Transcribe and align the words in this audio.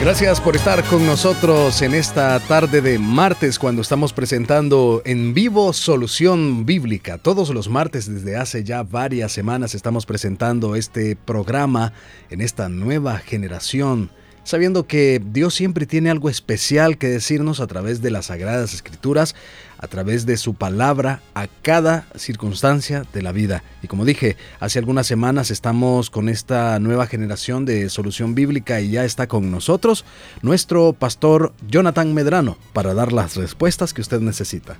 Gracias 0.00 0.40
por 0.40 0.54
estar 0.54 0.84
con 0.84 1.06
nosotros 1.06 1.80
en 1.80 1.94
esta 1.94 2.38
tarde 2.40 2.82
de 2.82 2.98
martes 2.98 3.58
cuando 3.58 3.80
estamos 3.80 4.12
presentando 4.12 5.00
en 5.06 5.32
vivo 5.32 5.72
Solución 5.72 6.66
Bíblica. 6.66 7.16
Todos 7.16 7.50
los 7.50 7.70
martes 7.70 8.12
desde 8.12 8.36
hace 8.36 8.64
ya 8.64 8.82
varias 8.82 9.32
semanas 9.32 9.74
estamos 9.74 10.04
presentando 10.04 10.76
este 10.76 11.16
programa 11.16 11.92
en 12.28 12.42
esta 12.42 12.68
nueva 12.68 13.18
generación 13.18 14.10
sabiendo 14.44 14.86
que 14.86 15.20
Dios 15.24 15.54
siempre 15.54 15.86
tiene 15.86 16.10
algo 16.10 16.28
especial 16.28 16.98
que 16.98 17.08
decirnos 17.08 17.60
a 17.60 17.66
través 17.66 18.02
de 18.02 18.10
las 18.10 18.26
sagradas 18.26 18.74
escrituras, 18.74 19.34
a 19.84 19.88
través 19.88 20.24
de 20.24 20.38
su 20.38 20.54
palabra, 20.54 21.20
a 21.34 21.46
cada 21.62 22.06
circunstancia 22.16 23.04
de 23.12 23.22
la 23.22 23.32
vida. 23.32 23.62
Y 23.82 23.86
como 23.86 24.06
dije, 24.06 24.36
hace 24.58 24.78
algunas 24.78 25.06
semanas 25.06 25.50
estamos 25.50 26.08
con 26.08 26.30
esta 26.30 26.78
nueva 26.80 27.06
generación 27.06 27.66
de 27.66 27.90
solución 27.90 28.34
bíblica 28.34 28.80
y 28.80 28.90
ya 28.90 29.04
está 29.04 29.26
con 29.26 29.50
nosotros 29.50 30.06
nuestro 30.40 30.94
pastor 30.94 31.52
Jonathan 31.68 32.14
Medrano 32.14 32.56
para 32.72 32.94
dar 32.94 33.12
las 33.12 33.36
respuestas 33.36 33.92
que 33.92 34.00
usted 34.00 34.20
necesita. 34.20 34.76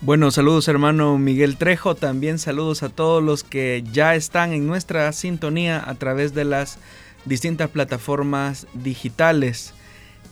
Bueno, 0.00 0.32
saludos 0.32 0.66
hermano 0.66 1.16
Miguel 1.18 1.56
Trejo, 1.56 1.94
también 1.94 2.40
saludos 2.40 2.82
a 2.82 2.88
todos 2.88 3.22
los 3.22 3.44
que 3.44 3.84
ya 3.92 4.16
están 4.16 4.52
en 4.52 4.66
nuestra 4.66 5.12
sintonía 5.12 5.80
a 5.88 5.94
través 5.94 6.34
de 6.34 6.44
las 6.44 6.78
distintas 7.24 7.70
plataformas 7.70 8.66
digitales. 8.74 9.74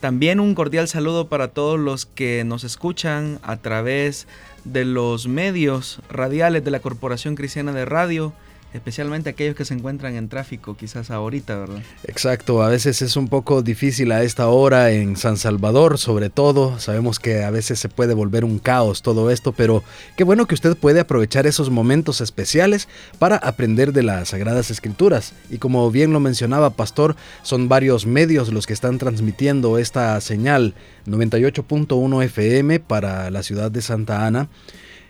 También 0.01 0.39
un 0.39 0.55
cordial 0.55 0.87
saludo 0.87 1.27
para 1.27 1.49
todos 1.49 1.79
los 1.79 2.07
que 2.07 2.43
nos 2.43 2.63
escuchan 2.63 3.37
a 3.43 3.57
través 3.57 4.27
de 4.63 4.83
los 4.83 5.27
medios 5.27 5.99
radiales 6.09 6.65
de 6.65 6.71
la 6.71 6.79
Corporación 6.79 7.35
Cristiana 7.35 7.71
de 7.71 7.85
Radio 7.85 8.33
especialmente 8.73 9.29
aquellos 9.29 9.55
que 9.55 9.65
se 9.65 9.73
encuentran 9.73 10.15
en 10.15 10.29
tráfico 10.29 10.75
quizás 10.75 11.11
ahorita, 11.11 11.57
¿verdad? 11.57 11.81
Exacto, 12.05 12.61
a 12.61 12.69
veces 12.69 13.01
es 13.01 13.15
un 13.15 13.27
poco 13.27 13.61
difícil 13.61 14.11
a 14.11 14.23
esta 14.23 14.47
hora 14.47 14.91
en 14.91 15.17
San 15.17 15.37
Salvador, 15.37 15.97
sobre 15.97 16.29
todo, 16.29 16.79
sabemos 16.79 17.19
que 17.19 17.43
a 17.43 17.51
veces 17.51 17.79
se 17.79 17.89
puede 17.89 18.13
volver 18.13 18.45
un 18.45 18.59
caos 18.59 19.01
todo 19.01 19.31
esto, 19.31 19.51
pero 19.51 19.83
qué 20.15 20.23
bueno 20.23 20.47
que 20.47 20.55
usted 20.55 20.75
puede 20.77 20.99
aprovechar 20.99 21.47
esos 21.47 21.69
momentos 21.69 22.21
especiales 22.21 22.87
para 23.19 23.35
aprender 23.35 23.93
de 23.93 24.03
las 24.03 24.29
Sagradas 24.29 24.71
Escrituras. 24.71 25.33
Y 25.49 25.57
como 25.57 25.89
bien 25.91 26.13
lo 26.13 26.19
mencionaba 26.19 26.71
Pastor, 26.71 27.15
son 27.43 27.67
varios 27.67 28.05
medios 28.05 28.51
los 28.51 28.67
que 28.67 28.73
están 28.73 28.97
transmitiendo 28.97 29.77
esta 29.77 30.19
señal 30.21 30.73
98.1 31.07 32.23
FM 32.23 32.79
para 32.79 33.29
la 33.31 33.43
ciudad 33.43 33.71
de 33.71 33.81
Santa 33.81 34.25
Ana 34.25 34.49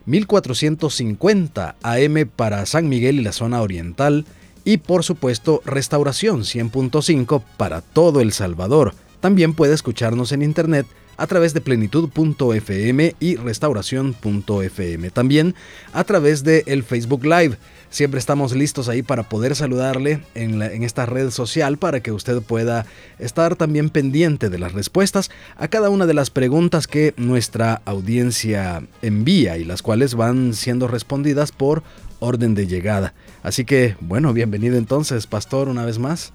1450 0.06 1.76
AM 1.82 2.30
para 2.36 2.66
San 2.66 2.90
Miguel 2.90 3.20
y 3.20 3.24
la 3.24 3.32
zona 3.32 3.62
oriental 3.62 4.26
y 4.64 4.78
por 4.78 5.04
supuesto 5.04 5.62
Restauración 5.66 6.42
100.5 6.42 7.44
para 7.58 7.82
todo 7.82 8.22
El 8.22 8.32
Salvador. 8.32 8.94
También 9.20 9.54
puede 9.54 9.74
escucharnos 9.74 10.32
en 10.32 10.42
internet 10.42 10.88
a 11.18 11.28
través 11.28 11.54
de 11.54 11.62
plenitud.fm 11.62 13.16
y 13.20 13.36
restauración.fm. 13.36 15.10
También 15.12 15.56
a 15.94 16.04
través 16.04 16.44
de 16.44 16.64
el 16.68 16.84
Facebook 16.84 17.24
Live. 17.26 17.58
Siempre 17.90 18.20
estamos 18.20 18.56
listos 18.56 18.88
ahí 18.88 19.04
para 19.04 19.24
poder 19.24 19.54
saludarle 19.56 20.22
en, 20.34 20.62
en, 20.62 20.84
esta 20.84 21.06
red 21.06 21.30
social 21.30 21.78
para 21.78 22.00
que 22.00 22.14
usted 22.14 22.42
pueda 22.42 22.86
estar 23.20 23.58
también 23.58 23.90
pendiente 23.90 24.50
de 24.50 24.60
las 24.60 24.72
respuestas 24.72 25.30
a 25.58 25.68
cada 25.68 25.90
una 25.90 26.06
de 26.06 26.14
las 26.14 26.30
preguntas 26.30 26.88
que 26.88 27.14
nuestra 27.18 27.82
audiencia 27.84 28.84
envía 29.02 29.58
y 29.58 29.66
las 29.66 29.82
cuales 29.82 30.16
van 30.16 30.54
siendo 30.54 30.88
respondidas 30.88 31.52
por 31.52 31.84
orden 32.20 32.56
de 32.56 32.68
llegada. 32.68 33.14
Así 33.44 33.66
que, 33.66 33.98
bueno, 34.00 34.32
bienvenido 34.32 34.78
entonces, 34.78 35.28
pastor, 35.28 35.68
una 35.68 35.84
vez 35.84 36.00
más 36.00 36.32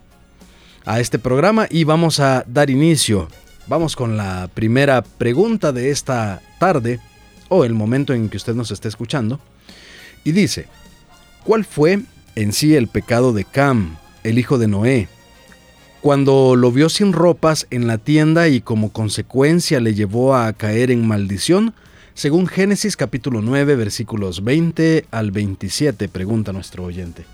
a 0.84 1.00
este 1.00 1.18
programa 1.18 1.66
y 1.70 1.84
vamos 1.84 2.20
a 2.20 2.44
dar 2.46 2.68
inicio. 2.68 3.28
Vamos 3.68 3.96
con 3.96 4.16
la 4.16 4.48
primera 4.52 5.02
pregunta 5.02 5.72
de 5.72 5.90
esta 5.90 6.40
tarde 6.58 7.00
o 7.48 7.64
el 7.64 7.74
momento 7.74 8.14
en 8.14 8.28
que 8.28 8.36
usted 8.36 8.54
nos 8.54 8.70
esté 8.70 8.88
escuchando. 8.88 9.40
Y 10.24 10.32
dice, 10.32 10.66
¿Cuál 11.46 11.64
fue 11.64 12.00
en 12.34 12.52
sí 12.52 12.74
el 12.74 12.88
pecado 12.88 13.32
de 13.32 13.44
Cam, 13.44 13.98
el 14.24 14.40
hijo 14.40 14.58
de 14.58 14.66
Noé? 14.66 15.06
Cuando 16.00 16.56
lo 16.56 16.72
vio 16.72 16.88
sin 16.88 17.12
ropas 17.12 17.68
en 17.70 17.86
la 17.86 17.98
tienda 17.98 18.48
y 18.48 18.60
como 18.60 18.90
consecuencia 18.90 19.78
le 19.78 19.94
llevó 19.94 20.34
a 20.34 20.52
caer 20.54 20.90
en 20.90 21.06
maldición, 21.06 21.72
según 22.14 22.48
Génesis 22.48 22.96
capítulo 22.96 23.42
9 23.42 23.76
versículos 23.76 24.42
20 24.42 25.06
al 25.12 25.30
27, 25.30 26.08
pregunta 26.08 26.52
nuestro 26.52 26.82
oyente. 26.82 27.24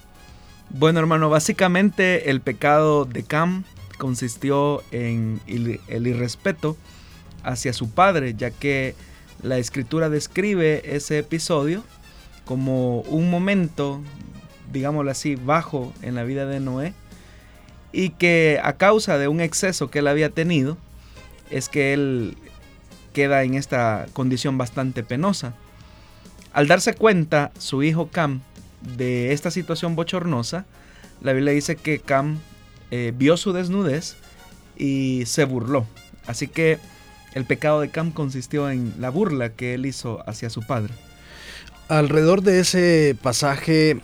Bueno 0.68 1.00
hermano, 1.00 1.30
básicamente 1.30 2.28
el 2.28 2.42
pecado 2.42 3.06
de 3.06 3.22
Cam 3.22 3.64
consistió 4.02 4.82
en 4.90 5.40
el 5.46 6.08
irrespeto 6.08 6.76
hacia 7.44 7.72
su 7.72 7.88
padre, 7.88 8.34
ya 8.34 8.50
que 8.50 8.96
la 9.44 9.58
escritura 9.58 10.08
describe 10.08 10.82
ese 10.96 11.18
episodio 11.18 11.84
como 12.44 13.02
un 13.02 13.30
momento, 13.30 14.00
digámoslo 14.72 15.08
así, 15.08 15.36
bajo 15.36 15.92
en 16.02 16.16
la 16.16 16.24
vida 16.24 16.46
de 16.46 16.58
Noé 16.58 16.94
y 17.92 18.10
que 18.10 18.58
a 18.64 18.72
causa 18.72 19.18
de 19.18 19.28
un 19.28 19.40
exceso 19.40 19.88
que 19.88 20.00
él 20.00 20.08
había 20.08 20.30
tenido, 20.30 20.76
es 21.52 21.68
que 21.68 21.92
él 21.92 22.36
queda 23.12 23.44
en 23.44 23.54
esta 23.54 24.08
condición 24.14 24.58
bastante 24.58 25.04
penosa. 25.04 25.54
Al 26.52 26.66
darse 26.66 26.94
cuenta 26.94 27.52
su 27.56 27.84
hijo 27.84 28.08
Cam 28.08 28.40
de 28.96 29.32
esta 29.32 29.52
situación 29.52 29.94
bochornosa, 29.94 30.66
la 31.20 31.32
Biblia 31.34 31.52
dice 31.52 31.76
que 31.76 32.00
Cam 32.00 32.40
eh, 32.92 33.14
vio 33.16 33.38
su 33.38 33.54
desnudez 33.54 34.16
y 34.76 35.22
se 35.24 35.44
burló. 35.44 35.86
Así 36.26 36.46
que 36.46 36.78
el 37.32 37.46
pecado 37.46 37.80
de 37.80 37.88
Cam 37.88 38.12
consistió 38.12 38.68
en 38.68 38.92
la 39.00 39.08
burla 39.08 39.48
que 39.54 39.72
él 39.72 39.86
hizo 39.86 40.22
hacia 40.28 40.50
su 40.50 40.60
padre. 40.60 40.92
Alrededor 41.88 42.42
de 42.42 42.60
ese 42.60 43.16
pasaje, 43.22 43.98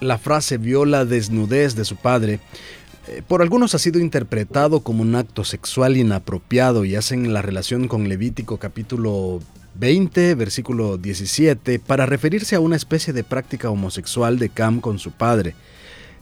la 0.00 0.16
frase 0.16 0.56
vio 0.56 0.86
la 0.86 1.04
desnudez 1.04 1.76
de 1.76 1.84
su 1.84 1.96
padre. 1.96 2.40
Eh, 3.08 3.20
por 3.28 3.42
algunos 3.42 3.74
ha 3.74 3.78
sido 3.78 4.00
interpretado 4.00 4.80
como 4.80 5.02
un 5.02 5.14
acto 5.16 5.44
sexual 5.44 5.98
inapropiado 5.98 6.86
y 6.86 6.96
hacen 6.96 7.34
la 7.34 7.42
relación 7.42 7.88
con 7.88 8.08
Levítico 8.08 8.56
capítulo 8.56 9.40
20, 9.74 10.34
versículo 10.34 10.96
17, 10.96 11.78
para 11.78 12.06
referirse 12.06 12.56
a 12.56 12.60
una 12.60 12.76
especie 12.76 13.12
de 13.12 13.22
práctica 13.22 13.68
homosexual 13.68 14.38
de 14.38 14.48
Cam 14.48 14.80
con 14.80 14.98
su 14.98 15.10
padre. 15.10 15.54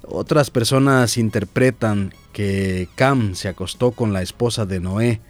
Otras 0.05 0.51
personas 0.51 1.17
interpretan 1.17 2.13
que 2.33 2.89
Cam 2.95 3.35
se 3.35 3.49
acostó 3.49 3.93
con 3.93 4.13
la 4.13 4.23
esposa 4.23 4.67
de 4.67 4.81
Noé. 4.81 5.21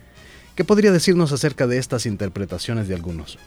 ¿Qué 0.54 0.64
podría 0.64 0.92
decirnos 0.92 1.32
acerca 1.32 1.66
de 1.66 1.78
estas 1.78 2.06
interpretaciones 2.06 2.88
de 2.88 2.94
algunos? 2.94 3.38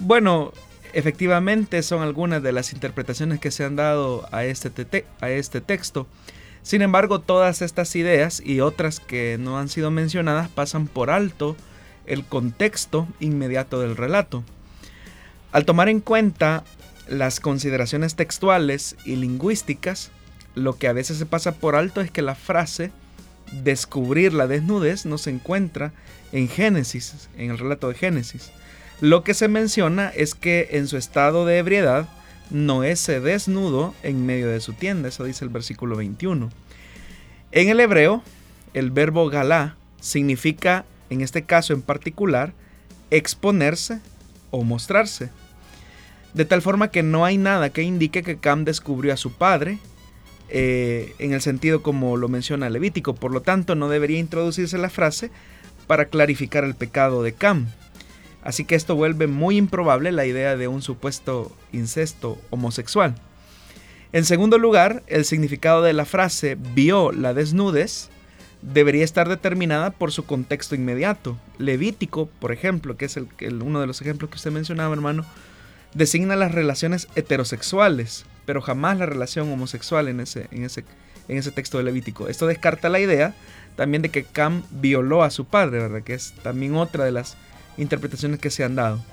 Bueno, 0.00 0.52
Efectivamente 0.96 1.82
son 1.82 2.00
algunas 2.00 2.42
de 2.42 2.52
las 2.52 2.72
interpretaciones 2.72 3.38
que 3.38 3.50
se 3.50 3.64
han 3.64 3.76
dado 3.76 4.26
a 4.32 4.44
este, 4.44 5.04
a 5.20 5.28
este 5.28 5.60
texto. 5.60 6.06
Sin 6.62 6.80
embargo, 6.80 7.20
todas 7.20 7.60
estas 7.60 7.94
ideas 7.96 8.42
y 8.42 8.60
otras 8.60 8.98
que 8.98 9.36
no 9.38 9.58
han 9.58 9.68
sido 9.68 9.90
mencionadas 9.90 10.48
pasan 10.48 10.86
por 10.86 11.10
alto 11.10 11.54
el 12.06 12.24
contexto 12.24 13.06
inmediato 13.20 13.78
del 13.78 13.94
relato. 13.94 14.42
Al 15.52 15.66
tomar 15.66 15.90
en 15.90 16.00
cuenta 16.00 16.64
las 17.08 17.40
consideraciones 17.40 18.14
textuales 18.14 18.96
y 19.04 19.16
lingüísticas, 19.16 20.10
lo 20.56 20.76
que 20.76 20.88
a 20.88 20.92
veces 20.92 21.18
se 21.18 21.26
pasa 21.26 21.52
por 21.52 21.76
alto 21.76 22.00
es 22.00 22.10
que 22.10 22.22
la 22.22 22.34
frase 22.34 22.90
descubrir 23.62 24.32
la 24.32 24.48
desnudez 24.48 25.06
no 25.06 25.18
se 25.18 25.30
encuentra 25.30 25.92
en 26.32 26.48
Génesis, 26.48 27.28
en 27.36 27.50
el 27.50 27.58
relato 27.58 27.88
de 27.88 27.94
Génesis. 27.94 28.50
Lo 29.00 29.22
que 29.22 29.34
se 29.34 29.46
menciona 29.46 30.08
es 30.08 30.34
que 30.34 30.70
en 30.72 30.88
su 30.88 30.96
estado 30.96 31.46
de 31.46 31.58
ebriedad, 31.58 32.08
Noé 32.50 32.96
se 32.96 33.20
desnudo 33.20 33.94
en 34.02 34.24
medio 34.24 34.48
de 34.48 34.60
su 34.60 34.72
tienda, 34.72 35.08
eso 35.08 35.24
dice 35.24 35.44
el 35.44 35.50
versículo 35.50 35.96
21. 35.96 36.50
En 37.52 37.68
el 37.68 37.78
hebreo, 37.78 38.22
el 38.72 38.90
verbo 38.90 39.28
galá 39.28 39.76
significa, 40.00 40.86
en 41.10 41.20
este 41.20 41.42
caso 41.44 41.74
en 41.74 41.82
particular, 41.82 42.54
exponerse 43.10 44.00
o 44.50 44.64
mostrarse. 44.64 45.30
De 46.32 46.44
tal 46.46 46.62
forma 46.62 46.90
que 46.90 47.02
no 47.02 47.24
hay 47.24 47.36
nada 47.36 47.70
que 47.70 47.82
indique 47.82 48.22
que 48.22 48.38
Cam 48.38 48.64
descubrió 48.64 49.12
a 49.12 49.18
su 49.18 49.32
padre, 49.32 49.78
eh, 50.48 51.14
en 51.18 51.32
el 51.32 51.40
sentido 51.40 51.82
como 51.82 52.16
lo 52.16 52.28
menciona 52.28 52.70
Levítico. 52.70 53.14
Por 53.14 53.32
lo 53.32 53.42
tanto, 53.42 53.74
no 53.74 53.88
debería 53.88 54.18
introducirse 54.18 54.78
la 54.78 54.90
frase 54.90 55.30
para 55.86 56.06
clarificar 56.06 56.64
el 56.64 56.74
pecado 56.74 57.22
de 57.22 57.32
Cam. 57.32 57.66
Así 58.42 58.64
que 58.64 58.76
esto 58.76 58.94
vuelve 58.94 59.26
muy 59.26 59.56
improbable 59.56 60.12
la 60.12 60.26
idea 60.26 60.56
de 60.56 60.68
un 60.68 60.82
supuesto 60.82 61.50
incesto 61.72 62.38
homosexual. 62.50 63.16
En 64.12 64.24
segundo 64.24 64.58
lugar, 64.58 65.02
el 65.08 65.24
significado 65.24 65.82
de 65.82 65.92
la 65.92 66.04
frase 66.04 66.56
vio 66.74 67.12
la 67.12 67.34
desnudez 67.34 68.08
debería 68.62 69.04
estar 69.04 69.28
determinada 69.28 69.90
por 69.90 70.12
su 70.12 70.24
contexto 70.24 70.74
inmediato. 70.74 71.38
Levítico, 71.58 72.26
por 72.26 72.52
ejemplo, 72.52 72.96
que 72.96 73.06
es 73.06 73.16
el, 73.16 73.28
uno 73.62 73.80
de 73.80 73.86
los 73.86 74.00
ejemplos 74.00 74.30
que 74.30 74.36
usted 74.36 74.50
mencionaba, 74.50 74.94
hermano, 74.94 75.24
designa 75.94 76.36
las 76.36 76.52
relaciones 76.52 77.08
heterosexuales, 77.14 78.26
pero 78.46 78.62
jamás 78.62 78.98
la 78.98 79.06
relación 79.06 79.52
homosexual 79.52 80.08
en 80.08 80.20
ese, 80.20 80.46
en 80.50 80.64
ese, 80.64 80.84
en 81.28 81.36
ese 81.36 81.50
texto 81.50 81.76
de 81.76 81.84
Levítico. 81.84 82.28
Esto 82.28 82.46
descarta 82.46 82.88
la 82.88 83.00
idea 83.00 83.34
también 83.74 84.02
de 84.02 84.08
que 84.08 84.24
Cam 84.24 84.62
violó 84.70 85.22
a 85.22 85.30
su 85.30 85.44
padre, 85.44 85.80
¿verdad? 85.80 86.02
Que 86.02 86.14
es 86.14 86.32
también 86.42 86.76
otra 86.76 87.04
de 87.04 87.12
las 87.12 87.36
interpretaciones 87.76 88.40
que 88.40 88.50
se 88.50 88.64
han 88.64 88.76
dado. 88.76 89.04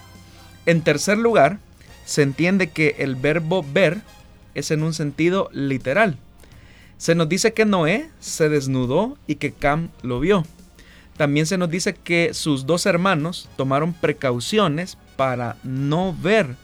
En 0.65 0.81
tercer 0.81 1.17
lugar, 1.17 1.59
se 2.05 2.21
entiende 2.21 2.69
que 2.69 2.95
el 2.99 3.15
verbo 3.15 3.65
ver 3.73 4.01
es 4.55 4.71
en 4.71 4.83
un 4.83 4.93
sentido 4.93 5.49
literal. 5.51 6.17
Se 6.97 7.15
nos 7.15 7.27
dice 7.27 7.53
que 7.53 7.65
Noé 7.65 8.09
se 8.19 8.47
desnudó 8.47 9.17
y 9.27 9.35
que 9.35 9.51
Cam 9.51 9.89
lo 10.03 10.19
vio. 10.19 10.45
También 11.17 11.45
se 11.45 11.57
nos 11.57 11.69
dice 11.69 11.93
que 11.93 12.33
sus 12.33 12.65
dos 12.65 12.85
hermanos 12.85 13.49
tomaron 13.57 13.93
precauciones 13.93 14.97
para 15.15 15.57
no 15.63 16.15
ver 16.21 16.55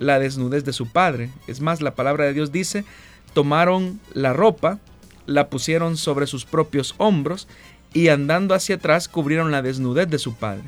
la 0.00 0.18
desnudez 0.18 0.64
de 0.64 0.72
su 0.72 0.90
padre. 0.90 1.30
Es 1.46 1.60
más, 1.60 1.80
la 1.80 1.94
palabra 1.94 2.24
de 2.24 2.32
Dios 2.32 2.50
dice, 2.50 2.84
tomaron 3.32 4.00
la 4.12 4.32
ropa, 4.32 4.80
la 5.26 5.48
pusieron 5.48 5.96
sobre 5.96 6.26
sus 6.26 6.44
propios 6.44 6.96
hombros 6.98 7.46
y 7.92 8.08
andando 8.08 8.54
hacia 8.54 8.76
atrás 8.76 9.06
cubrieron 9.06 9.52
la 9.52 9.62
desnudez 9.62 10.08
de 10.08 10.18
su 10.18 10.34
padre. 10.34 10.64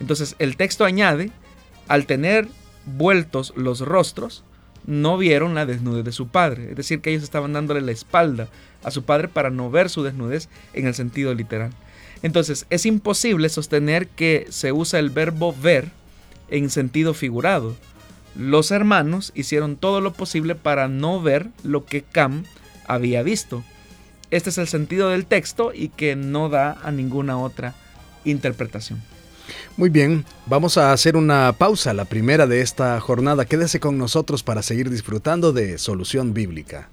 Entonces 0.00 0.34
el 0.40 0.56
texto 0.56 0.84
añade, 0.84 1.30
al 1.86 2.06
tener 2.06 2.48
vueltos 2.86 3.52
los 3.54 3.80
rostros, 3.80 4.42
no 4.84 5.16
vieron 5.18 5.54
la 5.54 5.66
desnudez 5.66 6.04
de 6.04 6.12
su 6.12 6.28
padre. 6.28 6.70
Es 6.70 6.76
decir, 6.76 7.00
que 7.00 7.10
ellos 7.10 7.22
estaban 7.22 7.52
dándole 7.52 7.82
la 7.82 7.92
espalda 7.92 8.48
a 8.82 8.90
su 8.90 9.04
padre 9.04 9.28
para 9.28 9.50
no 9.50 9.70
ver 9.70 9.90
su 9.90 10.02
desnudez 10.02 10.48
en 10.72 10.86
el 10.86 10.94
sentido 10.94 11.34
literal. 11.34 11.70
Entonces, 12.22 12.66
es 12.70 12.86
imposible 12.86 13.48
sostener 13.48 14.08
que 14.08 14.46
se 14.48 14.72
usa 14.72 14.98
el 14.98 15.10
verbo 15.10 15.54
ver 15.60 15.90
en 16.48 16.70
sentido 16.70 17.14
figurado. 17.14 17.76
Los 18.34 18.70
hermanos 18.70 19.32
hicieron 19.34 19.76
todo 19.76 20.00
lo 20.00 20.12
posible 20.12 20.54
para 20.54 20.88
no 20.88 21.20
ver 21.20 21.48
lo 21.62 21.84
que 21.84 22.02
Cam 22.02 22.44
había 22.86 23.22
visto. 23.22 23.62
Este 24.30 24.50
es 24.50 24.58
el 24.58 24.68
sentido 24.68 25.10
del 25.10 25.26
texto 25.26 25.72
y 25.74 25.88
que 25.88 26.16
no 26.16 26.48
da 26.48 26.78
a 26.82 26.90
ninguna 26.90 27.38
otra 27.38 27.74
interpretación. 28.24 29.02
Muy 29.76 29.90
bien, 29.90 30.24
vamos 30.46 30.78
a 30.78 30.92
hacer 30.92 31.16
una 31.16 31.52
pausa, 31.52 31.92
la 31.92 32.04
primera 32.04 32.46
de 32.46 32.62
esta 32.62 32.98
jornada. 33.00 33.44
Quédese 33.44 33.80
con 33.80 33.98
nosotros 33.98 34.42
para 34.42 34.62
seguir 34.62 34.88
disfrutando 34.88 35.52
de 35.52 35.78
Solución 35.78 36.32
Bíblica. 36.32 36.88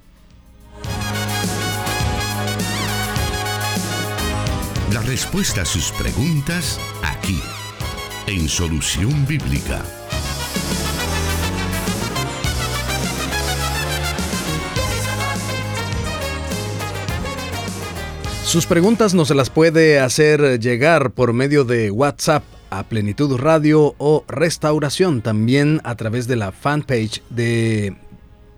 La 4.92 5.02
respuesta 5.04 5.62
a 5.62 5.66
sus 5.66 5.92
preguntas 5.92 6.80
aquí, 7.04 7.40
en 8.28 8.50
Solución 8.50 9.26
Bíblica. 9.28 9.84
Sus 18.50 18.66
preguntas 18.66 19.14
nos 19.14 19.30
las 19.30 19.52
puede 19.52 20.00
hacer 20.00 20.60
llegar 20.60 21.12
por 21.12 21.34
medio 21.34 21.66
de 21.66 21.92
WhatsApp 21.92 22.44
a 22.72 22.82
Plenitud 22.82 23.38
Radio 23.38 23.94
o 24.00 24.26
Restauración, 24.28 25.22
también 25.22 25.82
a 25.84 25.94
través 25.94 26.28
de 26.28 26.36
la 26.36 26.52
fanpage 26.52 27.22
de 27.30 27.96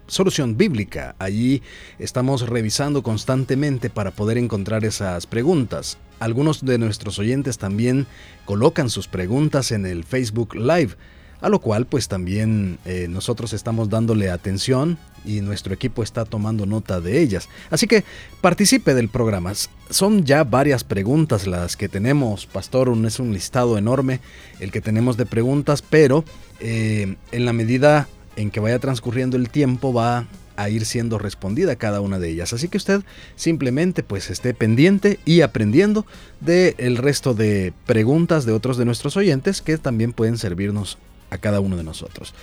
Solución 0.07 0.55
Bíblica. 0.55 1.17
Allí 1.19 1.61
estamos 1.99 2.47
revisando 2.47 3.03
constantemente 3.03 3.89
para 3.89 4.11
poder 4.11 4.37
encontrar 4.37 4.85
esas 4.85 5.27
preguntas. 5.27 5.97
Algunos 6.21 6.63
de 6.63 6.77
nuestros 6.77 7.19
oyentes 7.19 7.57
también 7.57 8.07
colocan 8.45 8.89
sus 8.89 9.09
preguntas 9.09 9.73
en 9.73 9.85
el 9.85 10.05
Facebook 10.05 10.55
Live 10.55 10.95
a 11.41 11.49
lo 11.49 11.59
cual 11.59 11.85
pues 11.85 12.07
también 12.07 12.77
eh, 12.85 13.07
nosotros 13.09 13.53
estamos 13.53 13.89
dándole 13.89 14.29
atención 14.29 14.97
y 15.25 15.41
nuestro 15.41 15.73
equipo 15.73 16.03
está 16.03 16.25
tomando 16.25 16.65
nota 16.65 17.01
de 17.01 17.19
ellas. 17.19 17.49
Así 17.69 17.87
que 17.87 18.03
participe 18.41 18.93
del 18.93 19.09
programa. 19.09 19.53
Son 19.89 20.23
ya 20.23 20.43
varias 20.43 20.83
preguntas 20.83 21.47
las 21.47 21.75
que 21.75 21.89
tenemos, 21.89 22.45
Pastor, 22.45 22.95
es 23.05 23.19
un 23.19 23.33
listado 23.33 23.77
enorme 23.77 24.19
el 24.59 24.71
que 24.71 24.81
tenemos 24.81 25.17
de 25.17 25.25
preguntas, 25.25 25.81
pero 25.81 26.23
eh, 26.59 27.15
en 27.31 27.45
la 27.45 27.53
medida 27.53 28.07
en 28.35 28.51
que 28.51 28.59
vaya 28.59 28.79
transcurriendo 28.79 29.37
el 29.37 29.49
tiempo 29.49 29.93
va 29.93 30.27
a 30.55 30.69
ir 30.69 30.85
siendo 30.85 31.17
respondida 31.17 31.75
cada 31.75 32.01
una 32.01 32.19
de 32.19 32.29
ellas. 32.29 32.53
Así 32.53 32.67
que 32.67 32.77
usted 32.77 33.01
simplemente 33.35 34.03
pues 34.03 34.29
esté 34.29 34.53
pendiente 34.53 35.19
y 35.25 35.41
aprendiendo 35.41 36.05
del 36.39 36.75
el 36.77 36.97
resto 36.97 37.33
de 37.33 37.73
preguntas 37.85 38.45
de 38.45 38.53
otros 38.53 38.77
de 38.77 38.85
nuestros 38.85 39.17
oyentes 39.17 39.61
que 39.61 39.77
también 39.77 40.13
pueden 40.13 40.37
servirnos 40.37 40.97
a 41.31 41.39
cada 41.39 41.59
uno 41.59 41.77
de 41.77 41.83
nosotros. 41.83 42.35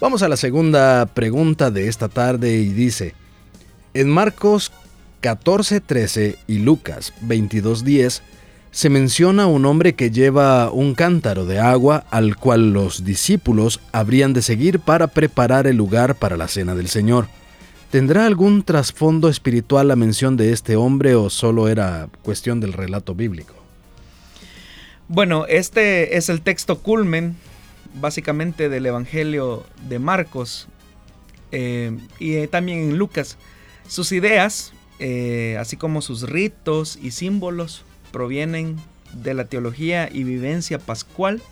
Vamos 0.00 0.22
a 0.22 0.28
la 0.28 0.36
segunda 0.36 1.06
pregunta 1.06 1.70
de 1.70 1.88
esta 1.88 2.08
tarde 2.08 2.56
y 2.56 2.68
dice, 2.68 3.14
en 3.94 4.10
Marcos 4.10 4.72
14:13 5.22 6.36
y 6.46 6.58
Lucas 6.58 7.14
22:10 7.22 8.20
se 8.72 8.88
menciona 8.88 9.46
un 9.46 9.64
hombre 9.66 9.94
que 9.94 10.10
lleva 10.10 10.70
un 10.70 10.94
cántaro 10.94 11.46
de 11.46 11.60
agua 11.60 12.04
al 12.10 12.36
cual 12.36 12.72
los 12.72 13.04
discípulos 13.04 13.80
habrían 13.92 14.32
de 14.32 14.42
seguir 14.42 14.80
para 14.80 15.06
preparar 15.08 15.66
el 15.66 15.76
lugar 15.76 16.16
para 16.16 16.36
la 16.36 16.48
cena 16.48 16.74
del 16.74 16.88
Señor. 16.88 17.28
¿Tendrá 17.90 18.24
algún 18.24 18.62
trasfondo 18.62 19.28
espiritual 19.28 19.88
la 19.88 19.96
mención 19.96 20.38
de 20.38 20.52
este 20.52 20.76
hombre 20.76 21.14
o 21.14 21.28
solo 21.28 21.68
era 21.68 22.08
cuestión 22.22 22.58
del 22.58 22.72
relato 22.72 23.14
bíblico? 23.14 23.54
Bueno, 25.08 25.44
este 25.46 26.16
es 26.16 26.30
el 26.30 26.40
texto 26.40 26.78
culmen 26.78 27.36
básicamente 27.94 28.68
del 28.68 28.86
Evangelio 28.86 29.64
de 29.88 29.98
Marcos 29.98 30.68
eh, 31.50 31.96
y 32.18 32.46
también 32.48 32.78
en 32.78 32.98
Lucas. 32.98 33.36
Sus 33.86 34.12
ideas, 34.12 34.72
eh, 34.98 35.56
así 35.60 35.76
como 35.76 36.02
sus 36.02 36.28
ritos 36.28 36.98
y 37.00 37.10
símbolos, 37.10 37.84
provienen 38.10 38.76
de 39.12 39.34
la 39.34 39.44
teología 39.44 40.08
y 40.10 40.24
vivencia 40.24 40.78
pascual 40.78 41.42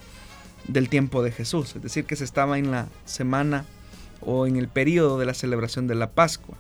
del 0.67 0.89
tiempo 0.89 1.23
de 1.23 1.33
Jesús, 1.33 1.75
es 1.77 1.83
decir, 1.83 2.05
que 2.05 2.17
se 2.17 2.25
estaba 2.25 2.59
en 2.59 2.71
la 2.71 2.89
semana 3.05 3.65
o 4.21 4.47
en 4.47 4.57
el 4.57 4.69
periodo 4.69 5.19
de 5.19 5.27
la 5.27 5.35
celebración 5.35 5.87
de 5.87 5.95
la 5.95 6.11
Pascua. 6.11 6.57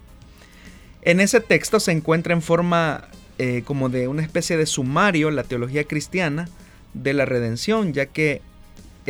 En 1.03 1.21
ese 1.21 1.41
texto 1.41 1.81
se 1.81 1.93
encuentra 1.93 2.35
en 2.35 2.43
forma 2.43 3.09
eh, 3.39 3.63
como 3.65 3.89
de 3.89 4.09
una 4.09 4.23
especie 4.23 4.57
de 4.57 4.67
sumario 4.67 5.31
la 5.31 5.45
teología 5.45 5.85
cristiana 5.85 6.49
de 6.93 7.15
la 7.15 7.25
redención, 7.25 7.93
ya 7.93 8.07
que 8.07 8.43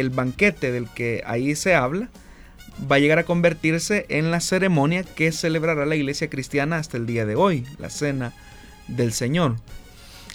el 0.01 0.11
banquete 0.11 0.73
del 0.73 0.89
que 0.89 1.23
ahí 1.27 1.55
se 1.55 1.75
habla 1.75 2.09
va 2.91 2.97
a 2.97 2.99
llegar 2.99 3.19
a 3.19 3.25
convertirse 3.25 4.07
en 4.09 4.31
la 4.31 4.41
ceremonia 4.41 5.05
que 5.05 5.33
celebrará 5.33 5.87
la 5.87 5.97
iglesia 5.97 6.31
cristiana 6.31 6.79
hasta 6.79 6.97
el 6.97 7.07
día 7.07 7.27
de 7.27 7.35
hoy, 7.35 7.67
la 7.79 7.91
cena 7.91 8.33
del 8.89 9.13
Señor. 9.13 9.57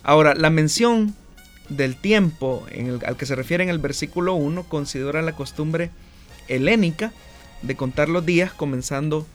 Ahora, 0.04 0.36
la 0.36 0.50
mención 0.50 1.16
del 1.70 1.96
tiempo 1.96 2.66
al 3.06 3.18
que 3.18 3.26
se 3.26 3.36
refiere 3.36 3.64
en 3.64 3.70
el 3.70 3.80
versículo 3.80 4.36
1 4.36 4.64
considera 4.66 5.22
la 5.22 5.36
costumbre 5.36 5.90
helénica 6.48 7.12
de 7.64 7.76
contar 7.76 8.10
los 8.10 8.26
días 8.26 8.54
comenzando 8.54 9.26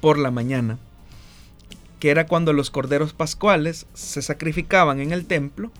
por 0.00 0.18
la 0.18 0.30
mañana, 0.30 0.78
que 2.00 2.10
era 2.10 2.26
cuando 2.26 2.52
los 2.52 2.70
corderos 2.70 3.12
pascuales 3.12 3.86
se 3.94 4.22
sacrificaban 4.22 5.00
en 5.00 5.12
el 5.12 5.26
templo 5.26 5.70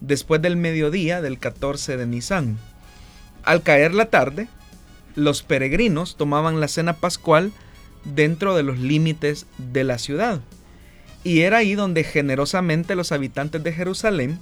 después 0.00 0.40
del 0.40 0.56
mediodía 0.56 1.20
del 1.20 1.38
14 1.38 1.96
de 1.96 2.06
Nisan. 2.06 2.58
Al 3.44 3.62
caer 3.62 3.94
la 3.94 4.06
tarde, 4.06 4.48
los 5.14 5.42
peregrinos 5.42 6.16
tomaban 6.16 6.60
la 6.60 6.68
cena 6.68 6.94
pascual 6.94 7.52
dentro 8.04 8.56
de 8.56 8.62
los 8.62 8.78
límites 8.78 9.46
de 9.58 9.84
la 9.84 9.98
ciudad. 9.98 10.40
Y 11.24 11.40
era 11.40 11.58
ahí 11.58 11.74
donde 11.74 12.04
generosamente 12.04 12.94
los 12.94 13.12
habitantes 13.12 13.62
de 13.62 13.72
Jerusalén 13.72 14.40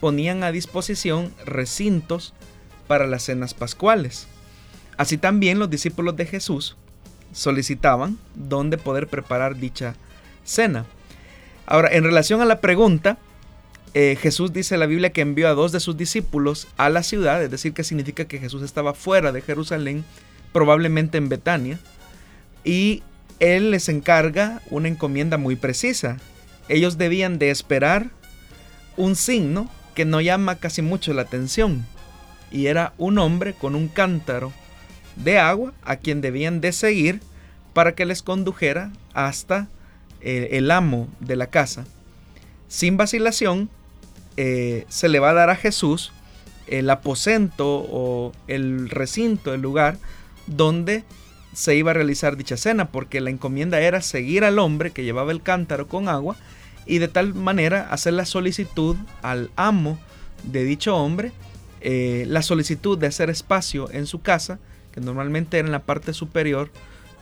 ponían 0.00 0.44
a 0.44 0.52
disposición 0.52 1.34
recintos 1.44 2.34
para 2.86 3.06
las 3.06 3.22
cenas 3.24 3.54
pascuales. 3.54 4.26
Así 4.96 5.18
también 5.18 5.58
los 5.58 5.70
discípulos 5.70 6.16
de 6.16 6.26
Jesús 6.26 6.76
solicitaban 7.32 8.18
dónde 8.34 8.78
poder 8.78 9.08
preparar 9.08 9.56
dicha 9.56 9.96
cena. 10.44 10.86
Ahora, 11.66 11.88
en 11.92 12.04
relación 12.04 12.40
a 12.40 12.44
la 12.44 12.60
pregunta, 12.60 13.18
eh, 13.94 14.18
Jesús 14.20 14.52
dice 14.52 14.76
la 14.76 14.86
Biblia 14.86 15.12
que 15.12 15.20
envió 15.20 15.48
a 15.48 15.54
dos 15.54 15.70
de 15.70 15.78
sus 15.78 15.96
discípulos 15.96 16.66
a 16.76 16.88
la 16.88 17.04
ciudad, 17.04 17.42
es 17.42 17.50
decir, 17.50 17.72
que 17.72 17.84
significa 17.84 18.24
que 18.24 18.40
Jesús 18.40 18.62
estaba 18.62 18.92
fuera 18.92 19.30
de 19.30 19.40
Jerusalén, 19.40 20.04
probablemente 20.52 21.16
en 21.16 21.28
Betania, 21.28 21.78
y 22.64 23.04
él 23.38 23.70
les 23.70 23.88
encarga 23.88 24.60
una 24.70 24.88
encomienda 24.88 25.38
muy 25.38 25.54
precisa. 25.54 26.16
Ellos 26.68 26.98
debían 26.98 27.38
de 27.38 27.50
esperar 27.50 28.10
un 28.96 29.14
signo 29.14 29.70
que 29.94 30.04
no 30.04 30.20
llama 30.20 30.56
casi 30.56 30.82
mucho 30.82 31.14
la 31.14 31.22
atención, 31.22 31.86
y 32.50 32.66
era 32.66 32.94
un 32.98 33.18
hombre 33.18 33.54
con 33.54 33.76
un 33.76 33.86
cántaro 33.86 34.52
de 35.14 35.38
agua 35.38 35.72
a 35.84 35.96
quien 35.96 36.20
debían 36.20 36.60
de 36.60 36.72
seguir 36.72 37.20
para 37.74 37.94
que 37.94 38.06
les 38.06 38.22
condujera 38.22 38.90
hasta 39.12 39.68
eh, 40.20 40.48
el 40.52 40.72
amo 40.72 41.08
de 41.20 41.36
la 41.36 41.46
casa. 41.46 41.84
Sin 42.66 42.96
vacilación, 42.96 43.70
eh, 44.36 44.84
se 44.88 45.08
le 45.08 45.18
va 45.18 45.30
a 45.30 45.34
dar 45.34 45.50
a 45.50 45.56
Jesús 45.56 46.12
el 46.66 46.88
aposento 46.90 47.86
o 47.90 48.32
el 48.48 48.88
recinto, 48.90 49.54
el 49.54 49.60
lugar 49.60 49.98
donde 50.46 51.04
se 51.52 51.76
iba 51.76 51.92
a 51.92 51.94
realizar 51.94 52.36
dicha 52.36 52.56
cena, 52.56 52.90
porque 52.90 53.20
la 53.20 53.30
encomienda 53.30 53.80
era 53.80 54.02
seguir 54.02 54.44
al 54.44 54.58
hombre 54.58 54.90
que 54.90 55.04
llevaba 55.04 55.32
el 55.32 55.42
cántaro 55.42 55.86
con 55.86 56.08
agua 56.08 56.36
y 56.86 56.98
de 56.98 57.08
tal 57.08 57.34
manera 57.34 57.88
hacer 57.90 58.14
la 58.14 58.26
solicitud 58.26 58.96
al 59.22 59.50
amo 59.56 59.98
de 60.42 60.64
dicho 60.64 60.96
hombre, 60.96 61.32
eh, 61.80 62.24
la 62.28 62.42
solicitud 62.42 62.98
de 62.98 63.06
hacer 63.06 63.30
espacio 63.30 63.90
en 63.90 64.06
su 64.06 64.20
casa, 64.20 64.58
que 64.92 65.00
normalmente 65.00 65.58
era 65.58 65.66
en 65.66 65.72
la 65.72 65.82
parte 65.82 66.12
superior 66.12 66.70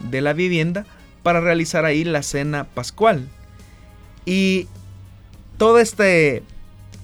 de 0.00 0.20
la 0.20 0.32
vivienda, 0.32 0.86
para 1.22 1.40
realizar 1.40 1.84
ahí 1.84 2.04
la 2.04 2.22
cena 2.22 2.64
pascual. 2.64 3.28
Y 4.24 4.66
todo 5.58 5.78
este, 5.78 6.42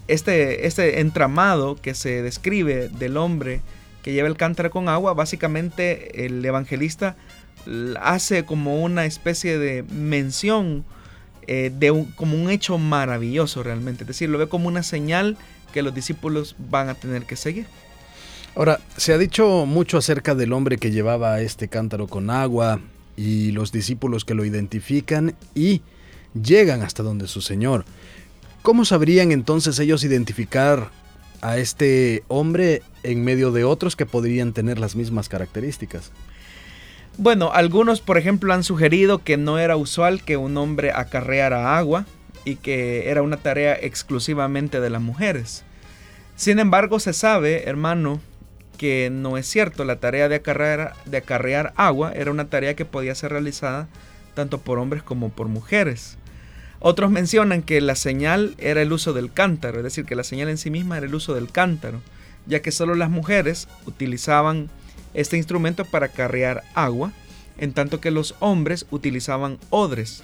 este, 0.08 0.66
este 0.66 1.00
entramado 1.00 1.76
que 1.76 1.94
se 1.94 2.22
describe 2.22 2.88
del 2.88 3.16
hombre 3.16 3.60
que 4.02 4.12
lleva 4.12 4.28
el 4.28 4.36
cántaro 4.36 4.70
con 4.70 4.88
agua, 4.88 5.14
básicamente 5.14 6.26
el 6.26 6.44
evangelista 6.44 7.16
hace 8.00 8.44
como 8.44 8.82
una 8.82 9.04
especie 9.04 9.58
de 9.58 9.82
mención 9.82 10.84
eh, 11.46 11.70
de 11.76 11.90
un, 11.90 12.04
como 12.12 12.36
un 12.36 12.50
hecho 12.50 12.78
maravilloso 12.78 13.62
realmente, 13.62 14.04
es 14.04 14.08
decir, 14.08 14.28
lo 14.28 14.38
ve 14.38 14.48
como 14.48 14.68
una 14.68 14.82
señal 14.82 15.36
que 15.72 15.82
los 15.82 15.94
discípulos 15.94 16.56
van 16.70 16.88
a 16.88 16.94
tener 16.94 17.24
que 17.24 17.36
seguir. 17.36 17.66
Ahora, 18.54 18.80
se 18.96 19.12
ha 19.12 19.18
dicho 19.18 19.66
mucho 19.66 19.98
acerca 19.98 20.34
del 20.34 20.52
hombre 20.52 20.78
que 20.78 20.90
llevaba 20.90 21.40
este 21.40 21.68
cántaro 21.68 22.06
con 22.06 22.30
agua 22.30 22.80
y 23.16 23.52
los 23.52 23.72
discípulos 23.72 24.24
que 24.24 24.34
lo 24.34 24.44
identifican 24.44 25.34
y 25.54 25.82
llegan 26.34 26.82
hasta 26.82 27.02
donde 27.02 27.28
su 27.28 27.40
Señor. 27.40 27.84
¿Cómo 28.62 28.84
sabrían 28.84 29.32
entonces 29.32 29.78
ellos 29.78 30.04
identificar 30.04 30.90
a 31.40 31.58
este 31.58 32.24
hombre 32.28 32.82
en 33.02 33.24
medio 33.24 33.52
de 33.52 33.64
otros 33.64 33.96
que 33.96 34.06
podrían 34.06 34.52
tener 34.52 34.78
las 34.78 34.96
mismas 34.96 35.28
características? 35.28 36.10
Bueno, 37.16 37.50
algunos 37.52 38.00
por 38.00 38.18
ejemplo 38.18 38.52
han 38.52 38.64
sugerido 38.64 39.18
que 39.24 39.36
no 39.36 39.58
era 39.58 39.76
usual 39.76 40.22
que 40.22 40.36
un 40.36 40.56
hombre 40.56 40.92
acarreara 40.92 41.76
agua 41.76 42.06
y 42.44 42.56
que 42.56 43.10
era 43.10 43.22
una 43.22 43.38
tarea 43.38 43.74
exclusivamente 43.74 44.80
de 44.80 44.90
las 44.90 45.02
mujeres. 45.02 45.64
Sin 46.36 46.60
embargo, 46.60 47.00
se 47.00 47.12
sabe, 47.12 47.68
hermano, 47.68 48.20
que 48.76 49.10
no 49.10 49.36
es 49.36 49.46
cierto. 49.46 49.84
La 49.84 49.96
tarea 49.96 50.28
de 50.28 50.36
acarrear, 50.36 51.72
agua 51.76 52.12
era 52.14 52.30
una 52.30 52.48
tarea 52.48 52.76
que 52.76 52.84
podía 52.84 53.14
ser 53.14 53.32
realizada 53.32 53.88
tanto 54.34 54.58
por 54.58 54.78
hombres 54.78 55.02
como 55.02 55.30
por 55.30 55.48
mujeres. 55.48 56.16
Otros 56.80 57.10
mencionan 57.10 57.62
que 57.62 57.80
la 57.80 57.96
señal 57.96 58.54
era 58.58 58.82
el 58.82 58.92
uso 58.92 59.12
del 59.12 59.32
cántaro, 59.32 59.78
es 59.78 59.84
decir, 59.84 60.04
que 60.04 60.14
la 60.14 60.24
señal 60.24 60.48
en 60.48 60.58
sí 60.58 60.70
misma 60.70 60.96
era 60.96 61.06
el 61.06 61.14
uso 61.14 61.34
del 61.34 61.50
cántaro, 61.50 62.00
ya 62.46 62.62
que 62.62 62.70
solo 62.70 62.94
las 62.94 63.10
mujeres 63.10 63.68
utilizaban 63.86 64.70
este 65.14 65.36
instrumento 65.36 65.84
para 65.84 66.08
carrear 66.08 66.62
agua, 66.74 67.12
en 67.58 67.72
tanto 67.72 68.00
que 68.00 68.12
los 68.12 68.36
hombres 68.38 68.86
utilizaban 68.90 69.58
odres. 69.70 70.22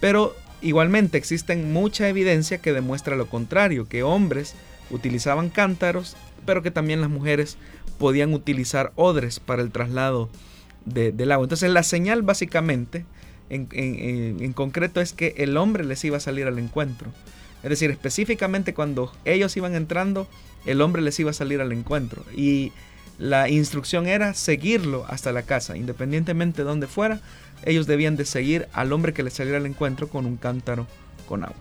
Pero 0.00 0.36
igualmente 0.62 1.18
existen 1.18 1.72
mucha 1.72 2.08
evidencia 2.08 2.58
que 2.58 2.72
demuestra 2.72 3.16
lo 3.16 3.26
contrario, 3.26 3.88
que 3.88 4.04
hombres 4.04 4.54
utilizaban 4.90 5.50
cántaros, 5.50 6.16
pero 6.46 6.62
que 6.62 6.70
también 6.70 7.00
las 7.00 7.10
mujeres 7.10 7.56
podían 7.98 8.32
utilizar 8.32 8.92
odres 8.94 9.40
para 9.40 9.62
el 9.62 9.72
traslado 9.72 10.30
del 10.84 11.32
agua. 11.32 11.44
Entonces 11.44 11.70
la 11.70 11.82
señal 11.82 12.22
básicamente 12.22 13.04
en, 13.50 14.52
concreto 14.52 15.00
es 15.00 15.12
que 15.12 15.34
el 15.36 15.56
hombre 15.56 15.84
les 15.84 16.04
iba 16.04 16.16
a 16.16 16.20
salir 16.20 16.46
al 16.46 16.58
encuentro. 16.58 17.10
Es 17.62 17.70
decir, 17.70 17.90
específicamente 17.90 18.72
cuando 18.72 19.12
ellos 19.24 19.56
iban 19.56 19.74
entrando, 19.74 20.26
el 20.64 20.80
hombre 20.80 21.02
les 21.02 21.18
iba 21.20 21.30
a 21.30 21.34
salir 21.34 21.60
al 21.60 21.72
encuentro. 21.72 22.24
Y 22.34 22.72
la 23.18 23.48
instrucción 23.50 24.06
era 24.06 24.32
seguirlo 24.32 25.04
hasta 25.08 25.32
la 25.32 25.42
casa, 25.42 25.76
independientemente 25.76 26.62
de 26.62 26.68
dónde 26.68 26.86
fuera, 26.86 27.20
ellos 27.64 27.86
debían 27.86 28.16
de 28.16 28.24
seguir 28.24 28.66
al 28.72 28.92
hombre 28.92 29.12
que 29.12 29.22
les 29.22 29.34
saliera 29.34 29.58
al 29.58 29.66
encuentro 29.66 30.08
con 30.08 30.24
un 30.24 30.36
cántaro 30.36 30.86
con 31.28 31.44
agua. 31.44 31.56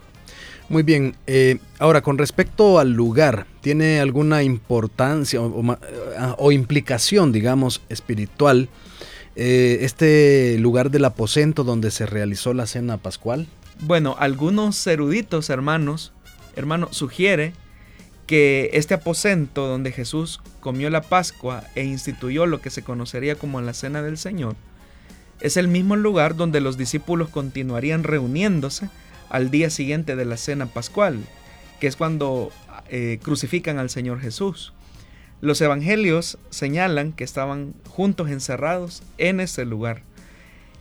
Muy 0.70 0.84
bien, 0.84 1.16
eh, 1.26 1.58
ahora 1.80 2.02
con 2.02 2.18
respecto 2.18 2.80
al 2.80 2.94
lugar, 2.94 3.48
¿tiene 3.62 4.00
alguna 4.00 4.44
importancia 4.44 5.42
o 5.42 6.52
implicación, 6.52 7.32
digamos, 7.32 7.82
espiritual 7.90 8.70
eh, 9.36 9.80
este 9.82 10.58
lugar 10.60 10.92
del 10.92 11.06
aposento 11.06 11.64
donde 11.64 11.92
se 11.92 12.06
realizó 12.06 12.54
la 12.54 12.68
cena 12.68 12.98
pascual? 12.98 13.48
Bueno, 13.82 14.16
algunos 14.20 14.86
eruditos 14.88 15.50
hermanos, 15.50 16.12
hermano, 16.56 16.90
sugiere 16.92 17.54
que 18.28 18.70
este 18.74 18.94
aposento 18.94 19.68
donde 19.68 19.92
Jesús 19.92 20.42
comió 20.60 20.90
la 20.90 21.02
Pascua 21.02 21.64
e 21.76 21.84
instituyó 21.84 22.46
lo 22.46 22.62
que 22.62 22.70
se 22.70 22.84
conocería 22.84 23.36
como 23.36 23.60
la 23.62 23.74
cena 23.74 24.02
del 24.02 24.18
Señor, 24.18 24.56
es 25.40 25.58
el 25.58 25.68
mismo 25.68 25.96
lugar 25.96 26.36
donde 26.36 26.62
los 26.62 26.78
discípulos 26.78 27.30
continuarían 27.30 28.04
reuniéndose 28.04 28.90
al 29.30 29.52
día 29.52 29.70
siguiente 29.70 30.16
de 30.16 30.26
la 30.26 30.38
cena 30.38 30.66
pascual, 30.66 31.20
que 31.80 31.88
es 31.88 31.96
cuando 31.96 32.52
eh, 32.90 33.20
crucifican 33.24 33.78
al 33.80 33.90
Señor 33.90 34.20
Jesús. 34.20 34.74
Los 35.42 35.62
evangelios 35.62 36.38
señalan 36.50 37.14
que 37.14 37.24
estaban 37.24 37.74
juntos 37.88 38.30
encerrados 38.30 39.04
en 39.18 39.40
ese 39.40 39.66
lugar. 39.66 40.02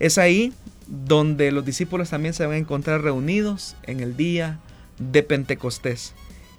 Es 0.00 0.18
ahí 0.18 0.52
donde 0.86 1.52
los 1.52 1.64
discípulos 1.64 2.10
también 2.10 2.34
se 2.34 2.46
van 2.46 2.54
a 2.54 2.58
encontrar 2.58 3.02
reunidos 3.02 3.76
en 3.84 4.00
el 4.00 4.16
día 4.16 4.58
de 4.98 5.22
Pentecostés. 5.22 6.14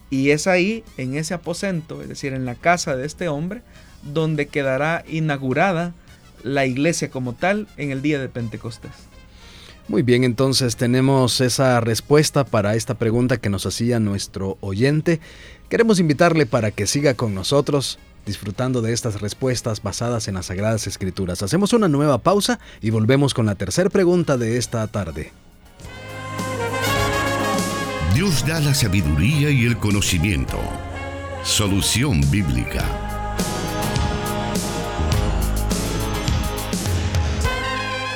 Y 0.10 0.32
es 0.32 0.48
ahí, 0.48 0.84
en 0.98 1.16
ese 1.16 1.34
aposento, 1.34 2.02
es 2.02 2.10
decir, 2.10 2.34
en 2.34 2.46
la 2.46 2.56
casa 2.56 2.96
de 2.96 3.06
este 3.06 3.28
hombre, 3.28 3.62
donde 4.02 4.48
quedará 4.48 5.04
inaugurada 5.08 5.94
la 6.44 6.66
iglesia 6.66 7.12
como 7.12 7.34
tal 7.34 7.68
en 7.78 7.92
el 7.92 8.02
día 8.02 8.20
de 8.20 8.30
Pentecostés. 8.30 8.92
Muy 9.88 10.04
bien, 10.04 10.24
entonces 10.24 10.76
tenemos 10.76 11.42
esa 11.42 11.80
respuesta 11.82 12.46
para 12.46 12.76
esta 12.76 12.94
pregunta 12.94 13.38
que 13.38 13.50
nos 13.50 13.66
hacía 13.66 14.00
nuestro 14.00 14.58
oyente. 14.62 15.20
Queremos 15.70 16.00
invitarle 16.00 16.48
para 16.48 16.72
que 16.72 16.88
siga 16.88 17.14
con 17.14 17.36
nosotros 17.36 18.00
disfrutando 18.26 18.82
de 18.82 18.92
estas 18.92 19.22
respuestas 19.22 19.82
basadas 19.82 20.28
en 20.28 20.36
las 20.36 20.48
Sagradas 20.48 20.88
Escrituras. 20.88 21.44
Hacemos 21.44 21.74
una 21.74 21.88
nueva 21.88 22.18
pausa 22.18 22.60
y 22.82 22.90
volvemos 22.90 23.34
con 23.34 23.46
la 23.46 23.56
tercera 23.56 23.90
pregunta 23.90 24.38
de 24.38 24.58
esta 24.58 24.86
tarde. 24.88 25.32
Dios 28.14 28.46
da 28.46 28.60
la 28.60 28.74
sabiduría 28.74 29.50
y 29.52 29.66
el 29.66 29.78
conocimiento. 29.78 30.60
Solución 31.44 32.22
bíblica. 32.30 33.19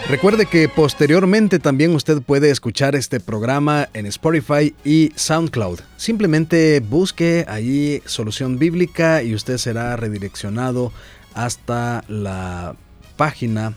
Recuerde 0.10 0.46
que 0.46 0.68
posteriormente 0.68 1.60
también 1.60 1.96
usted 1.96 2.22
puede 2.22 2.52
escuchar 2.52 2.94
este 2.94 3.22
programa 3.22 3.88
en 3.94 4.06
Spotify 4.06 4.76
y 4.84 5.14
SoundCloud. 5.16 5.80
Simplemente 5.96 6.82
busque 6.82 7.46
allí 7.48 8.02
Solución 8.06 8.60
Bíblica 8.60 9.24
y 9.24 9.34
usted 9.34 9.58
será 9.58 9.96
redireccionado 9.96 10.92
hasta 11.34 12.04
la 12.10 12.76
página 13.16 13.76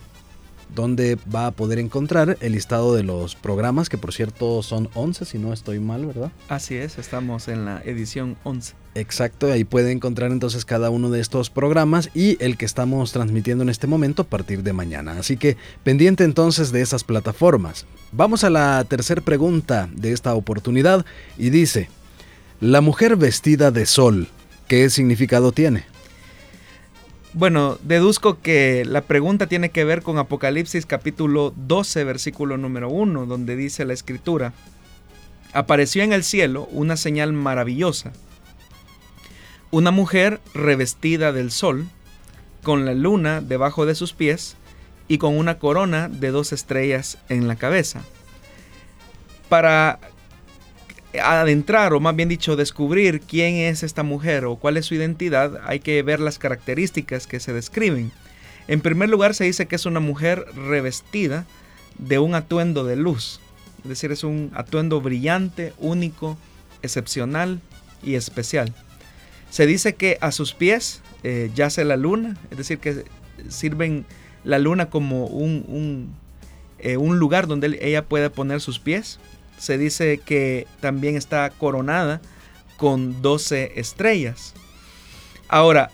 donde 0.74 1.18
va 1.34 1.46
a 1.46 1.50
poder 1.50 1.78
encontrar 1.78 2.36
el 2.40 2.52
listado 2.52 2.94
de 2.94 3.02
los 3.02 3.34
programas, 3.34 3.88
que 3.88 3.98
por 3.98 4.12
cierto 4.12 4.62
son 4.62 4.88
11, 4.94 5.24
si 5.24 5.38
no 5.38 5.52
estoy 5.52 5.80
mal, 5.80 6.06
¿verdad? 6.06 6.32
Así 6.48 6.74
es, 6.74 6.98
estamos 6.98 7.48
en 7.48 7.64
la 7.64 7.82
edición 7.84 8.36
11. 8.44 8.74
Exacto, 8.94 9.52
ahí 9.52 9.64
puede 9.64 9.92
encontrar 9.92 10.32
entonces 10.32 10.64
cada 10.64 10.88
uno 10.90 11.10
de 11.10 11.20
estos 11.20 11.50
programas 11.50 12.10
y 12.14 12.42
el 12.42 12.56
que 12.56 12.64
estamos 12.64 13.12
transmitiendo 13.12 13.62
en 13.62 13.68
este 13.68 13.86
momento 13.86 14.22
a 14.22 14.26
partir 14.26 14.62
de 14.62 14.72
mañana. 14.72 15.18
Así 15.18 15.36
que 15.36 15.56
pendiente 15.84 16.24
entonces 16.24 16.72
de 16.72 16.80
esas 16.80 17.04
plataformas. 17.04 17.84
Vamos 18.12 18.42
a 18.44 18.50
la 18.50 18.82
tercera 18.84 19.20
pregunta 19.20 19.88
de 19.94 20.12
esta 20.12 20.34
oportunidad 20.34 21.04
y 21.36 21.50
dice, 21.50 21.90
la 22.60 22.80
mujer 22.80 23.16
vestida 23.16 23.70
de 23.70 23.84
sol, 23.84 24.28
¿qué 24.66 24.88
significado 24.88 25.52
tiene? 25.52 25.84
Bueno, 27.36 27.76
deduzco 27.82 28.40
que 28.40 28.86
la 28.86 29.02
pregunta 29.02 29.46
tiene 29.46 29.68
que 29.68 29.84
ver 29.84 30.00
con 30.00 30.16
Apocalipsis 30.16 30.86
capítulo 30.86 31.52
12, 31.54 32.02
versículo 32.04 32.56
número 32.56 32.88
1, 32.88 33.26
donde 33.26 33.56
dice 33.56 33.84
la 33.84 33.92
escritura, 33.92 34.54
apareció 35.52 36.02
en 36.02 36.14
el 36.14 36.24
cielo 36.24 36.66
una 36.72 36.96
señal 36.96 37.34
maravillosa, 37.34 38.14
una 39.70 39.90
mujer 39.90 40.40
revestida 40.54 41.32
del 41.32 41.50
sol, 41.50 41.86
con 42.62 42.86
la 42.86 42.94
luna 42.94 43.42
debajo 43.42 43.84
de 43.84 43.96
sus 43.96 44.14
pies 44.14 44.56
y 45.06 45.18
con 45.18 45.36
una 45.36 45.58
corona 45.58 46.08
de 46.08 46.30
dos 46.30 46.54
estrellas 46.54 47.18
en 47.28 47.48
la 47.48 47.56
cabeza. 47.56 48.00
Para 49.50 49.98
adentrar, 51.20 51.92
o 51.92 52.00
más 52.00 52.16
bien 52.16 52.28
dicho, 52.28 52.56
descubrir 52.56 53.20
quién 53.20 53.56
es 53.56 53.82
esta 53.82 54.02
mujer 54.02 54.44
o 54.44 54.56
cuál 54.56 54.76
es 54.76 54.86
su 54.86 54.94
identidad, 54.94 55.60
hay 55.64 55.80
que 55.80 56.02
ver 56.02 56.20
las 56.20 56.38
características 56.38 57.26
que 57.26 57.40
se 57.40 57.52
describen. 57.52 58.12
En 58.68 58.80
primer 58.80 59.08
lugar, 59.08 59.34
se 59.34 59.44
dice 59.44 59.66
que 59.66 59.76
es 59.76 59.86
una 59.86 60.00
mujer 60.00 60.46
revestida 60.54 61.46
de 61.98 62.18
un 62.18 62.34
atuendo 62.34 62.84
de 62.84 62.96
luz, 62.96 63.40
es 63.82 63.88
decir, 63.88 64.10
es 64.10 64.24
un 64.24 64.50
atuendo 64.54 65.00
brillante, 65.00 65.72
único, 65.78 66.36
excepcional 66.82 67.60
y 68.02 68.14
especial. 68.14 68.74
Se 69.50 69.66
dice 69.66 69.94
que 69.94 70.18
a 70.20 70.32
sus 70.32 70.54
pies 70.54 71.02
eh, 71.22 71.50
yace 71.54 71.84
la 71.84 71.96
luna, 71.96 72.36
es 72.50 72.58
decir, 72.58 72.78
que 72.78 73.04
sirven 73.48 74.04
la 74.44 74.58
luna 74.58 74.90
como 74.90 75.26
un, 75.26 76.14
eh, 76.78 76.96
un, 76.96 77.18
lugar 77.18 77.46
donde 77.46 77.78
ella 77.80 78.04
pueda 78.04 78.30
poner 78.30 78.60
sus 78.60 78.78
pies. 78.78 79.18
Se 79.58 79.78
dice 79.78 80.18
que 80.18 80.66
también 80.80 81.16
está 81.16 81.50
coronada 81.50 82.20
con 82.76 83.22
12 83.22 83.72
estrellas. 83.76 84.54
Ahora, 85.48 85.90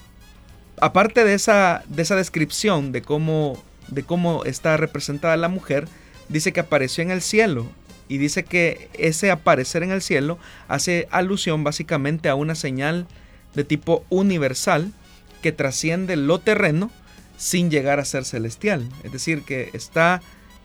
aparte 0.80 1.24
de 1.24 1.34
esa, 1.34 1.84
de 1.88 2.02
esa 2.02 2.16
descripción 2.16 2.92
de 2.92 3.02
cómo, 3.02 3.62
de 3.88 4.02
cómo 4.02 4.44
está 4.44 4.76
representada 4.76 5.36
la 5.36 5.48
mujer, 5.48 5.88
dice 6.28 6.52
que 6.52 6.60
apareció 6.60 7.02
en 7.02 7.10
el 7.10 7.22
cielo 7.22 7.66
y 8.08 8.18
dice 8.18 8.44
que 8.44 8.88
ese 8.94 9.30
aparecer 9.30 9.82
en 9.82 9.90
el 9.90 10.02
cielo 10.02 10.38
hace 10.68 11.08
alusión 11.10 11.64
básicamente 11.64 12.28
a 12.28 12.34
una 12.34 12.54
señal 12.54 13.06
de 13.54 13.64
tipo 13.64 14.04
universal 14.10 14.92
que 15.40 15.52
trasciende 15.52 16.16
lo 16.16 16.38
terreno 16.38 16.90
sin 17.36 17.70
llegar 17.70 18.00
a 18.00 18.04
ser 18.04 18.24
celestial. 18.24 18.88
Es 19.02 19.12
decir, 19.12 19.42
que 19.42 19.70
está 19.72 20.22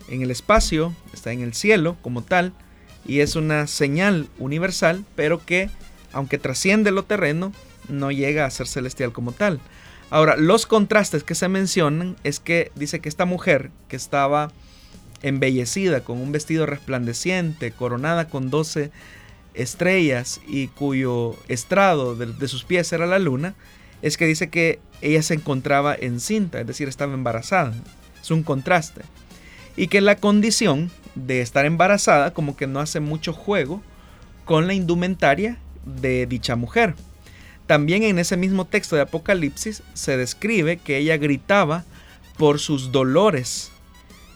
en 0.09 0.21
el 0.21 0.31
espacio, 0.31 0.95
está 1.13 1.31
en 1.31 1.41
el 1.41 1.53
cielo 1.53 1.97
como 2.01 2.23
tal, 2.23 2.53
y 3.07 3.21
es 3.21 3.35
una 3.35 3.67
señal 3.67 4.27
universal, 4.37 5.05
pero 5.15 5.43
que, 5.43 5.69
aunque 6.11 6.37
trasciende 6.37 6.91
lo 6.91 7.03
terreno, 7.03 7.53
no 7.87 8.11
llega 8.11 8.45
a 8.45 8.51
ser 8.51 8.67
celestial 8.67 9.13
como 9.13 9.31
tal. 9.31 9.61
Ahora, 10.09 10.35
los 10.35 10.65
contrastes 10.65 11.23
que 11.23 11.35
se 11.35 11.47
mencionan 11.47 12.15
es 12.23 12.39
que 12.39 12.71
dice 12.75 12.99
que 12.99 13.09
esta 13.09 13.25
mujer 13.25 13.71
que 13.87 13.95
estaba 13.95 14.51
embellecida 15.21 16.01
con 16.01 16.19
un 16.21 16.31
vestido 16.31 16.65
resplandeciente, 16.65 17.71
coronada 17.71 18.29
con 18.29 18.49
doce 18.49 18.91
estrellas 19.53 20.39
y 20.47 20.67
cuyo 20.67 21.35
estrado 21.47 22.15
de, 22.15 22.47
sus 22.47 22.63
pies 22.63 22.91
era 22.93 23.07
la 23.07 23.19
luna, 23.19 23.55
es 24.01 24.17
que 24.17 24.27
dice 24.27 24.49
que 24.49 24.79
ella 25.01 25.23
se 25.23 25.33
encontraba 25.33 25.95
encinta, 25.95 26.61
es 26.61 26.67
decir, 26.67 26.87
estaba 26.87 27.13
embarazada. 27.13 27.73
Es 28.21 28.31
un 28.31 28.43
contraste. 28.43 29.01
Y 29.75 29.87
que 29.87 30.01
la 30.01 30.15
condición 30.15 30.91
de 31.25 31.41
estar 31.41 31.65
embarazada 31.65 32.33
como 32.33 32.55
que 32.55 32.67
no 32.67 32.79
hace 32.79 32.99
mucho 32.99 33.33
juego 33.33 33.81
con 34.45 34.67
la 34.67 34.73
indumentaria 34.73 35.57
de 35.85 36.25
dicha 36.25 36.55
mujer. 36.55 36.95
También 37.65 38.03
en 38.03 38.19
ese 38.19 38.37
mismo 38.37 38.65
texto 38.65 38.95
de 38.95 39.01
Apocalipsis 39.01 39.83
se 39.93 40.17
describe 40.17 40.77
que 40.77 40.97
ella 40.97 41.17
gritaba 41.17 41.83
por 42.37 42.59
sus 42.59 42.91
dolores 42.91 43.71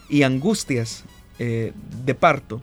y 0.08 0.22
angustias 0.24 1.04
eh, 1.38 1.72
de 2.04 2.14
parto. 2.14 2.60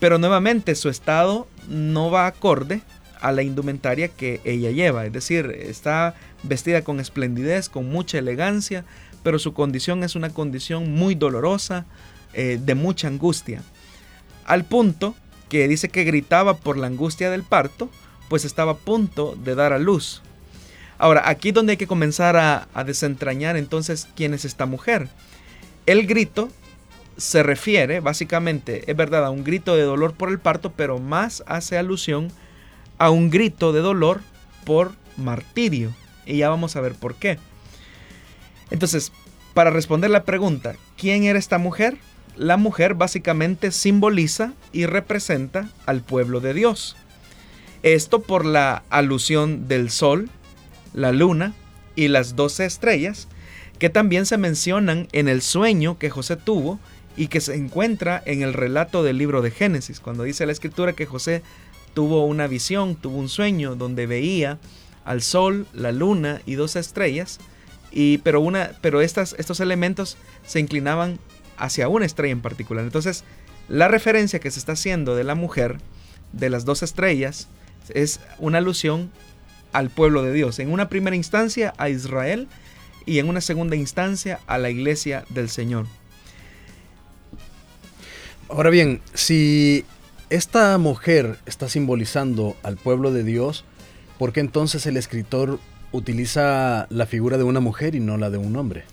Pero 0.00 0.18
nuevamente 0.18 0.74
su 0.74 0.88
estado 0.88 1.46
no 1.68 2.10
va 2.10 2.26
acorde 2.26 2.82
a 3.20 3.30
la 3.32 3.42
indumentaria 3.42 4.08
que 4.08 4.40
ella 4.44 4.70
lleva. 4.70 5.06
Es 5.06 5.12
decir, 5.12 5.46
está 5.62 6.14
vestida 6.42 6.82
con 6.82 7.00
esplendidez, 7.00 7.68
con 7.68 7.88
mucha 7.88 8.18
elegancia, 8.18 8.84
pero 9.22 9.38
su 9.38 9.54
condición 9.54 10.02
es 10.02 10.16
una 10.16 10.30
condición 10.30 10.92
muy 10.92 11.14
dolorosa, 11.14 11.86
eh, 12.34 12.58
de 12.60 12.74
mucha 12.74 13.08
angustia. 13.08 13.62
Al 14.44 14.64
punto 14.64 15.14
que 15.48 15.68
dice 15.68 15.88
que 15.88 16.04
gritaba 16.04 16.56
por 16.56 16.76
la 16.76 16.86
angustia 16.86 17.30
del 17.30 17.42
parto, 17.42 17.90
pues 18.28 18.44
estaba 18.44 18.72
a 18.72 18.76
punto 18.76 19.36
de 19.36 19.54
dar 19.54 19.72
a 19.72 19.78
luz. 19.78 20.22
Ahora, 20.98 21.28
aquí 21.28 21.52
donde 21.52 21.72
hay 21.72 21.76
que 21.76 21.86
comenzar 21.86 22.36
a, 22.36 22.68
a 22.74 22.84
desentrañar 22.84 23.56
entonces 23.56 24.08
quién 24.14 24.34
es 24.34 24.44
esta 24.44 24.66
mujer. 24.66 25.08
El 25.86 26.06
grito 26.06 26.50
se 27.16 27.42
refiere 27.42 28.00
básicamente, 28.00 28.90
es 28.90 28.96
verdad, 28.96 29.24
a 29.24 29.30
un 29.30 29.44
grito 29.44 29.76
de 29.76 29.82
dolor 29.82 30.14
por 30.14 30.30
el 30.30 30.38
parto, 30.38 30.72
pero 30.72 30.98
más 30.98 31.44
hace 31.46 31.78
alusión 31.78 32.32
a 32.98 33.10
un 33.10 33.30
grito 33.30 33.72
de 33.72 33.80
dolor 33.80 34.20
por 34.64 34.92
martirio. 35.16 35.92
Y 36.26 36.38
ya 36.38 36.48
vamos 36.48 36.74
a 36.76 36.80
ver 36.80 36.94
por 36.94 37.14
qué. 37.16 37.38
Entonces, 38.70 39.12
para 39.52 39.70
responder 39.70 40.10
la 40.10 40.24
pregunta, 40.24 40.74
¿quién 40.96 41.24
era 41.24 41.38
esta 41.38 41.58
mujer? 41.58 41.98
La 42.36 42.56
mujer 42.56 42.94
básicamente 42.94 43.70
simboliza 43.70 44.54
y 44.72 44.86
representa 44.86 45.68
al 45.86 46.00
pueblo 46.00 46.40
de 46.40 46.54
Dios. 46.54 46.96
Esto 47.82 48.22
por 48.22 48.44
la 48.44 48.82
alusión 48.90 49.68
del 49.68 49.90
sol, 49.90 50.30
la 50.94 51.12
luna 51.12 51.54
y 51.94 52.08
las 52.08 52.34
doce 52.34 52.64
estrellas, 52.64 53.28
que 53.78 53.90
también 53.90 54.26
se 54.26 54.38
mencionan 54.38 55.08
en 55.12 55.28
el 55.28 55.42
sueño 55.42 55.98
que 55.98 56.10
José 56.10 56.36
tuvo 56.36 56.80
y 57.16 57.28
que 57.28 57.40
se 57.40 57.54
encuentra 57.54 58.22
en 58.26 58.42
el 58.42 58.52
relato 58.52 59.02
del 59.02 59.18
libro 59.18 59.42
de 59.42 59.50
Génesis, 59.50 60.00
cuando 60.00 60.24
dice 60.24 60.46
la 60.46 60.52
escritura 60.52 60.94
que 60.94 61.06
José 61.06 61.42
tuvo 61.94 62.24
una 62.24 62.46
visión, 62.46 62.96
tuvo 62.96 63.18
un 63.18 63.28
sueño 63.28 63.76
donde 63.76 64.06
veía 64.06 64.58
al 65.04 65.22
sol, 65.22 65.66
la 65.72 65.92
luna 65.92 66.40
y 66.46 66.54
dos 66.54 66.76
estrellas, 66.76 67.38
y, 67.92 68.18
pero, 68.18 68.40
una, 68.40 68.72
pero 68.80 69.00
estas, 69.00 69.36
estos 69.38 69.60
elementos 69.60 70.16
se 70.44 70.58
inclinaban 70.58 71.20
hacia 71.56 71.88
una 71.88 72.06
estrella 72.06 72.32
en 72.32 72.42
particular. 72.42 72.84
Entonces, 72.84 73.24
la 73.68 73.88
referencia 73.88 74.40
que 74.40 74.50
se 74.50 74.58
está 74.58 74.72
haciendo 74.72 75.16
de 75.16 75.24
la 75.24 75.34
mujer, 75.34 75.78
de 76.32 76.50
las 76.50 76.64
dos 76.64 76.82
estrellas, 76.82 77.48
es 77.88 78.20
una 78.38 78.58
alusión 78.58 79.10
al 79.72 79.90
pueblo 79.90 80.22
de 80.22 80.32
Dios. 80.32 80.58
En 80.58 80.72
una 80.72 80.88
primera 80.88 81.16
instancia 81.16 81.74
a 81.78 81.88
Israel 81.88 82.48
y 83.06 83.18
en 83.18 83.28
una 83.28 83.40
segunda 83.40 83.76
instancia 83.76 84.40
a 84.46 84.58
la 84.58 84.70
iglesia 84.70 85.24
del 85.30 85.48
Señor. 85.48 85.86
Ahora 88.48 88.70
bien, 88.70 89.00
si 89.14 89.84
esta 90.30 90.76
mujer 90.78 91.38
está 91.46 91.68
simbolizando 91.68 92.56
al 92.62 92.76
pueblo 92.76 93.10
de 93.12 93.24
Dios, 93.24 93.64
¿por 94.18 94.32
qué 94.32 94.40
entonces 94.40 94.86
el 94.86 94.96
escritor 94.96 95.58
utiliza 95.92 96.86
la 96.90 97.06
figura 97.06 97.38
de 97.38 97.44
una 97.44 97.60
mujer 97.60 97.94
y 97.94 98.00
no 98.00 98.16
la 98.16 98.30
de 98.30 98.38
un 98.38 98.56
hombre? 98.56 98.84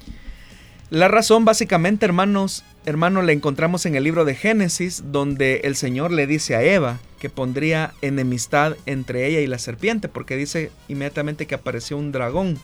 La 0.91 1.07
razón 1.07 1.45
básicamente, 1.45 2.05
hermanos, 2.05 2.65
hermano, 2.85 3.21
la 3.21 3.31
encontramos 3.31 3.85
en 3.85 3.95
el 3.95 4.03
libro 4.03 4.25
de 4.25 4.35
Génesis, 4.35 5.03
donde 5.05 5.61
el 5.63 5.77
Señor 5.77 6.11
le 6.11 6.27
dice 6.27 6.53
a 6.53 6.63
Eva 6.63 6.99
que 7.17 7.29
pondría 7.29 7.93
enemistad 8.01 8.75
entre 8.85 9.25
ella 9.25 9.39
y 9.39 9.47
la 9.47 9.57
serpiente, 9.57 10.09
porque 10.09 10.35
dice 10.35 10.69
inmediatamente 10.89 11.45
que 11.45 11.55
apareció 11.55 11.97
un 11.97 12.11
dragón. 12.11 12.59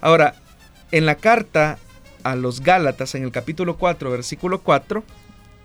Ahora, 0.00 0.36
en 0.92 1.04
la 1.04 1.16
carta 1.16 1.76
a 2.22 2.36
los 2.36 2.62
Gálatas, 2.62 3.14
en 3.14 3.24
el 3.24 3.32
capítulo 3.32 3.76
4, 3.76 4.10
versículo 4.10 4.62
4, 4.62 5.04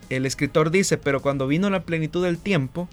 el 0.10 0.26
escritor 0.26 0.72
dice, 0.72 0.98
pero 0.98 1.22
cuando 1.22 1.48
vino 1.48 1.70
la 1.70 1.84
plenitud 1.84 2.26
del 2.26 2.38
tiempo, 2.38 2.90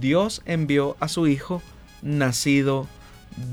Dios 0.00 0.40
envió 0.46 0.96
a 1.00 1.08
su 1.08 1.26
Hijo 1.26 1.62
nacido 2.00 2.86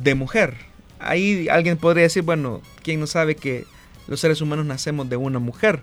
de 0.03 0.13
mujer. 0.13 0.53
Ahí 0.99 1.47
alguien 1.49 1.77
podría 1.77 2.03
decir, 2.03 2.21
bueno, 2.21 2.61
¿quién 2.83 2.99
no 2.99 3.07
sabe 3.07 3.35
que 3.35 3.65
los 4.07 4.19
seres 4.19 4.41
humanos 4.41 4.65
nacemos 4.65 5.09
de 5.09 5.17
una 5.17 5.39
mujer. 5.39 5.81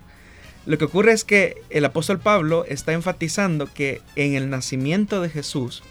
Lo 0.65 0.77
que 0.77 0.85
ocurre 0.85 1.13
es 1.13 1.23
que 1.23 1.61
el 1.69 1.85
apóstol 1.85 2.19
Pablo 2.19 2.65
está 2.67 2.93
enfatizando 2.93 3.67
que 3.73 4.01
en 4.15 4.35
el 4.35 4.49
nacimiento 4.49 5.21
de 5.21 5.29
Jesús 5.29 5.83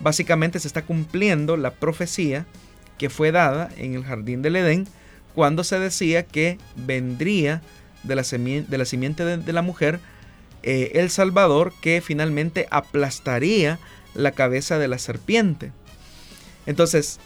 básicamente 0.00 0.60
se 0.60 0.68
está 0.68 0.82
cumpliendo 0.82 1.56
la 1.56 1.72
profecía 1.72 2.46
que 2.96 3.10
fue 3.10 3.32
dada 3.32 3.70
en 3.76 3.94
el 3.94 4.04
jardín 4.04 4.42
del 4.42 4.56
Edén 4.56 4.88
cuando 5.34 5.64
se 5.64 5.78
decía 5.78 6.24
que 6.24 6.58
vendría 6.76 7.62
de 8.02 8.16
la, 8.16 8.22
de 8.22 8.78
la 8.78 8.84
simiente 8.84 9.24
de, 9.24 9.52
la 9.52 9.62
mujer 9.62 10.00
eh, 10.62 10.92
el 10.94 11.10
Salvador 11.10 11.72
que 11.80 12.00
finalmente 12.00 12.66
aplastaría 12.70 13.78
la 14.14 14.32
cabeza 14.32 14.78
de 14.78 14.88
la 14.88 14.98
serpiente. 14.98 15.72
Entonces, 16.66 17.20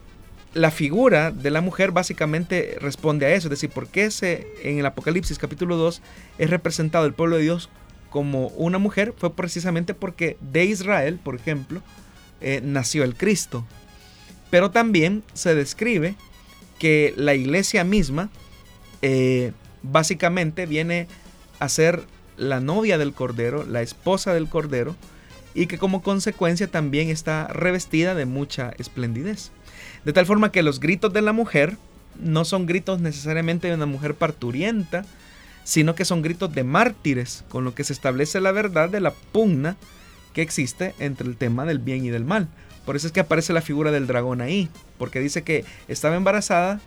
la 0.54 0.70
figura 0.70 1.30
de 1.30 1.50
la 1.50 1.60
mujer 1.60 1.92
básicamente 1.92 2.76
responde 2.80 3.26
a 3.26 3.30
eso, 3.30 3.46
es 3.46 3.50
decir, 3.50 3.70
por 3.70 3.88
qué 3.88 4.10
se, 4.10 4.46
en 4.62 4.78
el 4.78 4.86
Apocalipsis 4.86 5.38
capítulo 5.38 5.76
2 5.76 6.02
es 6.38 6.50
representado 6.50 7.06
el 7.06 7.14
pueblo 7.14 7.36
de 7.36 7.42
Dios 7.42 7.70
como 8.10 8.48
una 8.48 8.78
mujer, 8.78 9.14
fue 9.16 9.34
precisamente 9.34 9.94
porque 9.94 10.36
de 10.40 10.66
Israel, 10.66 11.18
por 11.22 11.34
ejemplo, 11.34 11.80
eh, 12.42 12.60
nació 12.62 13.04
el 13.04 13.14
Cristo. 13.14 13.64
Pero 14.50 14.70
también 14.70 15.22
se 15.32 15.54
describe 15.54 16.16
que 16.78 17.14
la 17.16 17.34
iglesia 17.34 17.84
misma 17.84 18.28
eh, 19.00 19.52
básicamente 19.82 20.66
viene 20.66 21.06
a 21.58 21.70
ser 21.70 22.02
la 22.36 22.60
novia 22.60 22.98
del 22.98 23.14
Cordero, 23.14 23.64
la 23.64 23.80
esposa 23.80 24.34
del 24.34 24.48
Cordero, 24.48 24.94
y 25.54 25.66
que 25.66 25.78
como 25.78 26.02
consecuencia 26.02 26.66
también 26.66 27.08
está 27.08 27.46
revestida 27.48 28.14
de 28.14 28.26
mucha 28.26 28.74
esplendidez. 28.78 29.52
De 30.04 30.12
tal 30.12 30.26
forma 30.26 30.52
que 30.52 30.62
los 30.62 30.80
gritos 30.80 31.12
de 31.12 31.22
la 31.22 31.32
mujer 31.32 31.76
no 32.20 32.44
son 32.44 32.66
gritos 32.66 33.00
necesariamente 33.00 33.68
de 33.68 33.74
una 33.74 33.86
mujer 33.86 34.14
parturienta, 34.14 35.04
sino 35.64 35.94
que 35.94 36.04
son 36.04 36.22
gritos 36.22 36.54
de 36.54 36.64
mártires, 36.64 37.44
con 37.48 37.64
lo 37.64 37.74
que 37.74 37.84
se 37.84 37.92
establece 37.92 38.40
la 38.40 38.52
verdad 38.52 38.88
de 38.88 39.00
la 39.00 39.12
pugna 39.12 39.76
que 40.32 40.42
existe 40.42 40.94
entre 40.98 41.28
el 41.28 41.36
tema 41.36 41.64
del 41.64 41.78
bien 41.78 42.04
y 42.04 42.10
del 42.10 42.24
mal. 42.24 42.48
Por 42.84 42.96
eso 42.96 43.06
es 43.06 43.12
que 43.12 43.20
aparece 43.20 43.52
la 43.52 43.62
figura 43.62 43.90
del 43.92 44.06
dragón 44.06 44.40
ahí, 44.40 44.68
porque 44.98 45.20
dice 45.20 45.42
que 45.42 45.64
estaba 45.88 46.16
embarazada 46.16 46.80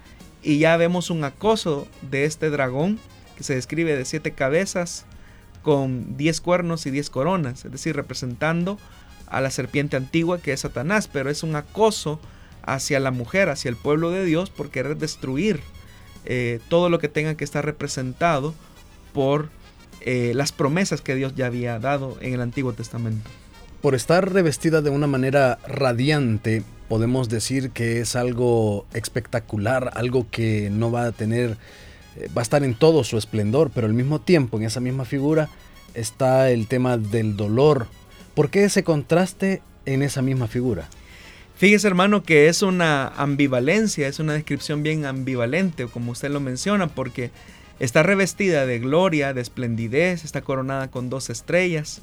y 0.43 0.59
ya 0.59 0.75
vemos 0.77 1.09
un 1.09 1.23
acoso 1.23 1.87
de 2.01 2.25
este 2.25 2.49
dragón 2.49 2.99
que 3.37 3.43
se 3.43 3.55
describe 3.55 3.95
de 3.95 4.05
siete 4.05 4.31
cabezas 4.31 5.05
con 5.61 6.17
diez 6.17 6.41
cuernos 6.41 6.85
y 6.85 6.91
diez 6.91 7.09
coronas, 7.09 7.65
es 7.65 7.71
decir, 7.71 7.95
representando 7.95 8.77
a 9.27 9.41
la 9.41 9.49
serpiente 9.49 9.97
antigua 9.97 10.39
que 10.39 10.53
es 10.53 10.59
Satanás, 10.59 11.09
pero 11.11 11.29
es 11.29 11.43
un 11.43 11.55
acoso 11.55 12.19
hacia 12.65 12.99
la 12.99 13.11
mujer, 13.11 13.49
hacia 13.49 13.69
el 13.69 13.75
pueblo 13.75 14.11
de 14.11 14.25
Dios 14.25 14.49
por 14.49 14.69
querer 14.69 14.97
destruir 14.97 15.61
eh, 16.25 16.59
todo 16.69 16.89
lo 16.89 16.99
que 16.99 17.07
tenga 17.07 17.35
que 17.35 17.43
estar 17.43 17.63
representado 17.63 18.53
por 19.13 19.49
eh, 20.01 20.33
las 20.35 20.51
promesas 20.51 21.01
que 21.01 21.15
Dios 21.15 21.33
ya 21.35 21.45
había 21.45 21.79
dado 21.79 22.17
en 22.21 22.33
el 22.33 22.41
Antiguo 22.41 22.73
Testamento. 22.73 23.29
Por 23.81 23.95
estar 23.95 24.33
revestida 24.33 24.81
de 24.81 24.89
una 24.89 25.07
manera 25.07 25.59
radiante, 25.67 26.63
podemos 26.89 27.29
decir 27.29 27.69
que 27.69 28.01
es 28.01 28.15
algo 28.15 28.85
espectacular, 28.93 29.91
algo 29.93 30.27
que 30.29 30.69
no 30.71 30.91
va 30.91 31.05
a 31.05 31.11
tener, 31.11 31.57
eh, 32.17 32.27
va 32.35 32.41
a 32.41 32.43
estar 32.43 32.63
en 32.63 32.73
todo 32.73 33.03
su 33.03 33.17
esplendor, 33.17 33.71
pero 33.73 33.87
al 33.87 33.93
mismo 33.93 34.19
tiempo 34.19 34.57
en 34.57 34.63
esa 34.63 34.79
misma 34.79 35.05
figura 35.05 35.49
está 35.93 36.49
el 36.49 36.67
tema 36.67 36.97
del 36.97 37.37
dolor. 37.37 37.87
¿Por 38.33 38.49
qué 38.49 38.63
ese 38.63 38.83
contraste 38.83 39.61
en 39.85 40.01
esa 40.01 40.21
misma 40.21 40.47
figura? 40.47 40.89
Fíjese 41.57 41.87
hermano 41.87 42.21
que 42.21 42.49
es 42.49 42.61
una 42.61 43.07
ambivalencia, 43.07 44.09
es 44.09 44.19
una 44.19 44.33
descripción 44.33 44.83
bien 44.83 45.05
ambivalente, 45.05 45.85
como 45.87 46.11
usted 46.11 46.29
lo 46.29 46.41
menciona, 46.41 46.87
porque 46.87 47.31
está 47.79 48.03
revestida 48.03 48.65
de 48.65 48.79
gloria, 48.79 49.33
de 49.33 49.39
esplendidez, 49.39 50.25
está 50.25 50.41
coronada 50.41 50.91
con 50.91 51.09
dos 51.09 51.29
estrellas. 51.29 52.01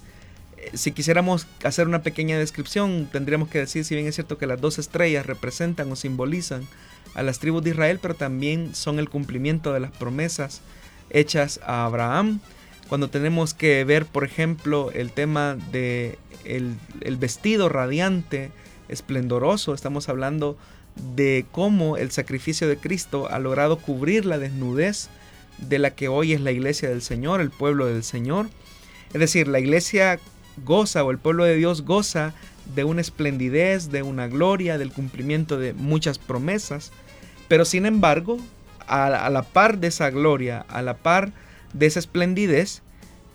Eh, 0.57 0.71
si 0.73 0.93
quisiéramos 0.93 1.47
hacer 1.65 1.87
una 1.87 2.03
pequeña 2.03 2.39
descripción, 2.39 3.11
tendríamos 3.13 3.51
que 3.51 3.59
decir, 3.59 3.85
si 3.85 3.95
bien 3.95 4.07
es 4.07 4.15
cierto 4.15 4.39
que 4.39 4.47
las 4.47 4.59
dos 4.59 4.79
estrellas 4.79 5.27
representan 5.27 5.93
o 5.93 5.97
simbolizan 5.97 6.67
a 7.13 7.23
las 7.23 7.39
tribus 7.39 7.63
de 7.63 7.71
Israel, 7.71 7.99
pero 8.01 8.15
también 8.15 8.75
son 8.75 8.99
el 8.99 9.11
cumplimiento 9.11 9.75
de 9.75 9.81
las 9.81 9.91
promesas 9.91 10.63
hechas 11.11 11.61
a 11.67 11.85
Abraham. 11.85 12.41
Cuando 12.89 13.11
tenemos 13.11 13.53
que 13.53 13.85
ver, 13.85 14.07
por 14.07 14.25
ejemplo, 14.25 14.91
el 14.93 15.13
tema 15.13 15.59
de 15.73 16.19
el, 16.47 16.75
el 17.03 17.17
vestido 17.19 17.69
radiante, 17.69 18.51
esplendoroso. 18.93 19.75
Estamos 19.75 20.09
hablando 20.09 20.57
de 21.15 21.47
cómo 21.51 21.97
el 21.97 22.11
sacrificio 22.11 22.69
de 22.69 22.77
Cristo 22.77 23.29
ha 23.31 23.39
logrado 23.39 23.79
cubrir 23.79 24.27
la 24.27 24.39
desnudez 24.39 25.09
de 25.59 25.79
la 25.79 25.91
que 25.91 26.09
hoy 26.09 26.33
es 26.33 26.41
la 26.41 26.53
iglesia 26.53 26.89
del 26.89 27.03
Señor, 27.03 27.41
el 27.41 27.51
pueblo 27.51 27.87
del 27.87 28.05
Señor. 28.05 28.49
Es 29.13 29.21
decir, 29.21 29.49
la 29.49 29.61
iglesia 29.61 30.19
goza 30.65 31.05
o 31.05 31.11
el 31.11 31.19
pueblo 31.19 31.45
de 31.45 31.57
Dios 31.57 31.83
goza 31.83 32.35
de 32.75 32.85
una 32.85 33.01
esplendidez, 33.01 33.91
de 33.91 34.03
una 34.03 34.29
gloria, 34.29 34.79
del 34.79 34.93
cumplimiento 34.93 35.59
de 35.59 35.73
muchas 35.73 36.19
promesas. 36.19 36.93
Pero 37.49 37.65
sin 37.65 37.87
embargo, 37.87 38.39
a, 38.87 39.31
la 39.31 39.43
par 39.43 39.79
de 39.79 39.89
esa 39.89 40.11
gloria, 40.11 40.65
a 40.69 40.83
la 40.83 40.97
par 40.97 41.33
de 41.73 41.87
esa 41.87 41.99
esplendidez, 41.99 42.83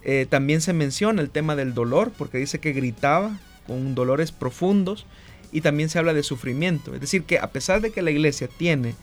eh, 0.04 0.26
también 0.30 0.62
se 0.62 0.74
menciona 0.74 1.22
el 1.22 1.30
tema 1.30 1.56
del 1.56 1.74
dolor, 1.74 2.12
porque 2.18 2.38
dice 2.38 2.60
que 2.60 2.72
gritaba 2.72 3.38
con 3.66 3.96
dolores 3.96 4.32
profundos 4.32 5.06
y 5.52 5.62
también 5.62 5.90
se 5.90 6.00
habla 6.00 6.14
de 6.14 6.24
sufrimiento. 6.24 6.94
Es 6.94 7.02
decir, 7.02 7.24
que 7.24 7.40
a 7.40 7.48
pesar 7.52 7.82
de 7.82 7.92
que 7.92 8.02
la 8.02 8.12
iglesia 8.12 8.48
tiene 8.48 8.96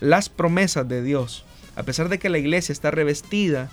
las 0.00 0.28
promesas 0.28 0.88
de 0.88 1.02
Dios, 1.02 1.44
a 1.76 1.82
pesar 1.84 2.08
de 2.08 2.18
que 2.18 2.28
la 2.28 2.38
iglesia 2.38 2.72
está 2.72 2.90
revestida 2.90 3.70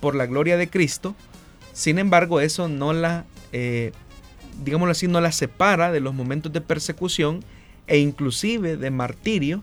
por 0.00 0.14
la 0.14 0.26
gloria 0.26 0.56
de 0.56 0.68
Cristo, 0.68 1.14
sin 1.72 1.98
embargo 1.98 2.40
eso 2.40 2.68
no 2.68 2.92
la, 2.92 3.24
eh, 3.52 3.92
digámoslo 4.64 4.92
así, 4.92 5.08
no 5.08 5.20
la 5.20 5.32
separa 5.32 5.92
de 5.92 6.00
los 6.00 6.14
momentos 6.14 6.52
de 6.52 6.60
persecución 6.60 7.44
e 7.86 7.98
inclusive 7.98 8.76
de 8.76 8.90
martirio 8.90 9.62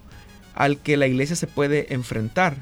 al 0.53 0.80
que 0.80 0.97
la 0.97 1.08
iglesia 1.08 1.36
se 1.36 1.47
puede 1.47 1.93
enfrentar. 1.93 2.58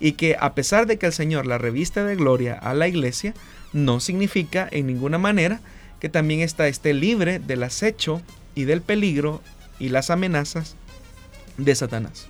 Y 0.00 0.12
que 0.12 0.36
a 0.40 0.54
pesar 0.54 0.86
de 0.86 0.98
que 0.98 1.06
el 1.06 1.12
Señor 1.12 1.46
la 1.46 1.58
reviste 1.58 2.02
de 2.02 2.16
gloria 2.16 2.54
a 2.54 2.74
la 2.74 2.88
iglesia, 2.88 3.34
no 3.72 4.00
significa 4.00 4.68
en 4.70 4.86
ninguna 4.86 5.18
manera 5.18 5.60
que 6.00 6.08
también 6.08 6.40
ésta 6.40 6.66
esté 6.66 6.94
libre 6.94 7.38
del 7.38 7.62
acecho 7.62 8.22
y 8.54 8.64
del 8.64 8.82
peligro 8.82 9.40
y 9.78 9.88
las 9.88 10.10
amenazas 10.10 10.76
de 11.56 11.74
Satanás. 11.74 12.28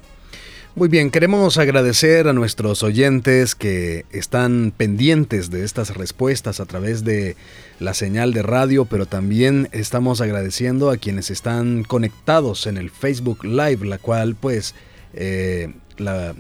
Muy 0.74 0.88
bien, 0.88 1.11
queremos 1.11 1.58
agradecer 1.58 2.28
a 2.28 2.32
nuestros 2.32 2.82
oyentes 2.82 3.54
que 3.54 4.06
están 4.11 4.72
pendientes 4.74 5.50
de 5.50 5.64
estas 5.64 5.94
respuestas 5.94 6.61
a 6.61 6.64
través 6.64 7.04
de 7.04 7.37
la 7.78 7.92
señal 7.92 8.32
de 8.32 8.42
radio, 8.42 8.87
pero 8.87 9.04
también 9.04 9.68
estamos 9.72 10.22
agradeciendo 10.22 10.90
a 10.90 10.96
quienes 10.96 11.30
están 11.30 11.85
conectados 11.85 12.66
en 12.66 12.78
el 12.78 12.88
Facebook 12.88 13.44
Live, 13.44 13.85
la 13.85 13.98
cual 13.98 14.35
pues, 14.35 14.74
eh, 15.12 15.74
la, 15.98 16.35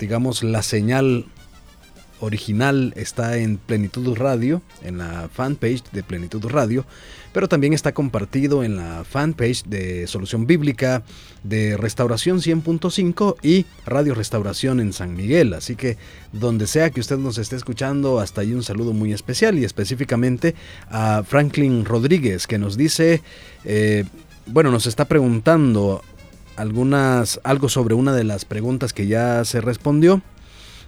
digamos, 0.00 0.42
la 0.42 0.64
señal 0.64 1.26
original 2.18 2.92
está 2.96 3.36
en 3.36 3.58
Plenitud 3.58 4.16
Radio, 4.16 4.60
en 4.82 4.98
la 4.98 5.28
fanpage 5.32 5.84
de 5.92 6.02
Plenitud 6.02 6.44
Radio, 6.46 6.84
pero 7.38 7.46
también 7.48 7.72
está 7.72 7.94
compartido 7.94 8.64
en 8.64 8.74
la 8.74 9.04
fanpage 9.04 9.62
de 9.62 10.08
Solución 10.08 10.48
Bíblica, 10.48 11.04
de 11.44 11.76
Restauración 11.76 12.38
100.5 12.38 13.36
y 13.44 13.64
Radio 13.86 14.16
Restauración 14.16 14.80
en 14.80 14.92
San 14.92 15.14
Miguel. 15.14 15.54
Así 15.54 15.76
que 15.76 15.98
donde 16.32 16.66
sea 16.66 16.90
que 16.90 16.98
usted 16.98 17.16
nos 17.16 17.38
esté 17.38 17.54
escuchando, 17.54 18.18
hasta 18.18 18.40
ahí 18.40 18.54
un 18.54 18.64
saludo 18.64 18.92
muy 18.92 19.12
especial 19.12 19.56
y 19.56 19.64
específicamente 19.64 20.56
a 20.90 21.22
Franklin 21.22 21.84
Rodríguez 21.84 22.48
que 22.48 22.58
nos 22.58 22.76
dice, 22.76 23.22
eh, 23.64 24.04
bueno, 24.46 24.72
nos 24.72 24.86
está 24.86 25.04
preguntando 25.04 26.02
algunas, 26.56 27.38
algo 27.44 27.68
sobre 27.68 27.94
una 27.94 28.12
de 28.14 28.24
las 28.24 28.46
preguntas 28.46 28.92
que 28.92 29.06
ya 29.06 29.44
se 29.44 29.60
respondió. 29.60 30.22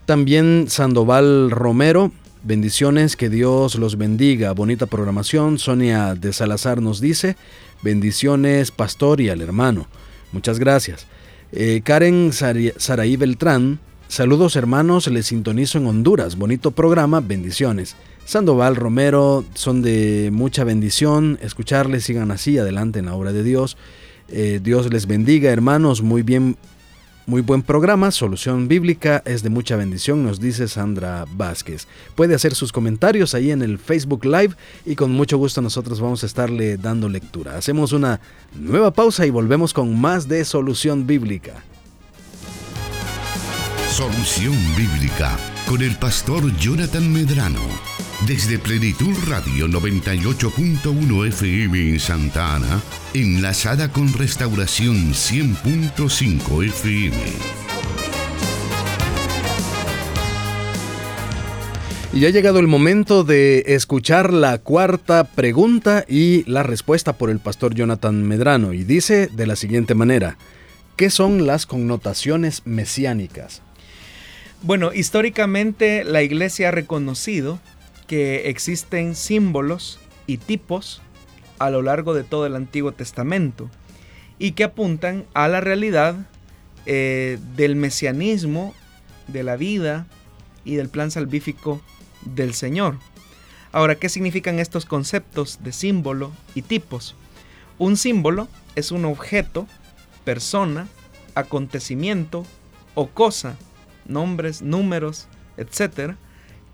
También 0.05 0.65
Sandoval 0.67 1.53
Romero, 1.53 2.11
bendiciones, 2.43 3.17
que 3.17 3.29
Dios 3.29 3.75
los 3.77 3.97
bendiga. 3.97 4.53
Bonita 4.53 4.87
programación. 4.87 5.59
Sonia 5.59 6.15
de 6.15 6.33
Salazar 6.33 6.81
nos 6.81 7.01
dice, 7.01 7.37
bendiciones, 7.83 8.71
pastor 8.71 9.21
y 9.21 9.29
al 9.29 9.41
hermano. 9.41 9.87
Muchas 10.33 10.59
gracias. 10.59 11.07
Eh, 11.53 11.81
Karen 11.85 12.33
Saraí 12.33 13.17
Beltrán, 13.17 13.81
saludos 14.09 14.57
hermanos, 14.57 15.07
les 15.09 15.27
sintonizo 15.27 15.79
en 15.79 15.87
Honduras. 15.87 16.37
Bonito 16.37 16.71
programa, 16.71 17.21
bendiciones. 17.21 17.97
Sandoval 18.25 18.77
Romero, 18.77 19.45
son 19.55 19.83
de 19.83 20.31
mucha 20.33 20.63
bendición. 20.63 21.39
Escucharles, 21.43 22.05
sigan 22.05 22.31
así, 22.31 22.59
adelante 22.59 23.01
en 23.01 23.07
la 23.07 23.15
obra 23.15 23.33
de 23.33 23.43
Dios. 23.43 23.77
Eh, 24.29 24.61
Dios 24.63 24.93
les 24.93 25.07
bendiga, 25.07 25.51
hermanos. 25.51 26.03
Muy 26.03 26.23
bien 26.23 26.57
muy 27.27 27.43
buen 27.43 27.63
programa, 27.63 28.11
Solución 28.11 28.67
Bíblica 28.69 29.23
es 29.25 29.43
de 29.43 29.51
mucha 29.51 29.77
bendición, 29.77 30.25
nos 30.25 30.41
dice 30.41 30.67
Sandra 30.69 31.27
Vázquez. 31.37 31.87
Puede 32.15 32.35
hacer 32.35 32.55
sus 32.55 32.73
comentarios 32.73 33.35
ahí 33.35 33.51
en 33.51 33.63
el 33.63 33.79
Facebook 33.79 34.25
Live 34.25 34.55
y 34.85 34.97
con 34.97 35.13
mucho 35.13 35.39
gusto 35.39 35.61
nosotros 35.63 36.01
vamos 36.01 36.23
a 36.23 36.27
estarle 36.27 36.77
dando 36.77 37.09
lectura. 37.09 37.57
Hacemos 37.57 37.93
una 37.93 38.21
nueva 38.55 38.93
pausa 38.93 39.27
y 39.27 39.31
volvemos 39.31 39.73
con 39.73 40.01
más 40.01 40.29
de 40.29 40.45
Solución 40.45 41.07
Bíblica. 41.07 41.63
Solución 43.91 44.55
Bíblica 44.77 45.37
con 45.71 45.83
el 45.83 45.97
pastor 45.99 46.53
Jonathan 46.57 47.13
Medrano. 47.13 47.61
Desde 48.27 48.59
Plenitud 48.59 49.15
Radio 49.29 49.69
98.1 49.69 51.29
FM 51.29 51.91
en 51.91 52.01
Santa 52.01 52.57
Ana, 52.57 52.81
enlazada 53.15 53.93
con 53.93 54.13
Restauración 54.13 55.13
100.5 55.13 56.65
FM. 56.65 57.17
Y 62.15 62.27
ha 62.27 62.31
llegado 62.31 62.59
el 62.59 62.67
momento 62.67 63.23
de 63.23 63.63
escuchar 63.69 64.33
la 64.33 64.59
cuarta 64.59 65.23
pregunta 65.23 66.05
y 66.09 66.43
la 66.51 66.65
respuesta 66.65 67.13
por 67.13 67.31
el 67.31 67.39
pastor 67.39 67.77
Jonathan 67.77 68.25
Medrano. 68.25 68.73
Y 68.73 68.83
dice 68.83 69.29
de 69.29 69.47
la 69.47 69.55
siguiente 69.55 69.95
manera, 69.95 70.37
¿qué 70.97 71.11
son 71.11 71.47
las 71.47 71.67
connotaciones 71.67 72.63
mesiánicas? 72.65 73.63
Bueno, 74.63 74.93
históricamente 74.93 76.05
la 76.05 76.23
iglesia 76.23 76.69
ha 76.69 76.71
reconocido 76.71 77.59
que 78.07 78.51
existen 78.51 79.15
símbolos 79.15 79.99
y 80.27 80.37
tipos 80.37 81.01
a 81.59 81.71
lo 81.71 81.81
largo 81.81 82.13
de 82.13 82.25
todo 82.25 82.45
el 82.45 82.55
Antiguo 82.55 82.93
Testamento 82.93 83.71
y 84.39 84.53
que 84.53 84.65
apuntan 84.65 85.25
a 85.33 85.49
la 85.49 85.63
realidad 85.63 86.27
eh, 86.85 87.39
del 87.57 87.75
mesianismo, 87.75 88.75
de 89.29 89.45
la 89.45 89.57
vida 89.57 90.07
y 90.67 90.75
del 90.75 90.91
plan 90.91 91.11
salvífico 91.11 91.81
del 92.27 92.53
Señor. 92.53 92.99
Ahora, 93.73 93.95
¿qué 93.95 94.11
significan 94.11 94.59
estos 94.59 94.85
conceptos 94.85 95.61
de 95.63 95.73
símbolo 95.73 96.33
y 96.55 96.61
tipos? 96.61 97.15
Un 97.79 97.97
símbolo 97.97 98.47
es 98.75 98.93
un 98.93 99.07
objeto, 99.07 99.67
persona, 100.25 100.87
acontecimiento 101.35 102.45
o 102.95 103.07
cosa 103.07 103.57
nombres, 104.11 104.63
números, 104.63 105.29
etcétera, 105.57 106.17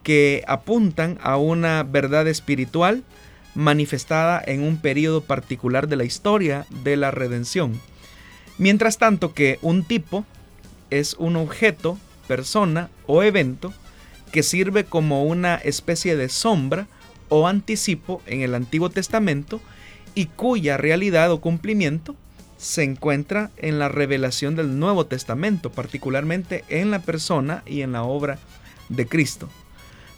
que 0.02 0.44
apuntan 0.46 1.18
a 1.22 1.36
una 1.36 1.82
verdad 1.82 2.28
espiritual 2.28 3.04
manifestada 3.54 4.42
en 4.44 4.62
un 4.62 4.76
periodo 4.76 5.22
particular 5.22 5.88
de 5.88 5.96
la 5.96 6.04
historia 6.04 6.66
de 6.84 6.96
la 6.96 7.10
redención. 7.10 7.80
Mientras 8.58 8.98
tanto 8.98 9.34
que 9.34 9.58
un 9.62 9.84
tipo 9.84 10.24
es 10.90 11.14
un 11.14 11.36
objeto, 11.36 11.98
persona 12.28 12.90
o 13.06 13.22
evento 13.22 13.72
que 14.32 14.42
sirve 14.42 14.84
como 14.84 15.24
una 15.24 15.56
especie 15.56 16.16
de 16.16 16.28
sombra 16.28 16.86
o 17.28 17.48
anticipo 17.48 18.22
en 18.26 18.42
el 18.42 18.54
Antiguo 18.54 18.90
Testamento 18.90 19.60
y 20.14 20.26
cuya 20.26 20.76
realidad 20.76 21.30
o 21.30 21.40
cumplimiento 21.40 22.16
se 22.58 22.82
encuentra 22.82 23.50
en 23.56 23.78
la 23.78 23.88
revelación 23.88 24.56
del 24.56 24.78
Nuevo 24.78 25.06
Testamento, 25.06 25.70
particularmente 25.70 26.64
en 26.68 26.90
la 26.90 27.00
persona 27.00 27.62
y 27.66 27.82
en 27.82 27.92
la 27.92 28.02
obra 28.02 28.38
de 28.88 29.06
Cristo. 29.06 29.48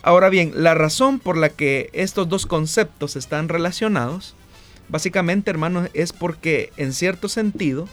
Ahora 0.02 0.28
bien, 0.28 0.52
la 0.54 0.74
razón 0.74 1.18
por 1.18 1.36
la 1.36 1.48
que 1.48 1.90
estos 1.92 2.28
dos 2.28 2.46
conceptos 2.46 3.16
están 3.16 3.48
relacionados, 3.48 4.34
básicamente 4.88 5.50
hermanos, 5.50 5.90
es 5.92 6.12
porque 6.12 6.72
en 6.76 6.92
cierto 6.92 7.28
sentido 7.28 7.88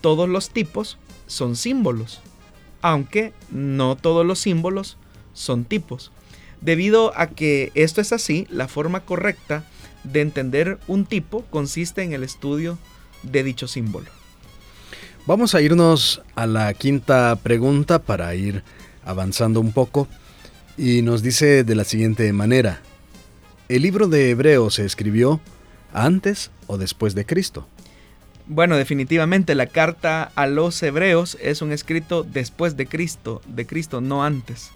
todos 0.00 0.28
los 0.28 0.50
tipos 0.50 0.98
son 1.26 1.56
símbolos, 1.56 2.20
aunque 2.82 3.32
no 3.50 3.96
todos 3.96 4.26
los 4.26 4.40
símbolos 4.40 4.96
son 5.32 5.64
tipos. 5.64 6.10
Debido 6.60 7.12
a 7.16 7.28
que 7.28 7.70
esto 7.74 8.00
es 8.00 8.12
así, 8.12 8.46
la 8.50 8.66
forma 8.66 9.00
correcta 9.00 9.64
de 10.04 10.20
entender 10.20 10.78
un 10.88 11.04
tipo 11.04 11.42
consiste 11.50 12.02
en 12.02 12.12
el 12.12 12.24
estudio 12.24 12.72
de 12.74 12.95
dicho 13.30 13.68
símbolo. 13.68 14.06
Vamos 15.26 15.54
a 15.54 15.60
irnos 15.60 16.22
a 16.34 16.46
la 16.46 16.72
quinta 16.74 17.36
pregunta 17.42 18.00
para 18.00 18.34
ir 18.34 18.62
avanzando 19.04 19.60
un 19.60 19.72
poco 19.72 20.08
y 20.78 21.02
nos 21.02 21.22
dice 21.22 21.64
de 21.64 21.74
la 21.74 21.84
siguiente 21.84 22.32
manera, 22.32 22.80
¿el 23.68 23.82
libro 23.82 24.08
de 24.08 24.30
Hebreo 24.30 24.70
se 24.70 24.84
escribió 24.84 25.40
antes 25.92 26.50
o 26.66 26.78
después 26.78 27.14
de 27.14 27.26
Cristo? 27.26 27.66
Bueno, 28.46 28.76
definitivamente 28.76 29.56
la 29.56 29.66
carta 29.66 30.30
a 30.36 30.46
los 30.46 30.80
hebreos 30.82 31.36
es 31.40 31.62
un 31.62 31.72
escrito 31.72 32.22
después 32.22 32.76
de 32.76 32.86
Cristo, 32.86 33.42
de 33.48 33.66
Cristo, 33.66 34.00
no 34.00 34.22
antes. 34.22 34.70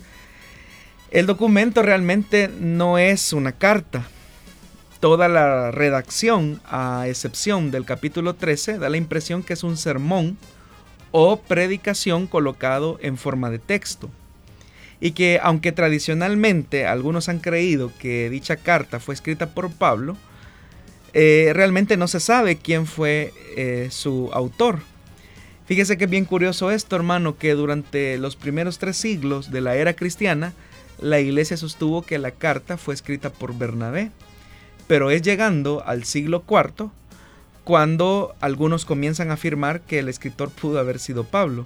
El 1.12 1.26
documento 1.26 1.82
realmente 1.82 2.50
no 2.60 2.98
es 2.98 3.32
una 3.32 3.52
carta. 3.52 4.08
Toda 5.00 5.28
la 5.28 5.70
redacción, 5.70 6.60
a 6.66 7.06
excepción 7.08 7.70
del 7.70 7.86
capítulo 7.86 8.34
13, 8.34 8.78
da 8.78 8.90
la 8.90 8.98
impresión 8.98 9.42
que 9.42 9.54
es 9.54 9.64
un 9.64 9.78
sermón 9.78 10.36
o 11.10 11.40
predicación 11.40 12.26
colocado 12.26 12.98
en 13.00 13.16
forma 13.16 13.48
de 13.48 13.58
texto. 13.58 14.10
Y 15.00 15.12
que 15.12 15.40
aunque 15.42 15.72
tradicionalmente 15.72 16.86
algunos 16.86 17.30
han 17.30 17.38
creído 17.38 17.90
que 17.98 18.28
dicha 18.28 18.56
carta 18.56 19.00
fue 19.00 19.14
escrita 19.14 19.54
por 19.54 19.72
Pablo, 19.72 20.18
eh, 21.14 21.52
realmente 21.54 21.96
no 21.96 22.06
se 22.06 22.20
sabe 22.20 22.56
quién 22.56 22.86
fue 22.86 23.32
eh, 23.56 23.88
su 23.90 24.28
autor. 24.34 24.80
Fíjese 25.64 25.96
que 25.96 26.06
bien 26.06 26.26
curioso 26.26 26.70
esto, 26.70 26.94
hermano, 26.94 27.38
que 27.38 27.54
durante 27.54 28.18
los 28.18 28.36
primeros 28.36 28.78
tres 28.78 28.98
siglos 28.98 29.50
de 29.50 29.62
la 29.62 29.76
era 29.76 29.94
cristiana, 29.94 30.52
la 30.98 31.20
iglesia 31.20 31.56
sostuvo 31.56 32.02
que 32.02 32.18
la 32.18 32.32
carta 32.32 32.76
fue 32.76 32.92
escrita 32.92 33.30
por 33.32 33.56
Bernabé, 33.56 34.10
pero 34.90 35.12
es 35.12 35.22
llegando 35.22 35.84
al 35.86 36.02
siglo 36.02 36.42
IV 36.50 36.90
cuando 37.62 38.34
algunos 38.40 38.84
comienzan 38.84 39.30
a 39.30 39.34
afirmar 39.34 39.82
que 39.82 40.00
el 40.00 40.08
escritor 40.08 40.50
pudo 40.50 40.80
haber 40.80 40.98
sido 40.98 41.22
Pablo. 41.22 41.64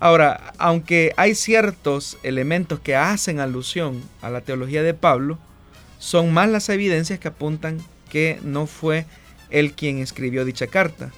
Ahora, 0.00 0.52
aunque 0.58 1.14
hay 1.16 1.34
ciertos 1.34 2.18
elementos 2.22 2.78
que 2.78 2.94
hacen 2.94 3.40
alusión 3.40 4.02
a 4.20 4.28
la 4.28 4.42
teología 4.42 4.82
de 4.82 4.92
Pablo, 4.92 5.38
son 5.98 6.34
más 6.34 6.50
las 6.50 6.68
evidencias 6.68 7.18
que 7.18 7.28
apuntan 7.28 7.78
que 8.10 8.38
no 8.42 8.66
fue 8.66 9.06
él 9.48 9.72
quien 9.72 10.00
escribió 10.00 10.44
dicha 10.44 10.66
carta. 10.66 11.10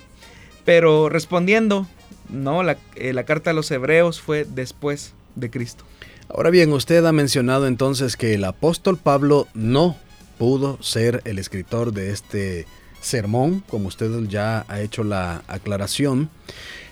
Pero 0.64 1.08
respondiendo, 1.08 1.88
no, 2.28 2.62
la, 2.62 2.78
eh, 2.94 3.12
la 3.12 3.24
carta 3.24 3.50
a 3.50 3.54
los 3.54 3.72
hebreos 3.72 4.20
fue 4.20 4.46
después 4.48 5.14
de 5.34 5.50
Cristo. 5.50 5.84
Ahora 6.28 6.50
bien, 6.50 6.72
usted 6.72 7.04
ha 7.04 7.12
mencionado 7.12 7.66
entonces 7.66 8.16
que 8.16 8.34
el 8.34 8.44
apóstol 8.44 8.98
Pablo 8.98 9.48
no 9.52 9.96
pudo 10.38 10.82
ser 10.82 11.22
el 11.24 11.38
escritor 11.38 11.92
de 11.92 12.10
este 12.10 12.66
sermón, 13.00 13.62
como 13.68 13.88
usted 13.88 14.10
ya 14.28 14.64
ha 14.68 14.80
hecho 14.80 15.04
la 15.04 15.42
aclaración. 15.46 16.30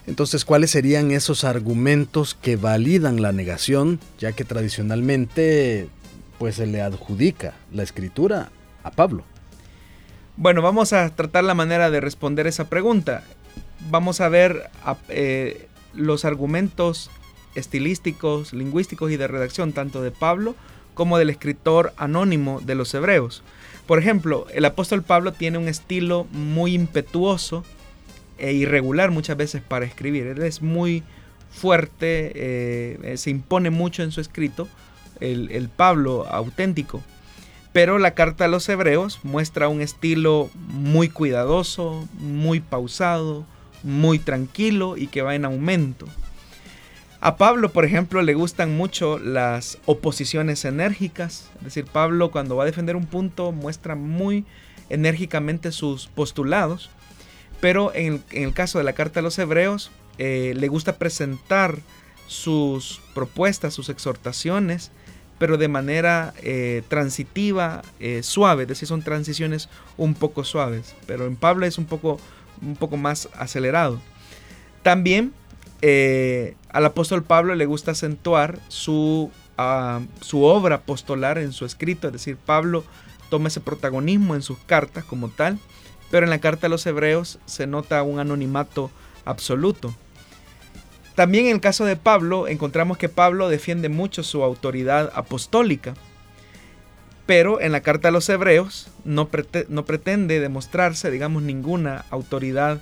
Entonces, 0.06 0.44
¿cuáles 0.44 0.70
serían 0.70 1.10
esos 1.10 1.44
argumentos 1.44 2.34
que 2.34 2.56
validan 2.56 3.22
la 3.22 3.32
negación, 3.32 4.00
ya 4.18 4.32
que 4.32 4.44
tradicionalmente 4.44 5.88
pues 6.38 6.56
se 6.56 6.66
le 6.66 6.82
adjudica 6.82 7.54
la 7.72 7.82
escritura 7.82 8.50
a 8.82 8.90
Pablo? 8.90 9.24
Bueno, 10.36 10.60
vamos 10.62 10.92
a 10.92 11.14
tratar 11.14 11.44
la 11.44 11.54
manera 11.54 11.90
de 11.90 12.00
responder 12.00 12.46
esa 12.46 12.68
pregunta. 12.68 13.22
Vamos 13.90 14.20
a 14.20 14.28
ver 14.28 14.70
eh, 15.08 15.68
los 15.94 16.24
argumentos 16.24 17.10
estilísticos, 17.54 18.52
lingüísticos 18.52 19.12
y 19.12 19.16
de 19.16 19.28
redacción 19.28 19.72
tanto 19.72 20.02
de 20.02 20.10
Pablo 20.10 20.56
como 20.94 21.18
del 21.18 21.30
escritor 21.30 21.92
anónimo 21.96 22.60
de 22.60 22.74
los 22.74 22.92
hebreos. 22.94 23.42
Por 23.86 23.98
ejemplo, 23.98 24.46
el 24.54 24.64
apóstol 24.64 25.02
Pablo 25.02 25.32
tiene 25.32 25.58
un 25.58 25.68
estilo 25.68 26.26
muy 26.30 26.74
impetuoso 26.74 27.64
e 28.38 28.52
irregular 28.52 29.10
muchas 29.10 29.36
veces 29.36 29.62
para 29.62 29.84
escribir. 29.84 30.26
Él 30.26 30.42
es 30.42 30.62
muy 30.62 31.02
fuerte, 31.50 32.32
eh, 32.34 33.16
se 33.16 33.30
impone 33.30 33.70
mucho 33.70 34.02
en 34.02 34.12
su 34.12 34.20
escrito, 34.20 34.68
el, 35.20 35.50
el 35.50 35.68
Pablo 35.68 36.26
auténtico. 36.28 37.02
Pero 37.72 37.98
la 37.98 38.14
carta 38.14 38.44
a 38.44 38.48
los 38.48 38.68
hebreos 38.68 39.20
muestra 39.22 39.68
un 39.68 39.80
estilo 39.80 40.50
muy 40.54 41.08
cuidadoso, 41.08 42.06
muy 42.18 42.60
pausado, 42.60 43.46
muy 43.82 44.18
tranquilo 44.18 44.96
y 44.96 45.06
que 45.06 45.22
va 45.22 45.34
en 45.34 45.44
aumento. 45.44 46.06
A 47.24 47.36
Pablo, 47.36 47.70
por 47.72 47.84
ejemplo, 47.84 48.20
le 48.20 48.34
gustan 48.34 48.76
mucho 48.76 49.20
las 49.20 49.78
oposiciones 49.86 50.64
enérgicas. 50.64 51.52
Es 51.58 51.62
decir, 51.66 51.84
Pablo 51.84 52.32
cuando 52.32 52.56
va 52.56 52.64
a 52.64 52.66
defender 52.66 52.96
un 52.96 53.06
punto 53.06 53.52
muestra 53.52 53.94
muy 53.94 54.44
enérgicamente 54.88 55.70
sus 55.70 56.08
postulados. 56.08 56.90
Pero 57.60 57.94
en 57.94 58.24
el, 58.32 58.52
caso 58.52 58.78
de 58.78 58.84
la 58.84 58.94
carta 58.94 59.20
a 59.20 59.22
los 59.22 59.38
hebreos, 59.38 59.92
eh, 60.18 60.52
le 60.56 60.66
gusta 60.66 60.98
presentar 60.98 61.78
sus 62.26 63.00
propuestas, 63.14 63.72
sus 63.72 63.88
exhortaciones, 63.88 64.90
pero 65.38 65.58
de 65.58 65.68
manera 65.68 66.34
eh, 66.42 66.82
transitiva, 66.88 67.82
eh, 68.00 68.24
suave. 68.24 68.62
Es 68.62 68.68
decir, 68.68 68.88
son 68.88 69.02
transiciones 69.02 69.68
un 69.96 70.14
poco 70.14 70.42
suaves. 70.42 70.96
Pero 71.06 71.28
en 71.28 71.36
Pablo 71.36 71.66
es 71.66 71.78
un 71.78 71.84
poco, 71.84 72.18
un 72.60 72.74
poco 72.74 72.96
más 72.96 73.28
acelerado. 73.38 74.00
También 74.82 75.32
eh, 75.82 76.54
al 76.70 76.86
apóstol 76.86 77.24
Pablo 77.24 77.56
le 77.56 77.66
gusta 77.66 77.90
acentuar 77.90 78.60
su, 78.68 79.30
ah, 79.58 80.00
su 80.20 80.44
obra 80.44 80.76
apostolar 80.76 81.38
en 81.38 81.52
su 81.52 81.66
escrito, 81.66 82.06
es 82.06 82.12
decir, 82.12 82.36
Pablo 82.36 82.84
toma 83.28 83.48
ese 83.48 83.60
protagonismo 83.60 84.36
en 84.36 84.42
sus 84.42 84.58
cartas 84.58 85.04
como 85.04 85.28
tal, 85.28 85.58
pero 86.10 86.24
en 86.24 86.30
la 86.30 86.38
carta 86.38 86.68
a 86.68 86.70
los 86.70 86.86
hebreos 86.86 87.40
se 87.46 87.66
nota 87.66 88.02
un 88.04 88.20
anonimato 88.20 88.90
absoluto. 89.24 89.92
También 91.16 91.46
en 91.46 91.56
el 91.56 91.60
caso 91.60 91.84
de 91.84 91.96
Pablo 91.96 92.46
encontramos 92.46 92.96
que 92.96 93.08
Pablo 93.08 93.48
defiende 93.48 93.88
mucho 93.88 94.22
su 94.22 94.44
autoridad 94.44 95.10
apostólica, 95.14 95.94
pero 97.26 97.60
en 97.60 97.72
la 97.72 97.80
carta 97.80 98.08
a 98.08 98.12
los 98.12 98.28
hebreos 98.28 98.88
no, 99.04 99.28
no 99.68 99.84
pretende 99.84 100.38
demostrarse, 100.38 101.10
digamos, 101.10 101.42
ninguna 101.42 102.04
autoridad 102.10 102.80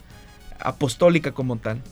apostólica 0.59 1.33
como 1.33 1.57
tal. 1.57 1.83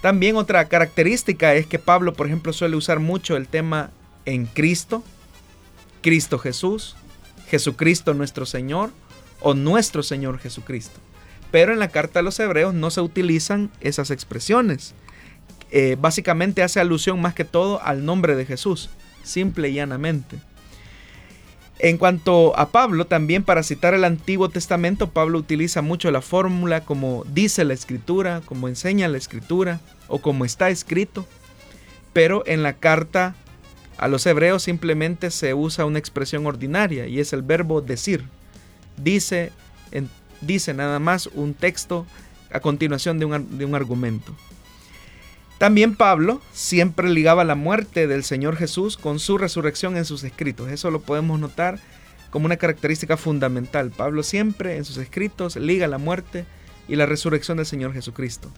También 0.00 0.36
otra 0.36 0.66
característica 0.66 1.54
es 1.54 1.66
que 1.66 1.78
Pablo, 1.78 2.14
por 2.14 2.26
ejemplo, 2.26 2.52
suele 2.52 2.76
usar 2.76 3.00
mucho 3.00 3.36
el 3.36 3.48
tema 3.48 3.90
en 4.24 4.46
Cristo, 4.46 5.02
Cristo 6.00 6.38
Jesús, 6.38 6.96
Jesucristo 7.48 8.14
nuestro 8.14 8.46
Señor 8.46 8.90
o 9.40 9.54
nuestro 9.54 10.02
Señor 10.02 10.38
Jesucristo. 10.38 11.00
Pero 11.50 11.72
en 11.72 11.78
la 11.78 11.88
carta 11.88 12.20
a 12.20 12.22
los 12.22 12.38
hebreos 12.38 12.74
no 12.74 12.90
se 12.90 13.00
utilizan 13.00 13.70
esas 13.80 14.10
expresiones. 14.10 14.94
Eh, 15.70 15.96
básicamente 16.00 16.62
hace 16.62 16.80
alusión 16.80 17.20
más 17.20 17.34
que 17.34 17.44
todo 17.44 17.82
al 17.82 18.04
nombre 18.04 18.36
de 18.36 18.46
Jesús, 18.46 18.90
simple 19.22 19.68
y 19.68 19.74
llanamente. 19.74 20.38
En 21.82 21.96
cuanto 21.96 22.58
a 22.58 22.68
Pablo, 22.72 23.06
también 23.06 23.42
para 23.42 23.62
citar 23.62 23.94
el 23.94 24.04
Antiguo 24.04 24.50
Testamento, 24.50 25.08
Pablo 25.08 25.38
utiliza 25.38 25.80
mucho 25.80 26.10
la 26.10 26.20
fórmula 26.20 26.84
como 26.84 27.24
dice 27.32 27.64
la 27.64 27.72
escritura, 27.72 28.42
como 28.44 28.68
enseña 28.68 29.08
la 29.08 29.16
escritura 29.16 29.80
o 30.06 30.18
como 30.18 30.44
está 30.44 30.68
escrito. 30.68 31.26
Pero 32.12 32.42
en 32.46 32.62
la 32.62 32.74
carta 32.74 33.34
a 33.96 34.08
los 34.08 34.26
hebreos 34.26 34.62
simplemente 34.62 35.30
se 35.30 35.54
usa 35.54 35.86
una 35.86 35.98
expresión 35.98 36.44
ordinaria 36.44 37.06
y 37.06 37.18
es 37.18 37.32
el 37.32 37.40
verbo 37.40 37.80
decir. 37.80 38.24
Dice, 38.98 39.50
dice 40.42 40.74
nada 40.74 40.98
más 40.98 41.28
un 41.28 41.54
texto 41.54 42.04
a 42.52 42.60
continuación 42.60 43.18
de 43.18 43.24
un, 43.24 43.56
de 43.56 43.64
un 43.64 43.74
argumento. 43.74 44.36
También 45.60 45.94
Pablo 45.94 46.40
siempre 46.54 47.10
ligaba 47.10 47.44
la 47.44 47.54
muerte 47.54 48.06
del 48.06 48.24
Señor 48.24 48.56
Jesús 48.56 48.96
con 48.96 49.18
su 49.18 49.36
resurrección 49.36 49.98
en 49.98 50.06
sus 50.06 50.24
escritos. 50.24 50.70
Eso 50.70 50.90
lo 50.90 51.02
podemos 51.02 51.38
notar 51.38 51.78
como 52.30 52.46
una 52.46 52.56
característica 52.56 53.18
fundamental. 53.18 53.90
Pablo 53.90 54.22
siempre 54.22 54.78
en 54.78 54.86
sus 54.86 54.96
escritos 54.96 55.56
liga 55.56 55.86
la 55.86 55.98
muerte 55.98 56.46
y 56.88 56.96
la 56.96 57.04
resurrección 57.04 57.58
del 57.58 57.66
Señor 57.66 57.92
Jesucristo. 57.92 58.50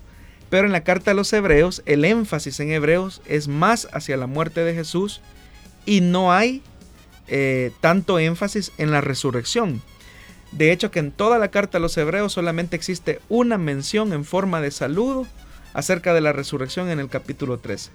Pero 0.49 0.65
en 0.65 0.71
la 0.71 0.85
carta 0.85 1.11
a 1.11 1.15
los 1.15 1.33
hebreos, 1.33 1.83
el 1.87 2.05
énfasis 2.05 2.61
en 2.61 2.71
hebreos 2.71 3.21
es 3.27 3.49
más 3.49 3.89
hacia 3.93 4.17
la 4.17 4.29
muerte 4.29 4.61
de 4.63 4.73
Jesús 4.73 5.23
y 5.85 6.03
no 6.03 6.33
hay 6.33 6.63
eh, 7.27 7.73
tanto 7.81 8.21
énfasis 8.21 8.71
en 8.79 8.93
la 8.93 9.01
resurrección. 9.01 9.83
De 10.53 10.71
hecho, 10.71 10.93
que 10.93 11.01
en 11.01 11.11
toda 11.11 11.41
la 11.41 11.51
carta 11.51 11.79
a 11.79 11.81
los 11.81 11.97
hebreos 11.97 12.33
solamente 12.33 12.77
existe 12.77 13.21
una 13.29 13.59
mención 13.59 14.13
en 14.13 14.25
forma 14.25 14.61
de 14.61 14.71
saludo 14.71 15.27
acerca 15.75 16.15
de 16.15 16.21
la 16.21 16.33
resurrección 16.33 16.91
en 16.91 17.01
el 17.01 17.09
capítulo 17.09 17.59
13. 17.59 17.91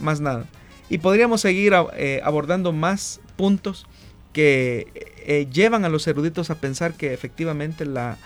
Más 0.00 0.20
nada. 0.20 0.46
Y 0.88 0.98
podríamos 0.98 1.40
seguir 1.40 1.74
eh, 1.94 2.20
abordando 2.24 2.72
más 2.72 3.20
puntos 3.36 3.86
que 4.32 4.86
eh, 5.26 5.46
llevan 5.52 5.84
a 5.84 5.88
los 5.88 6.06
eruditos 6.06 6.50
a 6.50 6.54
pensar 6.56 6.94
que 6.94 7.12
efectivamente 7.12 7.84
la 7.84 8.16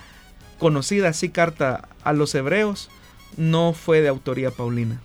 conocida 0.58 1.08
así 1.08 1.28
carta 1.28 1.88
a 2.04 2.12
los 2.12 2.34
hebreos 2.34 2.88
no 3.36 3.72
fue 3.72 4.00
de 4.00 4.08
autoría 4.08 4.50
paulina. 4.50 5.00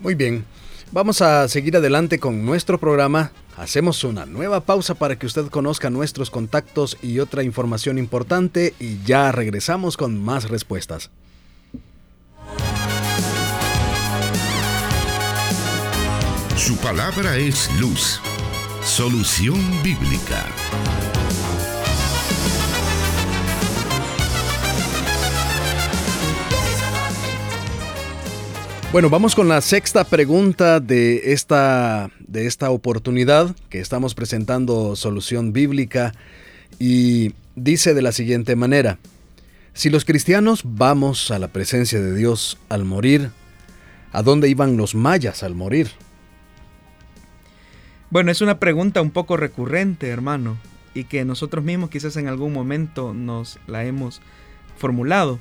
Muy 0.00 0.14
bien, 0.14 0.44
vamos 0.92 1.22
a 1.22 1.48
seguir 1.48 1.76
adelante 1.76 2.18
con 2.18 2.44
nuestro 2.44 2.78
programa. 2.78 3.32
Hacemos 3.56 4.02
una 4.04 4.26
nueva 4.26 4.60
pausa 4.60 4.94
para 4.96 5.16
que 5.16 5.26
usted 5.26 5.46
conozca 5.46 5.88
nuestros 5.88 6.30
contactos 6.30 6.98
y 7.00 7.20
otra 7.20 7.44
información 7.44 7.98
importante 7.98 8.74
y 8.80 8.98
ya 9.04 9.30
regresamos 9.32 9.96
con 9.96 10.22
más 10.22 10.50
respuestas. 10.50 11.10
Su 16.56 16.76
palabra 16.76 17.36
es 17.36 17.68
luz. 17.80 18.20
Solución 18.84 19.58
bíblica. 19.82 20.46
Bueno, 28.92 29.10
vamos 29.10 29.34
con 29.34 29.48
la 29.48 29.60
sexta 29.60 30.04
pregunta 30.04 30.78
de 30.78 31.32
esta, 31.32 32.12
de 32.20 32.46
esta 32.46 32.70
oportunidad 32.70 33.56
que 33.68 33.80
estamos 33.80 34.14
presentando 34.14 34.94
Solución 34.94 35.52
Bíblica 35.52 36.14
y 36.78 37.32
dice 37.56 37.94
de 37.94 38.02
la 38.02 38.12
siguiente 38.12 38.54
manera, 38.54 38.98
si 39.72 39.90
los 39.90 40.04
cristianos 40.04 40.60
vamos 40.62 41.32
a 41.32 41.40
la 41.40 41.48
presencia 41.48 42.00
de 42.00 42.14
Dios 42.14 42.58
al 42.68 42.84
morir, 42.84 43.32
¿a 44.12 44.22
dónde 44.22 44.48
iban 44.48 44.76
los 44.76 44.94
mayas 44.94 45.42
al 45.42 45.56
morir? 45.56 45.90
Bueno, 48.14 48.30
es 48.30 48.40
una 48.42 48.60
pregunta 48.60 49.02
un 49.02 49.10
poco 49.10 49.36
recurrente, 49.36 50.06
hermano, 50.06 50.56
y 50.94 51.02
que 51.02 51.24
nosotros 51.24 51.64
mismos 51.64 51.90
quizás 51.90 52.16
en 52.16 52.28
algún 52.28 52.52
momento 52.52 53.12
nos 53.12 53.58
la 53.66 53.84
hemos 53.86 54.22
formulado. 54.76 55.40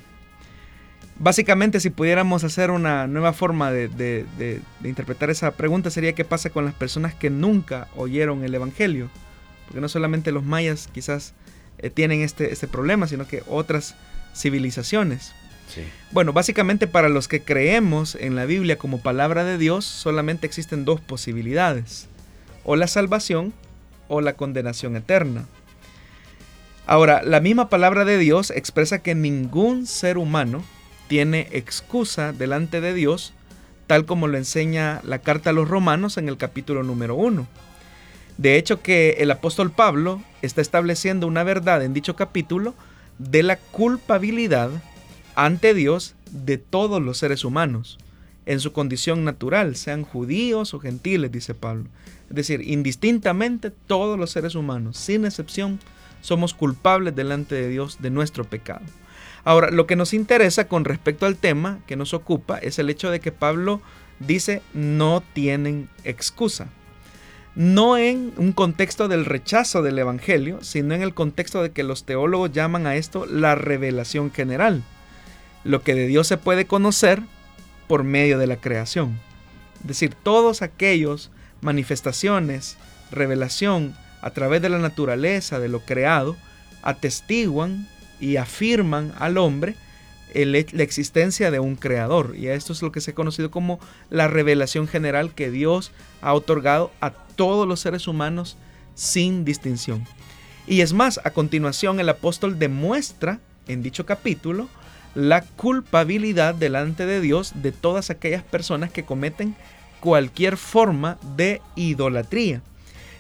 Básicamente, 1.20 1.80
si 1.80 1.92
pudiéramos 1.92 2.44
hacer 2.44 2.72
una 2.72 3.06
nueva 3.06 3.32
forma 3.32 3.72
de, 3.72 4.60
interpretar 4.84 5.30
esa 5.30 5.52
pregunta, 5.52 5.92
sería 5.92 6.16
qué 6.16 6.26
pasa 6.26 6.50
con 6.50 6.66
las 6.66 6.74
personas 6.74 7.14
que 7.14 7.30
nunca 7.30 7.90
oyeron 7.96 8.44
el 8.44 8.56
Evangelio. 8.56 9.12
Porque 9.68 9.80
no 9.80 9.88
solamente 9.88 10.32
los 10.32 10.44
mayas 10.44 10.90
quizás 10.92 11.36
eh, 11.78 11.92
tienen 11.92 12.22
este, 12.22 12.52
este, 12.52 12.68
problema, 12.68 13.06
sino 13.06 13.28
que 13.28 13.44
otras 13.48 13.94
civilizaciones. 14.36 15.36
Bueno, 16.12 16.34
básicamente 16.34 16.88
para 16.88 17.08
los 17.08 17.28
que 17.28 17.44
creemos 17.44 18.16
en 18.16 18.36
la 18.36 18.46
Biblia 18.46 18.80
como 18.80 19.00
palabra 19.00 19.44
de 19.44 19.60
Dios, 19.60 19.86
solamente 19.86 20.48
existen 20.48 20.86
dos 20.86 21.02
posibilidades. 21.02 22.10
O 22.63 22.76
la 22.76 22.88
salvación 22.88 23.54
o 24.08 24.21
la 24.21 24.34
condenación 24.34 24.95
eterna. 24.95 25.45
Ahora, 26.86 27.21
la 27.23 27.39
misma 27.39 27.69
palabra 27.69 28.06
de 28.06 28.17
Dios 28.17 28.52
expresa 28.52 29.02
que 29.02 29.15
ningún 29.15 29.88
ser 29.88 30.17
humano 30.17 30.63
tiene 31.08 31.47
excusa 31.52 32.34
delante 32.34 32.82
de 32.82 32.93
Dios, 32.93 33.34
tal 33.88 34.06
como 34.06 34.28
lo 34.28 34.38
enseña 34.38 35.02
la 35.04 35.19
carta 35.19 35.52
a 35.52 35.54
los 35.54 35.69
romanos 35.69 36.17
en 36.17 36.28
el 36.28 36.38
capítulo 36.38 36.84
número 36.84 37.15
1. 37.15 37.47
De 38.38 38.58
hecho 38.58 38.82
que 38.82 39.17
el 39.19 39.32
apóstol 39.32 39.71
Pablo 39.71 40.21
está 40.41 40.62
estableciendo 40.62 41.28
una 41.28 41.43
verdad 41.43 41.84
en 41.84 41.93
dicho 41.93 42.15
capítulo 42.15 42.73
de 43.19 43.43
la 43.43 43.58
culpabilidad 43.58 44.69
ante 45.36 45.73
Dios 45.73 46.15
de 46.32 46.58
todos 46.58 47.02
los 47.02 47.17
seres 47.17 47.45
humanos, 47.45 47.99
en 48.46 48.60
su 48.60 48.74
condición 48.74 49.24
natural, 49.24 49.76
sean 49.76 50.04
judíos 50.04 50.74
o 50.74 50.80
gentiles, 50.80 51.32
dice 51.32 51.54
Pablo. 51.54 51.86
Es 52.30 52.36
decir, 52.36 52.62
indistintamente 52.62 53.70
todos 53.70 54.18
los 54.18 54.32
seres 54.32 54.56
humanos, 54.56 54.98
sin 54.98 55.26
excepción, 55.26 55.80
somos 56.22 56.54
culpables 56.54 57.16
delante 57.16 57.56
de 57.56 57.70
Dios 57.70 58.02
de 58.02 58.10
nuestro 58.10 58.46
pecado. 58.46 58.86
Ahora, 59.46 59.72
lo 59.72 59.88
que 59.88 59.96
nos 59.96 60.14
interesa 60.14 60.68
con 60.68 60.86
respecto 60.86 61.26
al 61.26 61.36
tema 61.36 61.80
que 61.86 61.96
nos 61.96 62.14
ocupa 62.14 62.58
es 62.58 62.80
el 62.80 62.90
hecho 62.90 63.12
de 63.12 63.20
que 63.20 63.32
Pablo 63.32 63.82
dice 64.20 64.62
no 64.74 65.22
tienen 65.34 65.90
excusa. 66.04 66.70
No 67.56 67.98
en 67.98 68.34
un 68.38 68.52
contexto 68.52 69.08
del 69.08 69.26
rechazo 69.26 69.84
del 69.84 70.00
Evangelio, 70.00 70.64
sino 70.64 70.96
en 70.96 71.04
el 71.04 71.14
contexto 71.14 71.62
de 71.62 71.72
que 71.72 71.84
los 71.84 72.04
teólogos 72.04 72.52
llaman 72.52 72.88
a 72.88 72.96
esto 72.96 73.26
la 73.28 73.54
revelación 73.54 74.32
general. 74.32 74.82
Lo 75.64 75.84
que 75.84 75.94
de 75.94 76.08
Dios 76.08 76.26
se 76.28 76.38
puede 76.38 76.66
conocer 76.66 77.22
por 77.94 78.04
medio 78.04 78.40
de 78.40 78.48
la 78.48 78.58
creación. 78.58 79.20
Es 79.82 79.88
decir, 79.88 80.16
todos 80.16 80.64
aquellos 80.64 81.30
manifestaciones, 81.62 82.76
revelación 83.12 83.96
a 84.24 84.32
través 84.32 84.64
de 84.64 84.70
la 84.70 84.80
naturaleza, 84.80 85.60
de 85.60 85.70
lo 85.70 85.82
creado, 85.82 86.36
atestiguan 86.82 87.88
y 88.20 88.38
afirman 88.38 89.14
al 89.20 89.38
hombre 89.38 89.76
la 90.34 90.58
existencia 90.82 91.52
de 91.52 91.60
un 91.60 91.76
creador. 91.76 92.36
Y 92.36 92.48
esto 92.48 92.74
es 92.74 92.82
lo 92.82 92.92
que 92.92 93.00
se 93.00 93.12
ha 93.12 93.14
conocido 93.14 93.52
como 93.52 93.80
la 94.10 94.28
revelación 94.28 94.88
general 94.88 95.36
que 95.36 95.52
Dios 95.52 95.92
ha 96.20 96.34
otorgado 96.34 96.90
a 97.00 97.12
todos 97.12 97.68
los 97.68 97.80
seres 97.80 98.08
humanos 98.08 98.58
sin 98.96 99.46
distinción. 99.46 100.04
Y 100.66 100.82
es 100.82 100.94
más, 100.94 101.22
a 101.24 101.30
continuación 101.30 102.00
el 102.00 102.10
apóstol 102.10 102.58
demuestra 102.58 103.40
en 103.68 103.84
dicho 103.84 104.08
capítulo 104.08 104.68
la 105.15 105.41
culpabilidad 105.41 106.56
delante 106.56 107.06
de 107.06 107.21
Dios 107.21 107.54
de 107.56 107.71
todas 107.71 108.10
aquellas 108.10 108.43
personas 108.43 108.91
que 108.91 109.04
cometen 109.04 109.56
cualquier 109.99 110.58
forma 110.58 111.17
de 111.36 111.62
idolatría, 111.76 112.62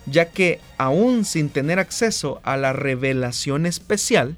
ya 0.05 0.29
que 0.29 0.59
aún 0.77 1.23
sin 1.23 1.49
tener 1.49 1.79
acceso 1.79 2.41
a 2.43 2.57
la 2.57 2.73
revelación 2.73 3.65
especial, 3.65 4.35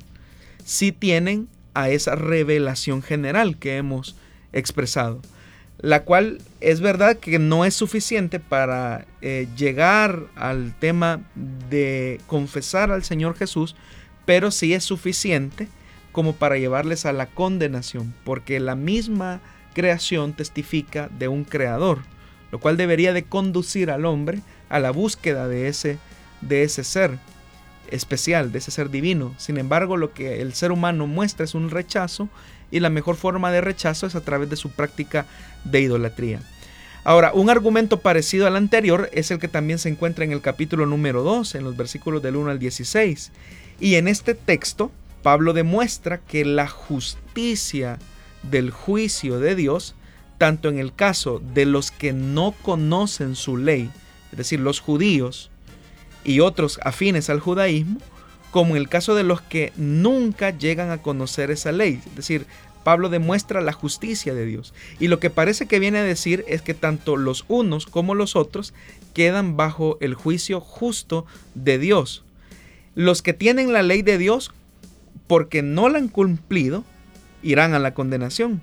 sí 0.63 0.91
tienen 0.91 1.47
a 1.73 1.89
esa 1.89 2.15
revelación 2.15 3.01
general 3.01 3.57
que 3.57 3.77
hemos 3.77 4.15
expresado, 4.53 5.21
la 5.79 6.03
cual 6.03 6.39
es 6.61 6.81
verdad 6.81 7.17
que 7.17 7.39
no 7.39 7.65
es 7.65 7.73
suficiente 7.73 8.39
para 8.39 9.05
eh, 9.21 9.47
llegar 9.57 10.23
al 10.35 10.73
tema 10.79 11.21
de 11.69 12.21
confesar 12.27 12.91
al 12.91 13.03
Señor 13.03 13.35
Jesús, 13.35 13.75
pero 14.25 14.51
sí 14.51 14.73
es 14.73 14.83
suficiente 14.83 15.67
como 16.15 16.32
para 16.32 16.58
llevarles 16.58 17.06
a 17.06 17.12
la 17.12 17.25
condenación, 17.25 18.13
porque 18.23 18.62
la 18.62 18.75
misma 18.75 19.41
creación 19.73 20.32
testifica 20.32 21.10
de 21.19 21.28
un 21.28 21.43
creador, 21.43 21.99
lo 22.54 22.60
cual 22.62 22.78
debería 22.78 23.12
de 23.12 23.25
conducir 23.25 23.91
al 23.91 24.06
hombre 24.06 24.39
a 24.69 24.80
la 24.80 24.91
búsqueda 24.91 25.49
de 25.49 25.67
ese, 25.67 25.97
de 26.39 26.63
ese 26.63 26.86
ser 26.86 27.19
especial, 27.91 28.54
de 28.54 28.60
ese 28.60 28.71
ser 28.71 28.89
divino. 28.91 29.36
Sin 29.36 29.58
embargo, 29.58 29.97
lo 29.97 30.13
que 30.13 30.41
el 30.41 30.54
ser 30.54 30.71
humano 30.71 31.06
muestra 31.06 31.43
es 31.43 31.54
un 31.54 31.69
rechazo 31.69 32.30
y 32.71 32.80
la 32.80 32.89
mejor 32.89 33.17
forma 33.17 33.51
de 33.51 33.60
rechazo 33.60 34.08
es 34.08 34.15
a 34.15 34.21
través 34.21 34.49
de 34.49 34.56
su 34.56 34.69
práctica 34.69 35.25
de 35.65 35.82
idolatría. 35.82 36.39
Ahora, 37.04 37.34
un 37.34 37.49
argumento 37.49 37.99
parecido 37.99 38.47
al 38.47 38.56
anterior 38.56 39.10
es 39.12 39.32
el 39.32 39.39
que 39.39 39.49
también 39.49 39.80
se 39.80 39.89
encuentra 39.89 40.23
en 40.23 40.32
el 40.32 40.39
capítulo 40.39 40.86
número 40.86 41.23
2, 41.23 41.56
en 41.56 41.65
los 41.65 41.75
versículos 41.75 42.23
del 42.23 42.38
1 42.38 42.51
al 42.51 42.60
16. 42.60 43.34
Y 43.82 43.95
en 43.95 44.08
este 44.08 44.34
texto, 44.34 44.91
Pablo 45.25 45.53
demuestra 45.53 46.19
que 46.19 46.45
la 46.45 46.67
justicia 46.67 47.97
del 48.43 48.69
juicio 48.69 49.39
de 49.39 49.55
Dios, 49.55 49.95
tanto 50.38 50.69
en 50.69 50.77
el 50.77 50.93
caso 50.93 51.41
de 51.55 51.65
los 51.65 51.89
que 51.89 52.13
no 52.13 52.53
conocen 52.61 53.35
su 53.35 53.57
ley, 53.57 53.89
es 54.31 54.38
decir, 54.38 54.59
los 54.59 54.81
judíos, 54.81 55.49
y 56.23 56.41
otros 56.41 56.79
afines 56.83 57.31
al 57.31 57.39
judaísmo, 57.39 58.00
como 58.52 58.75
en 58.75 58.83
el 58.83 58.87
caso 58.87 59.15
de 59.15 59.23
los 59.23 59.41
que 59.41 59.73
nunca 59.77 60.56
llegan 60.56 60.91
a 60.91 61.02
conocer 61.02 61.50
esa 61.50 61.71
ley. 61.71 62.00
Es 62.06 62.15
decir, 62.15 62.45
Pablo 62.83 63.10
demuestra 63.10 63.62
la 63.62 63.73
justicia 63.73 64.35
de 64.35 64.45
Dios. 64.45 64.75
Y 65.00 65.08
lo 65.08 65.19
que 65.19 65.31
parece 65.31 65.65
que 65.65 65.79
viene 65.79 65.97
a 65.97 66.04
decir 66.04 66.45
es 66.47 66.62
que 66.62 66.75
tanto 66.75 67.17
los 67.17 67.45
unos 67.47 67.87
como 67.87 68.13
los 68.13 68.35
otros 68.35 68.75
quedan 69.15 69.58
bajo 69.58 69.97
el 70.02 70.13
juicio 70.13 70.62
justo 70.62 71.25
de 71.56 71.79
Dios. 71.79 72.23
Los 72.93 73.23
que 73.23 73.33
tienen 73.33 73.73
la 73.73 73.81
ley 73.81 74.04
de 74.04 74.19
Dios, 74.19 74.54
porque 75.28 75.62
no 75.62 75.90
la 75.90 75.98
han 75.98 76.08
cumplido, 76.08 76.84
irán 77.42 77.73
a 77.73 77.80
la 77.80 77.94
condenación. 77.94 78.62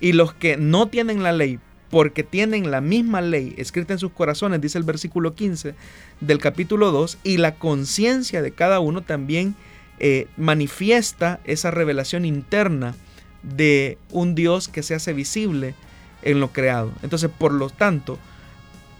Y 0.00 0.12
los 0.12 0.34
que 0.34 0.56
no 0.56 0.88
tienen 0.88 1.22
la 1.22 1.32
ley, 1.32 1.58
porque 1.90 2.22
tienen 2.22 2.70
la 2.70 2.80
misma 2.80 3.20
ley 3.20 3.54
escrita 3.56 3.92
en 3.92 3.98
sus 3.98 4.12
corazones, 4.12 4.60
dice 4.60 4.78
el 4.78 4.84
versículo 4.84 5.34
15 5.34 5.74
del 6.20 6.38
capítulo 6.38 6.92
2, 6.92 7.18
y 7.24 7.38
la 7.38 7.54
conciencia 7.54 8.42
de 8.42 8.52
cada 8.52 8.80
uno 8.80 9.02
también 9.02 9.54
eh, 9.98 10.28
manifiesta 10.36 11.40
esa 11.44 11.70
revelación 11.70 12.24
interna 12.24 12.94
de 13.42 13.98
un 14.10 14.34
Dios 14.34 14.68
que 14.68 14.82
se 14.82 14.94
hace 14.94 15.12
visible 15.12 15.74
en 16.22 16.40
lo 16.40 16.52
creado. 16.52 16.92
Entonces, 17.02 17.30
por 17.30 17.52
lo 17.52 17.70
tanto, 17.70 18.18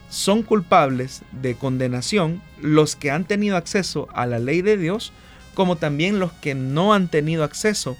son 0.08 0.42
culpables 0.42 1.22
de 1.32 1.56
condenación 1.56 2.40
los 2.62 2.96
que 2.96 3.10
han 3.10 3.24
tenido 3.24 3.56
acceso 3.56 4.08
a 4.14 4.24
la 4.26 4.38
ley 4.38 4.62
de 4.62 4.76
Dios 4.76 5.12
como 5.56 5.76
también 5.76 6.20
los 6.20 6.32
que 6.34 6.54
no 6.54 6.94
han 6.94 7.08
tenido 7.08 7.42
acceso 7.42 7.96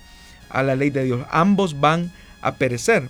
a 0.50 0.62
la 0.62 0.76
ley 0.76 0.90
de 0.90 1.04
Dios. 1.04 1.26
Ambos 1.30 1.80
van 1.80 2.12
a 2.42 2.56
perecer. 2.56 3.08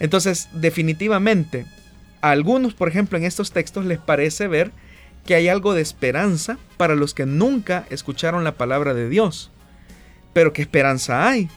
Entonces, 0.00 0.48
definitivamente, 0.54 1.66
a 2.22 2.30
algunos, 2.30 2.74
por 2.74 2.88
ejemplo, 2.88 3.18
en 3.18 3.24
estos 3.24 3.52
textos 3.52 3.84
les 3.84 3.98
parece 3.98 4.48
ver 4.48 4.72
que 5.26 5.34
hay 5.34 5.48
algo 5.48 5.74
de 5.74 5.82
esperanza 5.82 6.58
para 6.78 6.96
los 6.96 7.12
que 7.12 7.26
nunca 7.26 7.84
escucharon 7.90 8.42
la 8.42 8.52
palabra 8.52 8.94
de 8.94 9.08
Dios. 9.10 9.50
Pero 10.32 10.54
¿qué 10.54 10.62
esperanza 10.62 11.28
hay? 11.28 11.50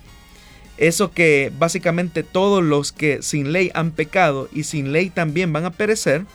Eso 0.77 1.11
que 1.11 1.51
básicamente 1.57 2.23
todos 2.23 2.61
los 2.61 2.91
que 2.91 3.21
sin 3.21 3.53
ley 3.53 3.71
han 3.73 3.91
pecado 3.91 4.49
y 4.51 4.63
sin 4.63 4.91
ley 4.91 5.09
también 5.09 5.53
van 5.53 5.63
a 5.63 5.71
perecer, 5.71 6.25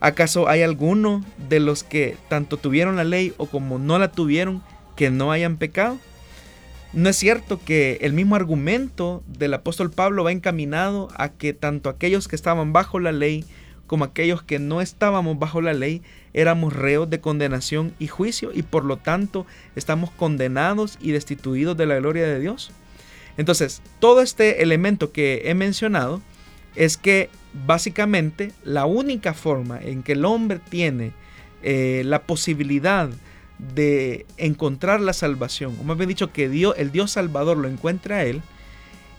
¿acaso 0.00 0.48
hay 0.48 0.60
alguno 0.62 1.24
de 1.48 1.60
los 1.60 1.84
que 1.84 2.18
tanto 2.28 2.58
tuvieron 2.58 2.96
la 2.96 3.04
ley 3.04 3.32
o 3.38 3.46
como 3.46 3.78
no 3.78 3.98
la 3.98 4.12
tuvieron 4.12 4.62
que 4.96 5.10
no 5.10 5.32
hayan 5.32 5.56
pecado? 5.56 5.98
¿No 6.92 7.08
es 7.08 7.16
cierto 7.16 7.60
que 7.62 7.98
el 8.00 8.12
mismo 8.12 8.36
argumento 8.36 9.22
del 9.26 9.54
apóstol 9.54 9.90
Pablo 9.90 10.24
va 10.24 10.32
encaminado 10.32 11.08
a 11.16 11.28
que 11.28 11.52
tanto 11.52 11.90
aquellos 11.90 12.26
que 12.26 12.36
estaban 12.36 12.72
bajo 12.72 12.98
la 12.98 13.12
ley 13.12 13.44
como 13.86 14.04
aquellos 14.04 14.42
que 14.42 14.58
no 14.58 14.80
estábamos 14.80 15.38
bajo 15.38 15.60
la 15.60 15.72
ley, 15.72 16.02
éramos 16.34 16.72
reos 16.72 17.08
de 17.08 17.20
condenación 17.20 17.94
y 17.98 18.08
juicio 18.08 18.50
y 18.52 18.62
por 18.62 18.84
lo 18.84 18.96
tanto 18.96 19.46
estamos 19.76 20.10
condenados 20.10 20.98
y 21.00 21.12
destituidos 21.12 21.76
de 21.76 21.86
la 21.86 21.96
gloria 21.96 22.26
de 22.26 22.40
Dios. 22.40 22.70
Entonces, 23.36 23.82
todo 24.00 24.22
este 24.22 24.62
elemento 24.62 25.12
que 25.12 25.42
he 25.44 25.54
mencionado 25.54 26.20
es 26.74 26.96
que 26.96 27.30
básicamente 27.66 28.52
la 28.64 28.86
única 28.86 29.34
forma 29.34 29.80
en 29.80 30.02
que 30.02 30.12
el 30.12 30.24
hombre 30.24 30.60
tiene 30.68 31.12
eh, 31.62 32.02
la 32.04 32.22
posibilidad 32.22 33.10
de 33.58 34.26
encontrar 34.36 35.00
la 35.00 35.12
salvación, 35.12 35.76
o 35.80 35.84
más 35.84 35.96
bien 35.96 36.08
dicho, 36.08 36.32
que 36.32 36.48
Dios, 36.48 36.74
el 36.78 36.92
Dios 36.92 37.12
Salvador 37.12 37.56
lo 37.56 37.68
encuentre 37.68 38.14
a 38.14 38.24
él, 38.24 38.42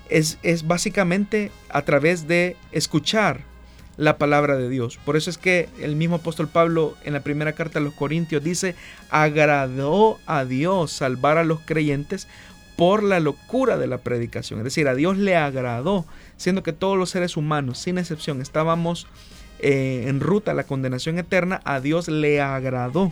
es, 0.09 0.37
es 0.43 0.67
básicamente 0.67 1.51
a 1.69 1.81
través 1.81 2.27
de 2.27 2.55
escuchar 2.71 3.41
la 3.97 4.17
palabra 4.17 4.55
de 4.55 4.69
Dios. 4.69 4.97
Por 5.03 5.17
eso 5.17 5.29
es 5.29 5.37
que 5.37 5.69
el 5.81 5.95
mismo 5.95 6.17
apóstol 6.17 6.47
Pablo 6.47 6.95
en 7.03 7.13
la 7.13 7.21
primera 7.21 7.53
carta 7.53 7.79
a 7.79 7.81
los 7.81 7.93
Corintios 7.93 8.43
dice, 8.43 8.75
agradó 9.09 10.19
a 10.27 10.45
Dios 10.45 10.91
salvar 10.91 11.37
a 11.37 11.43
los 11.43 11.59
creyentes 11.61 12.27
por 12.77 13.01
la 13.01 13.19
locura 13.19 13.77
de 13.77 13.87
la 13.87 13.97
predicación. 13.97 14.59
Es 14.59 14.65
decir, 14.65 14.87
a 14.87 14.93
Dios 14.93 15.17
le 15.17 15.35
agradó, 15.35 16.05
siendo 16.37 16.61
que 16.61 16.73
todos 16.73 16.95
los 16.95 17.09
seres 17.09 17.35
humanos, 17.35 17.79
sin 17.79 17.97
excepción, 17.97 18.39
estábamos 18.39 19.07
eh, 19.59 20.05
en 20.07 20.19
ruta 20.19 20.51
a 20.51 20.53
la 20.53 20.65
condenación 20.65 21.17
eterna, 21.17 21.59
a 21.65 21.81
Dios 21.81 22.07
le 22.07 22.39
agradó 22.39 23.11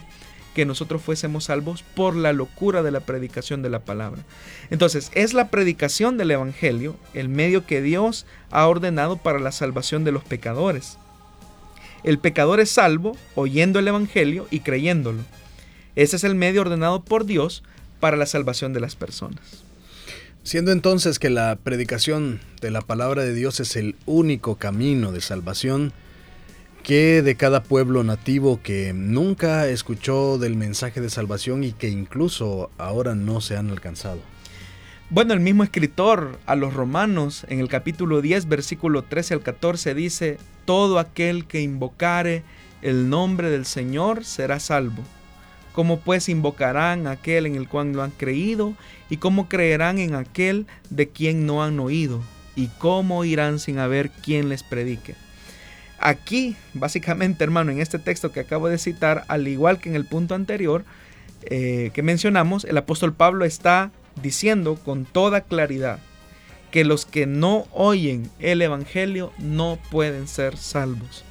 que 0.55 0.65
nosotros 0.65 1.03
fuésemos 1.03 1.43
salvos 1.43 1.83
por 1.83 2.15
la 2.15 2.33
locura 2.33 2.81
de 2.81 2.89
la 2.89 3.01
predicación 3.01 3.61
de 3.61 3.69
la 3.69 3.79
palabra. 3.79 4.23
Entonces, 4.71 5.11
es 5.13 5.33
la 5.33 5.49
predicación 5.49 6.17
del 6.17 6.31
Evangelio 6.31 6.95
el 7.13 7.29
medio 7.29 7.67
que 7.67 7.81
Dios 7.81 8.25
ha 8.49 8.65
ordenado 8.65 9.17
para 9.17 9.39
la 9.39 9.51
salvación 9.51 10.03
de 10.03 10.13
los 10.13 10.23
pecadores. 10.23 10.97
El 12.03 12.17
pecador 12.17 12.59
es 12.59 12.71
salvo 12.71 13.17
oyendo 13.35 13.79
el 13.79 13.87
Evangelio 13.87 14.47
y 14.49 14.61
creyéndolo. 14.61 15.21
Ese 15.95 16.15
es 16.15 16.23
el 16.23 16.35
medio 16.35 16.61
ordenado 16.61 17.03
por 17.03 17.25
Dios 17.25 17.63
para 17.99 18.17
la 18.17 18.25
salvación 18.25 18.73
de 18.73 18.79
las 18.79 18.95
personas. 18.95 19.63
Siendo 20.43 20.71
entonces 20.71 21.19
que 21.19 21.29
la 21.29 21.57
predicación 21.61 22.39
de 22.61 22.71
la 22.71 22.81
palabra 22.81 23.23
de 23.23 23.33
Dios 23.33 23.59
es 23.59 23.75
el 23.75 23.95
único 24.05 24.55
camino 24.55 25.11
de 25.11 25.19
salvación, 25.19 25.91
¿Qué 26.85 27.23
de 27.23 27.33
cada 27.33 27.63
pueblo 27.63 28.03
nativo 28.03 28.59
que 28.61 28.93
nunca 28.93 29.67
escuchó 29.67 30.37
del 30.37 30.55
mensaje 30.55 31.01
de 31.01 31.09
salvación 31.09 31.63
y 31.63 31.71
que 31.71 31.89
incluso 31.89 32.69
ahora 32.77 33.15
no 33.15 33.41
se 33.41 33.57
han 33.57 33.71
alcanzado? 33.71 34.19
Bueno, 35.09 35.33
el 35.33 35.39
mismo 35.39 35.63
escritor 35.63 36.37
a 36.45 36.53
los 36.55 36.75
romanos 36.75 37.43
en 37.49 37.59
el 37.59 37.69
capítulo 37.69 38.21
10, 38.21 38.47
versículo 38.47 39.01
13 39.01 39.33
al 39.33 39.41
14 39.41 39.95
dice, 39.95 40.37
todo 40.65 40.99
aquel 40.99 41.47
que 41.47 41.59
invocare 41.59 42.43
el 42.83 43.09
nombre 43.09 43.49
del 43.49 43.65
Señor 43.65 44.23
será 44.23 44.59
salvo. 44.59 45.01
¿Cómo 45.73 45.99
pues 45.99 46.29
invocarán 46.29 47.07
a 47.07 47.11
aquel 47.13 47.47
en 47.47 47.55
el 47.55 47.67
cual 47.67 47.93
no 47.93 48.03
han 48.03 48.11
creído? 48.11 48.75
¿Y 49.09 49.17
cómo 49.17 49.49
creerán 49.49 49.97
en 49.97 50.13
aquel 50.13 50.67
de 50.91 51.09
quien 51.09 51.47
no 51.47 51.63
han 51.63 51.79
oído? 51.79 52.21
¿Y 52.55 52.67
cómo 52.77 53.25
irán 53.25 53.57
sin 53.57 53.79
haber 53.79 54.11
quien 54.11 54.49
les 54.49 54.61
predique? 54.61 55.24
Aquí, 55.99 56.55
básicamente, 56.73 57.43
hermano, 57.43 57.71
en 57.71 57.79
este 57.79 57.99
texto 57.99 58.31
que 58.31 58.41
acabo 58.41 58.67
de 58.67 58.77
citar, 58.77 59.23
al 59.27 59.47
igual 59.47 59.79
que 59.79 59.89
en 59.89 59.95
el 59.95 60.05
punto 60.05 60.35
anterior 60.35 60.83
eh, 61.43 61.91
que 61.93 62.03
mencionamos, 62.03 62.65
el 62.65 62.77
apóstol 62.77 63.13
Pablo 63.13 63.45
está 63.45 63.91
diciendo 64.21 64.75
con 64.75 65.05
toda 65.05 65.41
claridad 65.41 65.99
que 66.71 66.83
los 66.83 67.05
que 67.05 67.25
no 67.25 67.67
oyen 67.71 68.29
el 68.39 68.61
Evangelio 68.61 69.31
no 69.37 69.79
pueden 69.91 70.27
ser 70.27 70.57
salvos. 70.57 71.23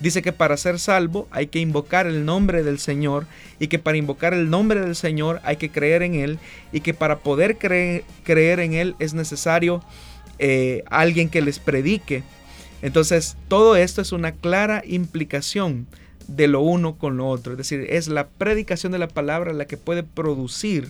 Dice 0.00 0.22
que 0.22 0.32
para 0.32 0.56
ser 0.56 0.78
salvo 0.78 1.28
hay 1.30 1.48
que 1.48 1.58
invocar 1.58 2.06
el 2.06 2.24
nombre 2.24 2.62
del 2.62 2.78
Señor 2.78 3.26
y 3.58 3.68
que 3.68 3.78
para 3.78 3.98
invocar 3.98 4.32
el 4.32 4.48
nombre 4.48 4.80
del 4.80 4.96
Señor 4.96 5.40
hay 5.44 5.56
que 5.56 5.70
creer 5.70 6.02
en 6.02 6.14
Él 6.14 6.38
y 6.72 6.80
que 6.80 6.94
para 6.94 7.18
poder 7.18 7.58
creer, 7.58 8.60
en 8.60 8.72
Él 8.72 8.94
es 8.98 9.12
necesario 9.12 9.82
eh, 10.38 10.84
alguien 10.86 11.28
que 11.28 11.42
les 11.42 11.58
predique 11.58 12.22
entonces, 12.82 13.36
todo 13.48 13.76
esto 13.76 14.00
es 14.00 14.12
una 14.12 14.32
clara 14.32 14.82
implicación 14.86 15.86
de 16.28 16.48
lo 16.48 16.60
uno 16.60 16.96
con 16.96 17.16
lo 17.16 17.28
otro. 17.28 17.52
Es 17.52 17.58
decir, 17.58 17.86
es 17.88 18.08
la 18.08 18.28
predicación 18.28 18.92
de 18.92 18.98
la 18.98 19.08
palabra 19.08 19.52
la 19.52 19.66
que 19.66 19.76
puede 19.76 20.02
producir 20.02 20.88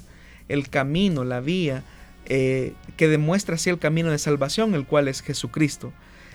el 0.49 0.69
camino, 0.69 1.25
la 1.25 1.41
vía, 1.41 1.83
eh, 2.27 2.75
que 2.97 3.09
demuestra 3.09 3.55
así 3.55 3.71
el 3.71 3.79
camino 3.79 4.11
de 4.11 4.19
salvación, 4.19 4.75
el 4.75 4.85
cual 4.85 5.09
es 5.09 5.23
Jesucristo. 5.23 5.93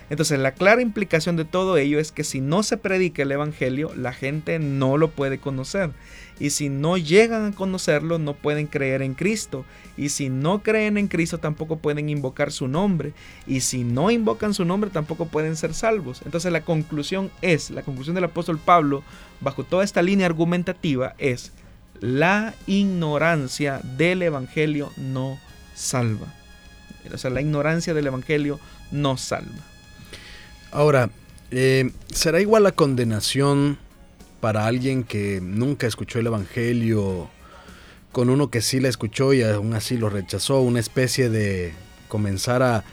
Entonces 0.08 0.38
la 0.38 0.52
clara 0.52 0.82
implicación 0.82 1.36
de 1.36 1.44
todo 1.44 1.76
ello 1.78 1.98
es 1.98 2.12
que 2.12 2.22
si 2.22 2.40
no 2.40 2.62
se 2.62 2.76
predica 2.76 3.22
el 3.22 3.32
Evangelio, 3.32 3.92
la 3.96 4.12
gente 4.12 4.58
no 4.58 4.98
lo 4.98 5.10
puede 5.10 5.38
conocer. 5.38 5.90
Y 6.38 6.50
si 6.50 6.68
no 6.68 6.98
llegan 6.98 7.46
a 7.46 7.54
conocerlo, 7.54 8.18
no 8.18 8.34
pueden 8.34 8.66
creer 8.66 9.00
en 9.02 9.14
Cristo. 9.14 9.64
Y 9.96 10.10
si 10.10 10.28
no 10.28 10.62
creen 10.62 10.98
en 10.98 11.08
Cristo, 11.08 11.38
tampoco 11.38 11.76
pueden 11.76 12.10
invocar 12.10 12.52
su 12.52 12.68
nombre. 12.68 13.14
Y 13.46 13.60
si 13.60 13.84
no 13.84 14.10
invocan 14.10 14.52
su 14.52 14.64
nombre, 14.64 14.90
tampoco 14.90 15.26
pueden 15.26 15.56
ser 15.56 15.72
salvos. 15.72 16.20
Entonces 16.24 16.52
la 16.52 16.60
conclusión 16.60 17.30
es, 17.40 17.70
la 17.70 17.82
conclusión 17.82 18.14
del 18.14 18.24
apóstol 18.24 18.58
Pablo, 18.58 19.02
bajo 19.40 19.64
toda 19.64 19.84
esta 19.84 20.02
línea 20.02 20.26
argumentativa, 20.26 21.14
es, 21.18 21.52
la 22.00 22.54
ignorancia 22.66 23.80
del 23.96 24.22
Evangelio 24.22 24.92
no 24.98 25.38
salva. 25.74 26.26
O 27.12 27.18
sea, 27.18 27.30
la 27.30 27.40
ignorancia 27.40 27.94
del 27.94 28.08
Evangelio 28.08 28.60
no 28.90 29.16
salva. 29.16 29.64
Ahora, 30.70 31.08
eh, 31.50 31.90
¿será 32.12 32.40
igual 32.40 32.64
la 32.64 32.72
condenación 32.72 33.78
para 34.40 34.66
alguien 34.66 35.04
que 35.04 35.40
nunca 35.40 35.86
escuchó 35.86 36.18
el 36.18 36.26
Evangelio 36.26 37.28
con 38.12 38.30
uno 38.30 38.50
que 38.50 38.62
sí 38.62 38.80
la 38.80 38.88
escuchó 38.88 39.32
y 39.32 39.42
aún 39.42 39.74
así 39.74 39.96
lo 39.96 40.08
rechazó? 40.08 40.60
Una 40.60 40.80
especie 40.80 41.28
de 41.28 41.72
comenzar 42.08 42.62
a 42.62 42.84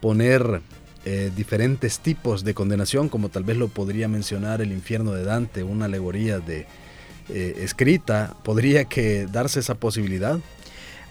poner 0.00 0.62
eh, 1.04 1.30
diferentes 1.34 1.98
tipos 1.98 2.44
de 2.44 2.54
condenación, 2.54 3.08
como 3.08 3.28
tal 3.28 3.44
vez 3.44 3.56
lo 3.56 3.68
podría 3.68 4.08
mencionar 4.08 4.60
el 4.60 4.72
infierno 4.72 5.12
de 5.12 5.24
Dante, 5.24 5.62
una 5.62 5.86
alegoría 5.86 6.38
de 6.38 6.66
eh, 7.28 7.54
escrita, 7.58 8.36
¿podría 8.44 8.84
que 8.84 9.26
darse 9.26 9.60
esa 9.60 9.74
posibilidad? 9.74 10.38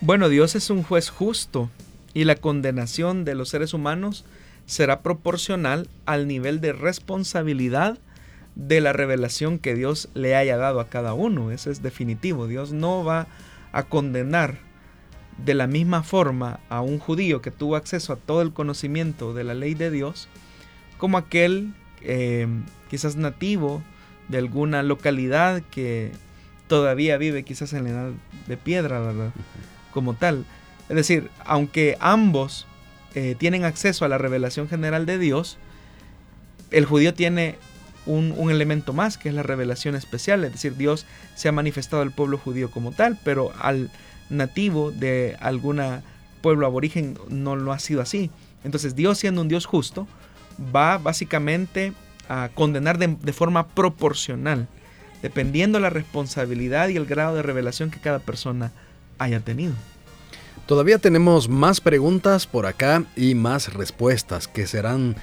Bueno, 0.02 0.30
Dios 0.30 0.56
es 0.56 0.70
un 0.70 0.84
juez 0.84 1.10
justo 1.10 1.70
y 2.14 2.24
la 2.24 2.36
condenación 2.36 3.24
de 3.24 3.36
los 3.36 3.50
seres 3.50 3.74
humanos 3.74 4.26
será 4.66 5.02
proporcional 5.02 5.89
al 6.06 6.28
nivel 6.28 6.62
de 6.62 6.74
responsabilidad 6.74 7.98
de 8.56 8.82
la 8.82 8.93
revelación 8.93 9.60
que 9.60 9.76
Dios 9.76 10.10
le 10.14 10.36
haya 10.36 10.58
dado 10.58 10.80
a 10.80 10.89
cada 10.89 11.14
uno. 11.14 11.52
Eso 11.52 11.72
es 11.72 11.82
definitivo. 11.82 12.47
Dios 12.47 12.74
no 12.74 13.04
va 13.04 13.28
a 13.72 13.84
condenar 13.84 14.58
de 15.38 15.54
la 15.54 15.68
misma 15.68 16.04
forma 16.04 16.60
a 16.70 16.82
un 16.82 16.99
judío 16.99 17.41
que 17.41 17.52
tuvo 17.52 17.76
acceso 17.76 18.14
a 18.14 18.18
todo 18.18 18.41
el 18.41 18.54
conocimiento 18.54 19.34
de 19.34 19.43
la 19.43 19.54
ley 19.54 19.74
de 19.74 19.89
Dios 19.89 20.28
como 20.97 21.18
aquel 21.18 21.74
eh, 22.02 22.47
quizás 22.89 23.16
nativo 23.16 23.82
de 24.28 24.38
alguna 24.38 24.84
localidad 24.84 25.64
que 25.72 26.12
todavía 26.68 27.18
vive 27.18 27.43
quizás 27.43 27.74
en 27.74 27.86
la 27.86 27.89
edad 27.89 28.12
de 28.47 28.58
piedra, 28.58 28.99
¿verdad? 28.99 29.32
Como 29.91 30.14
tal. 30.14 30.45
Es 30.89 30.95
decir, 30.95 31.30
aunque 31.43 31.97
ambos 31.99 32.68
eh, 33.16 33.36
tienen 33.38 33.66
acceso 33.66 34.06
a 34.06 34.10
la 34.10 34.18
revelación 34.18 34.70
general 34.70 35.06
de 35.06 35.18
Dios, 35.18 35.58
el 36.70 36.86
judío 36.86 37.14
tiene 37.14 37.58
un, 38.06 38.49
elemento 38.49 38.93
más, 38.93 39.18
que 39.18 39.30
es 39.30 39.36
la 39.36 39.43
revelación 39.43 39.95
especial, 39.95 40.43
es 40.43 40.54
decir, 40.54 40.76
Dios 40.76 41.06
se 41.36 41.49
ha 41.49 41.52
manifestado 41.52 42.02
al 42.02 42.12
pueblo 42.12 42.38
judío 42.38 42.72
como 42.72 42.91
tal, 42.91 43.18
pero 43.24 43.52
al 43.60 43.91
nativo 44.30 44.91
de 44.91 45.38
alguna 45.39 46.04
pueblo 46.41 46.66
aborigen 46.66 47.18
no 47.30 47.56
lo 47.56 47.72
ha 47.72 47.80
sido 47.80 48.02
así. 48.02 48.32
Entonces 48.64 48.95
Dios 48.95 49.20
siendo 49.20 49.41
un 49.41 49.47
Dios 49.47 49.66
justo, 49.66 50.08
va 50.76 50.97
básicamente 50.97 51.93
a 52.28 52.49
condenar 52.54 52.97
de, 52.97 53.16
de 53.22 53.34
forma 53.34 53.68
proporcional, 53.68 54.68
dependiendo 55.22 55.80
la 55.80 55.89
responsabilidad 55.89 56.89
y 56.89 56.97
el 56.97 57.06
grado 57.06 57.36
de 57.36 57.43
revelación 57.43 57.91
que 57.91 57.99
cada 57.99 58.20
persona 58.20 58.72
haya 59.20 59.39
tenido. 59.39 59.74
Todavía 60.66 60.99
tenemos 60.99 61.49
más 61.49 61.82
preguntas 61.82 62.47
por 62.47 62.66
acá 62.66 63.04
y 63.16 63.36
más 63.36 63.74
respuestas 63.74 64.47
que 64.47 64.68
serán 64.68 65.16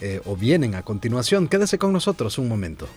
eh, 0.00 0.20
o 0.24 0.36
vienen 0.36 0.74
a 0.74 0.82
continuación. 0.82 1.48
Quédese 1.48 1.78
con 1.78 1.92
nosotros 1.92 2.38
un 2.38 2.48
momento. 2.48 2.88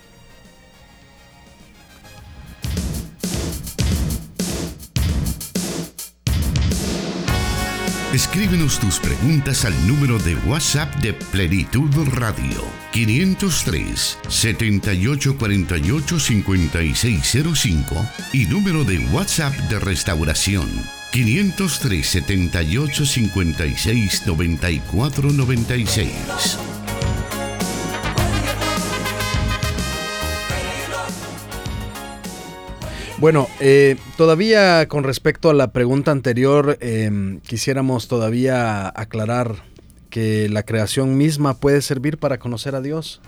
Escríbenos 8.13 8.79
tus 8.79 8.99
preguntas 8.99 9.65
al 9.65 9.87
número 9.87 10.17
de 10.17 10.35
WhatsApp 10.47 10.91
de 10.95 11.13
Plenitud 11.13 11.91
Radio 12.13 12.63
503 12.91 14.17
7848 14.27 16.19
5605 16.19 17.95
y 18.33 18.45
número 18.45 18.83
de 18.83 18.97
WhatsApp 19.13 19.53
de 19.69 19.77
Restauración 19.77 20.67
503 21.11 22.07
78 22.07 23.05
56 23.05 24.25
94 24.25 25.31
96. 25.31 26.59
Bueno, 33.19 33.49
eh, 33.59 33.97
todavía 34.15 34.87
con 34.87 35.03
respecto 35.03 35.49
a 35.49 35.53
la 35.53 35.73
pregunta 35.73 36.11
anterior, 36.11 36.77
em, 36.79 37.41
quisiéramos 37.41 38.07
todavía 38.07 38.87
aclarar 38.95 39.55
que 40.09 40.47
la 40.47 40.63
creación 40.63 41.17
misma 41.17 41.55
puede 41.55 41.81
servir 41.81 42.17
para 42.17 42.39
conocer 42.39 42.75
a 42.75 42.81
Dios. 42.81 43.19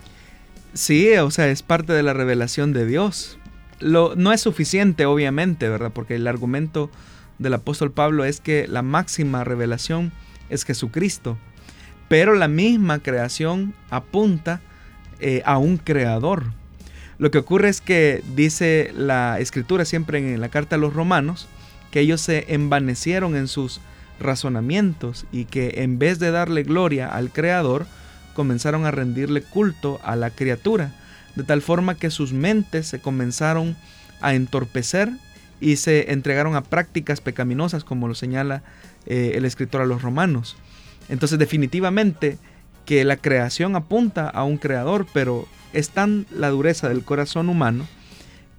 Sí, 0.72 1.14
o 1.18 1.30
sea, 1.30 1.48
es 1.48 1.62
parte 1.62 1.92
de 1.92 2.02
la 2.02 2.14
revelación 2.14 2.72
de 2.72 2.86
Dios. 2.86 3.38
Lo, 3.80 4.16
no 4.16 4.32
es 4.32 4.40
suficiente, 4.40 5.04
obviamente, 5.04 5.68
¿verdad? 5.68 5.92
Porque 5.92 6.14
el 6.14 6.26
argumento 6.26 6.90
del 7.38 7.52
apóstol 7.52 7.92
Pablo 7.92 8.24
es 8.24 8.40
que 8.40 8.66
la 8.68 8.80
máxima 8.80 9.44
revelación 9.44 10.10
es 10.48 10.64
Jesucristo. 10.64 11.36
Pero 12.08 12.34
la 12.34 12.48
misma 12.48 13.00
creación 13.00 13.74
apunta 13.90 14.62
eh, 15.20 15.42
a 15.44 15.58
un 15.58 15.76
creador, 15.76 16.54
lo 17.22 17.30
que 17.30 17.38
ocurre 17.38 17.68
es 17.68 17.80
que 17.80 18.20
dice 18.34 18.90
la 18.96 19.38
escritura 19.38 19.84
siempre 19.84 20.18
en 20.18 20.40
la 20.40 20.48
carta 20.48 20.74
a 20.74 20.78
los 20.80 20.92
romanos 20.92 21.46
que 21.92 22.00
ellos 22.00 22.20
se 22.20 22.52
envanecieron 22.52 23.36
en 23.36 23.46
sus 23.46 23.80
razonamientos 24.18 25.24
y 25.30 25.44
que 25.44 25.74
en 25.84 26.00
vez 26.00 26.18
de 26.18 26.32
darle 26.32 26.64
gloria 26.64 27.06
al 27.14 27.30
Creador, 27.30 27.86
comenzaron 28.34 28.86
a 28.86 28.90
rendirle 28.90 29.40
culto 29.40 30.00
a 30.02 30.16
la 30.16 30.30
criatura, 30.30 30.96
de 31.36 31.44
tal 31.44 31.62
forma 31.62 31.94
que 31.94 32.10
sus 32.10 32.32
mentes 32.32 32.88
se 32.88 33.00
comenzaron 33.00 33.76
a 34.20 34.34
entorpecer 34.34 35.08
y 35.60 35.76
se 35.76 36.10
entregaron 36.10 36.56
a 36.56 36.64
prácticas 36.64 37.20
pecaminosas, 37.20 37.84
como 37.84 38.08
lo 38.08 38.16
señala 38.16 38.64
eh, 39.06 39.34
el 39.36 39.44
escritor 39.44 39.80
a 39.80 39.86
los 39.86 40.02
romanos. 40.02 40.56
Entonces 41.08 41.38
definitivamente 41.38 42.38
que 42.84 43.04
la 43.04 43.16
creación 43.16 43.76
apunta 43.76 44.28
a 44.28 44.44
un 44.44 44.58
creador, 44.58 45.06
pero 45.12 45.46
es 45.72 45.90
tan 45.90 46.26
la 46.30 46.50
dureza 46.50 46.88
del 46.88 47.04
corazón 47.04 47.48
humano 47.48 47.86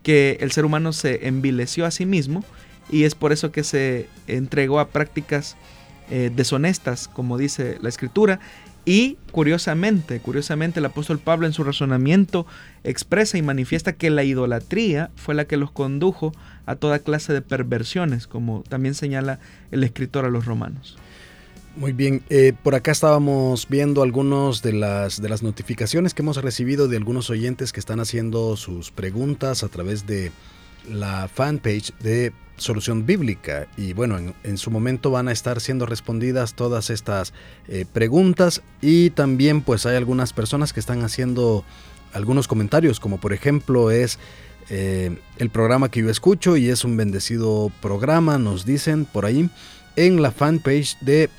que 0.01 0.38
el 0.41 0.51
ser 0.51 0.65
humano 0.65 0.93
se 0.93 1.28
envileció 1.28 1.86
a 1.86 1.91
sí 1.91 2.05
mismo 2.05 2.43
y 2.89 3.05
es 3.05 3.15
por 3.15 3.32
eso 3.32 3.51
que 3.51 3.63
se 3.63 4.07
entregó 4.28 4.80
a 4.80 4.89
prácticas 4.89 5.55
eh, 6.09 6.30
deshonestas, 6.36 7.07
como 7.07 7.38
dice 7.38 7.78
la 7.82 7.89
escritura. 7.89 8.39
Y 8.86 9.17
curiosamente, 9.32 10.19
curiosamente 10.19 10.82
el 10.82 10.86
apóstol 10.86 11.17
Pablo 11.17 11.47
en 11.47 11.53
su 11.53 11.63
razonamiento 11.63 12.45
expresa 12.84 13.38
y 13.38 13.41
manifiesta 13.41 13.93
que 13.93 14.09
la 14.09 14.26
idolatría 14.26 15.09
fue 15.15 15.36
la 15.36 15.45
que 15.45 15.55
los 15.55 15.71
condujo 15.71 16.34
a 16.65 16.76
toda 16.76 16.99
clase 16.99 17.32
de 17.32 17.41
perversiones, 17.41 18.28
como 18.28 18.63
también 18.67 18.93
señala 18.93 19.39
el 19.71 19.86
escritor 19.86 20.26
a 20.26 20.30
los 20.30 20.43
romanos. 20.43 20.97
Muy 21.76 21.91
bien, 21.91 22.24
eh, 22.30 22.53
por 22.61 22.76
acá 22.76 22.91
estábamos 22.91 23.67
viendo 23.67 24.03
algunas 24.03 24.61
de 24.61 24.74
las, 24.74 25.19
de 25.19 25.28
las 25.28 25.41
notificaciones 25.41 26.13
que 26.13 26.21
hemos 26.21 26.38
recibido 26.38 26.88
de 26.88 26.97
algunos 26.97 27.32
oyentes 27.32 27.74
que 27.74 27.80
están 27.80 27.99
haciendo 27.99 28.55
sus 28.57 28.91
preguntas 28.91 29.63
a 29.63 29.69
través 29.69 30.05
de 30.05 30.32
la 30.88 31.28
fanpage 31.28 31.91
de 31.99 32.32
Solución 32.57 33.07
Bíblica. 33.07 33.67
Y 33.76 33.93
bueno, 33.93 34.19
en, 34.43 34.57
su 34.59 34.69
momento 34.69 35.09
van 35.09 35.28
a 35.28 35.32
estar 35.32 35.59
siendo 35.61 35.88
respondidas 35.88 36.53
todas 36.53 36.91
estas 36.91 37.34
eh, 37.67 37.86
preguntas 37.91 38.61
y 38.80 39.09
también 39.09 39.61
pues 39.61 39.88
hay 39.88 39.95
algunas 39.95 40.32
personas 40.32 40.74
que 40.74 40.80
están 40.80 41.01
haciendo 41.03 41.65
algunos 42.13 42.47
comentarios, 42.47 42.99
como 42.99 43.19
por 43.19 43.34
ejemplo 43.34 43.89
es 43.89 44.19
eh, 44.69 45.17
el 45.39 45.49
programa 45.49 45.89
que 45.89 46.01
yo 46.01 46.11
escucho 46.11 46.55
y 46.55 46.69
es 46.69 46.84
un 46.84 46.97
bendecido 46.97 47.71
programa, 47.82 48.38
nos 48.38 48.63
dicen 48.63 49.05
por 49.05 49.26
ahí 49.26 49.49
en 49.95 50.21
la 50.21 50.32
fanpage 50.32 50.99
de 50.99 51.32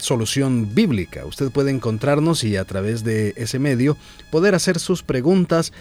solución 0.00 0.74
bíblica. 0.74 1.24
Usted 1.24 1.50
puede 1.50 1.70
encontrarnos 1.70 2.44
y 2.44 2.56
a 2.56 2.64
través 2.64 3.04
de 3.04 3.34
ese 3.36 3.58
medio 3.58 3.96
poder 4.30 4.54
hacer 4.54 4.78
sus 4.78 5.02
preguntas 5.02 5.72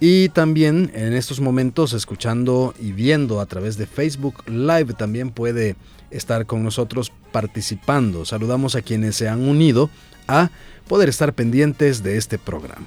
y 0.00 0.28
también 0.28 0.90
en 0.94 1.12
estos 1.12 1.40
momentos 1.40 1.92
escuchando 1.92 2.74
y 2.80 2.92
viendo 2.92 3.40
a 3.40 3.46
través 3.46 3.76
de 3.76 3.86
Facebook 3.86 4.48
Live 4.48 4.94
también 4.94 5.30
puede 5.30 5.76
estar 6.10 6.46
con 6.46 6.62
nosotros 6.62 7.12
participando. 7.32 8.24
Saludamos 8.24 8.74
a 8.74 8.82
quienes 8.82 9.16
se 9.16 9.28
han 9.28 9.40
unido 9.40 9.90
a 10.26 10.50
poder 10.86 11.08
estar 11.08 11.32
pendientes 11.32 12.02
de 12.02 12.16
este 12.16 12.38
programa. 12.38 12.86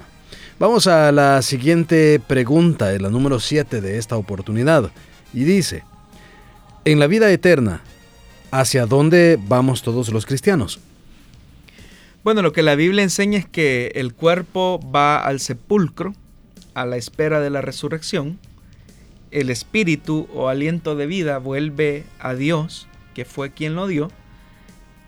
Vamos 0.58 0.86
a 0.86 1.12
la 1.12 1.42
siguiente 1.42 2.20
pregunta, 2.26 2.92
la 2.98 3.10
número 3.10 3.40
7 3.40 3.80
de 3.80 3.98
esta 3.98 4.16
oportunidad, 4.16 4.90
y 5.34 5.44
dice, 5.44 5.84
en 6.84 6.98
la 6.98 7.06
vida 7.06 7.30
eterna, 7.30 7.82
¿Hacia 8.52 8.84
dónde 8.84 9.38
vamos 9.48 9.80
todos 9.80 10.10
los 10.10 10.26
cristianos? 10.26 10.78
Bueno, 12.22 12.42
lo 12.42 12.52
que 12.52 12.60
la 12.60 12.74
Biblia 12.74 13.02
enseña 13.02 13.38
es 13.38 13.46
que 13.46 13.92
el 13.94 14.12
cuerpo 14.12 14.78
va 14.94 15.24
al 15.24 15.40
sepulcro 15.40 16.12
a 16.74 16.84
la 16.84 16.98
espera 16.98 17.40
de 17.40 17.48
la 17.48 17.62
resurrección, 17.62 18.38
el 19.30 19.48
espíritu 19.48 20.28
o 20.34 20.48
aliento 20.48 20.96
de 20.96 21.06
vida 21.06 21.38
vuelve 21.38 22.04
a 22.18 22.34
Dios, 22.34 22.88
que 23.14 23.24
fue 23.24 23.52
quien 23.52 23.74
lo 23.74 23.86
dio, 23.86 24.10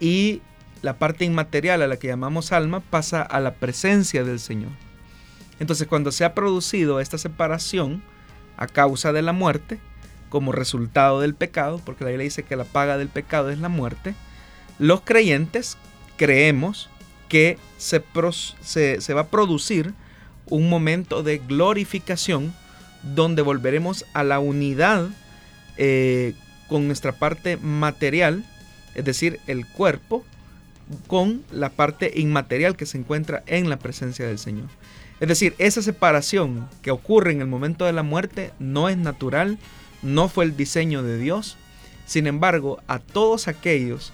y 0.01 0.41
la 0.81 0.99
parte 0.99 1.27
inmaterial 1.27 1.83
a 1.83 1.87
la 1.87 1.99
que 1.99 2.09
llamamos 2.09 2.51
alma 2.51 2.81
pasa 2.81 3.21
a 3.21 3.41
la 3.41 3.57
presencia 3.57 4.25
del 4.25 4.41
Señor. 4.41 4.73
Entonces 5.61 5.87
cuando 5.87 6.13
se 6.13 6.25
ha 6.25 6.33
producido 6.33 6.99
esta 6.99 7.19
separación 7.19 8.03
a 8.57 8.67
causa 8.69 9.13
de 9.13 9.21
la 9.21 9.35
muerte, 9.35 9.81
como 10.35 10.51
resultado 10.51 11.21
del 11.21 11.37
pecado, 11.37 11.81
porque 11.85 12.03
la 12.03 12.11
Biblia 12.11 12.25
dice 12.25 12.43
que 12.43 12.57
la 12.57 12.65
paga 12.65 12.99
del 12.99 13.07
pecado 13.07 13.51
es 13.51 13.61
la 13.61 13.69
muerte, 13.69 14.17
los 14.81 15.03
creyentes 15.03 15.79
creemos 16.17 16.91
que 17.29 17.57
se, 17.79 18.03
va 19.15 19.21
a 19.21 19.29
producir 19.29 19.95
un 20.47 20.69
momento 20.69 21.23
de 21.23 21.39
glorificación 21.39 22.53
donde 23.15 23.43
volveremos 23.43 24.07
a 24.13 24.25
la 24.25 24.41
unidad 24.41 25.07
eh, 25.77 26.35
con 26.67 26.89
nuestra 26.89 27.13
parte 27.13 27.57
material, 27.57 28.45
es 28.97 29.05
decir, 29.05 29.39
el 29.47 29.65
cuerpo, 29.69 30.25
con 31.07 31.45
la 31.53 31.69
parte 31.69 32.11
inmaterial 32.17 32.77
que 32.77 32.87
se 32.87 32.99
encuentra 32.99 33.45
en 33.47 33.71
la 33.71 33.79
presencia 33.79 34.27
del 34.27 34.41
Señor. 34.41 34.67
Es 35.21 35.29
decir, 35.29 35.55
esa 35.59 35.81
separación 35.81 36.69
que 36.83 36.91
ocurre 36.91 37.31
en 37.31 37.41
el 37.41 37.47
momento 37.47 37.85
de 37.85 37.93
la 37.93 38.03
muerte 38.03 38.51
no 38.59 38.89
es 38.89 38.97
natural, 38.97 39.59
no 40.05 40.29
fue 40.29 40.45
el 40.45 40.57
diseño 40.57 41.03
de 41.03 41.19
Dios. 41.19 41.57
Sin 42.07 42.27
embargo, 42.27 42.81
a 42.87 42.99
todos 42.99 43.49
aquellos 43.49 44.13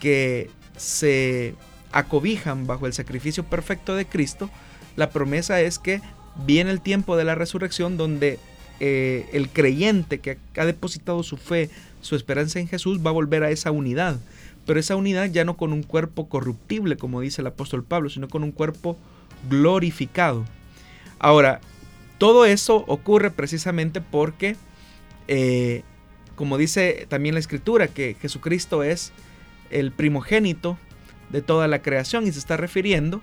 que 0.00 0.50
se 0.76 1.54
acobijan 1.92 2.66
bajo 2.66 2.86
el 2.86 2.92
sacrificio 2.92 3.44
perfecto 3.44 3.94
de 3.94 4.06
Cristo, 4.06 4.50
la 4.96 5.10
promesa 5.10 5.60
es 5.60 5.78
que 5.78 6.02
viene 6.44 6.70
el 6.70 6.80
tiempo 6.80 7.16
de 7.16 7.24
la 7.24 7.34
resurrección 7.34 7.96
donde 7.96 8.38
eh, 8.80 9.28
el 9.32 9.48
creyente 9.48 10.18
que 10.18 10.38
ha 10.56 10.64
depositado 10.64 11.22
su 11.22 11.36
fe, 11.36 11.70
su 12.00 12.16
esperanza 12.16 12.60
en 12.60 12.68
Jesús, 12.68 13.00
va 13.04 13.10
a 13.10 13.14
volver 13.14 13.44
a 13.44 13.50
esa 13.50 13.70
unidad. 13.70 14.18
Pero 14.66 14.80
esa 14.80 14.96
unidad 14.96 15.30
ya 15.30 15.44
no 15.44 15.56
con 15.56 15.72
un 15.72 15.82
cuerpo 15.82 16.28
corruptible, 16.28 16.96
como 16.96 17.20
dice 17.20 17.40
el 17.40 17.46
apóstol 17.46 17.84
Pablo, 17.84 18.10
sino 18.10 18.28
con 18.28 18.42
un 18.42 18.52
cuerpo 18.52 18.98
glorificado. 19.48 20.44
Ahora, 21.18 21.60
todo 22.18 22.44
eso 22.44 22.84
ocurre 22.86 23.30
precisamente 23.30 24.00
porque 24.00 24.56
eh, 25.28 25.82
como 26.34 26.56
dice 26.56 27.06
también 27.08 27.34
la 27.34 27.40
escritura, 27.40 27.88
que 27.88 28.16
Jesucristo 28.20 28.82
es 28.82 29.12
el 29.70 29.92
primogénito 29.92 30.78
de 31.30 31.42
toda 31.42 31.68
la 31.68 31.82
creación 31.82 32.26
y 32.26 32.32
se 32.32 32.38
está 32.38 32.56
refiriendo 32.56 33.20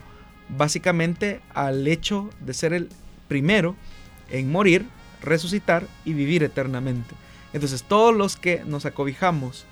básicamente 0.50 1.42
al 1.54 1.88
hecho 1.88 2.30
de 2.40 2.54
ser 2.54 2.74
el 2.74 2.90
primero 3.28 3.76
en 4.30 4.52
morir, 4.52 4.86
resucitar 5.22 5.88
y 6.04 6.14
vivir 6.14 6.44
eternamente. 6.44 7.16
Entonces 7.54 7.84
todos 7.84 8.14
los 8.14 8.38
que 8.38 8.64
nos 8.66 8.86
acobijamos 8.86 9.66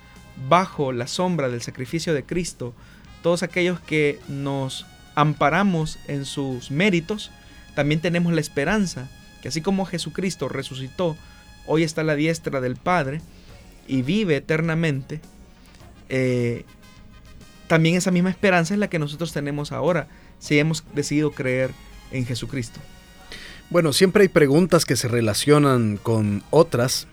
bajo 0.48 0.92
la 0.92 1.06
sombra 1.06 1.48
del 1.48 1.62
sacrificio 1.62 2.14
de 2.14 2.24
Cristo, 2.24 2.74
todos 3.22 3.42
aquellos 3.42 3.78
que 3.80 4.18
nos 4.26 4.86
amparamos 5.14 5.98
en 6.08 6.24
sus 6.24 6.70
méritos, 6.70 7.30
también 7.74 8.00
tenemos 8.00 8.32
la 8.32 8.40
esperanza 8.40 9.08
que 9.42 9.48
así 9.48 9.60
como 9.60 9.84
Jesucristo 9.84 10.48
resucitó 10.48 11.16
hoy 11.66 11.82
está 11.82 12.02
a 12.02 12.04
la 12.04 12.14
diestra 12.14 12.60
del 12.60 12.76
Padre, 12.76 13.20
y 13.86 14.02
vive 14.02 14.36
eternamente, 14.36 15.20
eh, 16.08 16.64
también 17.66 17.96
esa 17.96 18.10
misma 18.10 18.30
esperanza 18.30 18.74
es 18.74 18.80
la 18.80 18.88
que 18.88 18.98
nosotros 18.98 19.32
tenemos 19.32 19.72
ahora, 19.72 20.08
si 20.38 20.58
hemos 20.58 20.84
decidido 20.94 21.30
creer 21.30 21.70
en 22.10 22.26
Jesucristo. 22.26 22.80
Bueno, 23.70 23.92
siempre 23.92 24.22
hay 24.22 24.28
preguntas 24.28 24.84
que 24.84 24.96
se 24.96 25.08
relacionan 25.08 25.96
con 25.96 26.42
otras 26.50 27.06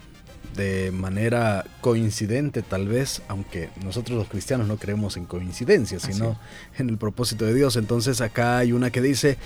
de 0.55 0.91
manera 0.91 1.65
coincidente 1.79 2.61
tal 2.61 2.87
vez, 2.87 3.21
aunque 3.29 3.69
nosotros 3.83 4.17
los 4.17 4.27
cristianos 4.27 4.67
no 4.67 4.75
creemos 4.75 5.15
en 5.15 5.25
coincidencias, 5.25 6.01
sino 6.01 6.37
en 6.77 6.89
el 6.89 6.97
propósito 6.97 7.45
de 7.45 7.53
Dios. 7.53 7.77
Entonces 7.77 8.19
acá 8.19 8.57
hay 8.57 8.73
una 8.73 8.91
que 8.91 9.01
dice, 9.01 9.37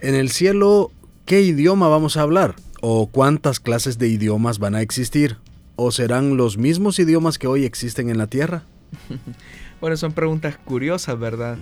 en 0.00 0.14
el 0.14 0.30
cielo, 0.30 0.92
¿qué 1.26 1.42
idioma 1.42 1.88
vamos 1.88 2.16
a 2.16 2.22
hablar? 2.22 2.54
¿O 2.84 3.06
cuántas 3.06 3.60
clases 3.60 3.96
de 3.96 4.08
idiomas 4.08 4.58
van 4.58 4.74
a 4.74 4.82
existir? 4.82 5.36
¿O 5.76 5.92
serán 5.92 6.36
los 6.36 6.58
mismos 6.58 6.98
idiomas 6.98 7.38
que 7.38 7.46
hoy 7.46 7.64
existen 7.64 8.10
en 8.10 8.18
la 8.18 8.26
tierra? 8.26 8.64
bueno, 9.80 9.96
son 9.96 10.12
preguntas 10.12 10.58
curiosas, 10.64 11.16
¿verdad? 11.16 11.58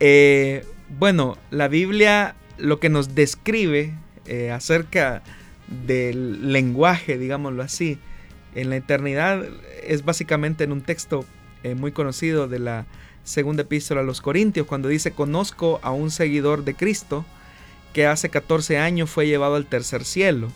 Eh, 0.00 0.66
bueno, 0.98 1.38
la 1.52 1.68
Biblia 1.68 2.34
lo 2.58 2.80
que 2.80 2.88
nos 2.88 3.14
describe 3.14 3.94
eh, 4.26 4.50
acerca 4.50 5.22
del 5.86 6.52
lenguaje, 6.52 7.18
digámoslo 7.18 7.62
así, 7.62 8.00
en 8.56 8.70
la 8.70 8.76
eternidad 8.78 9.44
es 9.84 10.04
básicamente 10.04 10.64
en 10.64 10.72
un 10.72 10.80
texto 10.80 11.24
eh, 11.62 11.76
muy 11.76 11.92
conocido 11.92 12.48
de 12.48 12.58
la 12.58 12.86
segunda 13.22 13.62
epístola 13.62 14.00
a 14.00 14.04
los 14.04 14.20
Corintios, 14.20 14.66
cuando 14.66 14.88
dice, 14.88 15.12
conozco 15.12 15.78
a 15.84 15.92
un 15.92 16.10
seguidor 16.10 16.64
de 16.64 16.74
Cristo 16.74 17.24
que 17.92 18.06
hace 18.06 18.30
14 18.30 18.78
años 18.78 19.10
fue 19.10 19.26
llevado 19.26 19.56
al 19.56 19.66
tercer 19.66 20.04
cielo. 20.04 20.48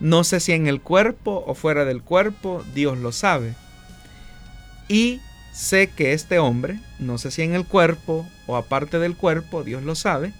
No 0.00 0.24
sé 0.24 0.40
si 0.40 0.52
en 0.52 0.66
el 0.66 0.80
cuerpo 0.80 1.44
o 1.46 1.54
fuera 1.54 1.84
del 1.84 2.02
cuerpo, 2.02 2.64
Dios 2.74 2.98
lo 2.98 3.12
sabe. 3.12 3.54
Y 4.88 5.20
sé 5.52 5.88
que 5.88 6.12
este 6.12 6.38
hombre, 6.38 6.80
no 6.98 7.18
sé 7.18 7.30
si 7.30 7.42
en 7.42 7.54
el 7.54 7.66
cuerpo 7.66 8.26
o 8.46 8.56
aparte 8.56 8.98
del 8.98 9.16
cuerpo, 9.16 9.62
Dios 9.62 9.82
lo 9.82 9.94
sabe, 9.94 10.32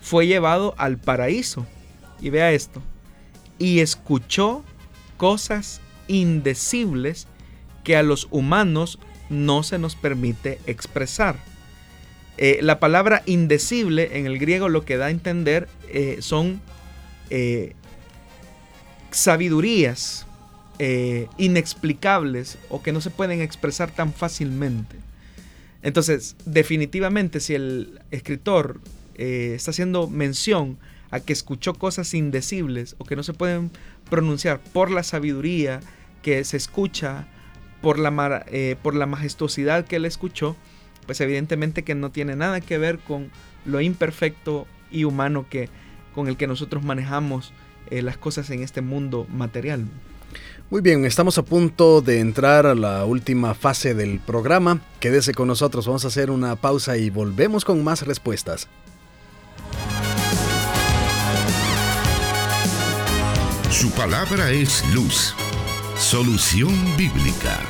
fue 0.00 0.26
llevado 0.26 0.74
al 0.78 0.98
paraíso. 0.98 1.66
Y 2.20 2.30
vea 2.30 2.52
esto. 2.52 2.82
Y 3.58 3.80
escuchó 3.80 4.64
cosas 5.16 5.80
indecibles 6.08 7.26
que 7.84 7.96
a 7.96 8.02
los 8.02 8.28
humanos 8.30 8.98
no 9.28 9.62
se 9.62 9.78
nos 9.78 9.94
permite 9.94 10.58
expresar. 10.66 11.36
Eh, 12.38 12.58
la 12.62 12.78
palabra 12.80 13.22
indecible 13.24 14.18
en 14.18 14.26
el 14.26 14.38
griego 14.38 14.68
lo 14.68 14.84
que 14.84 14.98
da 14.98 15.06
a 15.06 15.10
entender 15.10 15.68
eh, 15.88 16.18
son 16.20 16.60
eh, 17.30 17.74
sabidurías 19.10 20.24
inexplicables 21.38 22.58
o 22.68 22.82
que 22.82 22.92
no 22.92 23.00
se 23.00 23.08
pueden 23.08 23.40
expresar 23.40 23.90
tan 23.90 24.12
fácilmente. 24.12 24.96
Entonces, 25.82 26.36
definitivamente, 26.44 27.40
si 27.40 27.54
el 27.54 28.02
escritor 28.10 28.82
está 29.14 29.70
haciendo 29.70 30.06
mención 30.06 30.76
a 31.10 31.20
que 31.20 31.32
escuchó 31.32 31.72
cosas 31.72 32.12
indecibles 32.12 32.94
o 32.98 33.06
que 33.06 33.16
no 33.16 33.22
se 33.22 33.32
pueden 33.32 33.70
pronunciar 34.10 34.60
por 34.74 34.90
la 34.90 35.02
sabiduría 35.02 35.80
que 36.20 36.44
se 36.44 36.58
escucha, 36.58 37.26
por 37.80 37.98
la, 37.98 38.44
por 38.82 38.94
la 38.94 39.06
majestuosidad 39.06 39.86
que 39.86 39.96
él 39.96 40.04
escuchó, 40.04 40.56
pues 41.06 41.20
evidentemente 41.20 41.82
que 41.82 41.94
no 41.94 42.10
tiene 42.10 42.36
nada 42.36 42.60
que 42.60 42.78
ver 42.78 42.98
con 42.98 43.30
lo 43.64 43.80
imperfecto 43.80 44.66
y 44.90 45.04
humano 45.04 45.46
que, 45.48 45.68
con 46.14 46.28
el 46.28 46.36
que 46.36 46.46
nosotros 46.46 46.84
manejamos 46.84 47.52
eh, 47.90 48.02
las 48.02 48.16
cosas 48.16 48.50
en 48.50 48.62
este 48.62 48.80
mundo 48.80 49.26
material. 49.32 49.86
Muy 50.68 50.80
bien, 50.80 51.04
estamos 51.04 51.38
a 51.38 51.44
punto 51.44 52.00
de 52.00 52.18
entrar 52.18 52.66
a 52.66 52.74
la 52.74 53.04
última 53.04 53.54
fase 53.54 53.94
del 53.94 54.18
programa. 54.18 54.80
Quédese 54.98 55.32
con 55.32 55.46
nosotros, 55.46 55.86
vamos 55.86 56.04
a 56.04 56.08
hacer 56.08 56.30
una 56.30 56.56
pausa 56.56 56.96
y 56.96 57.08
volvemos 57.08 57.64
con 57.64 57.84
más 57.84 58.04
respuestas. 58.04 58.68
Su 63.70 63.90
palabra 63.92 64.50
es 64.50 64.82
luz. 64.92 65.34
Solución 65.98 66.74
bíblica. 66.96 67.60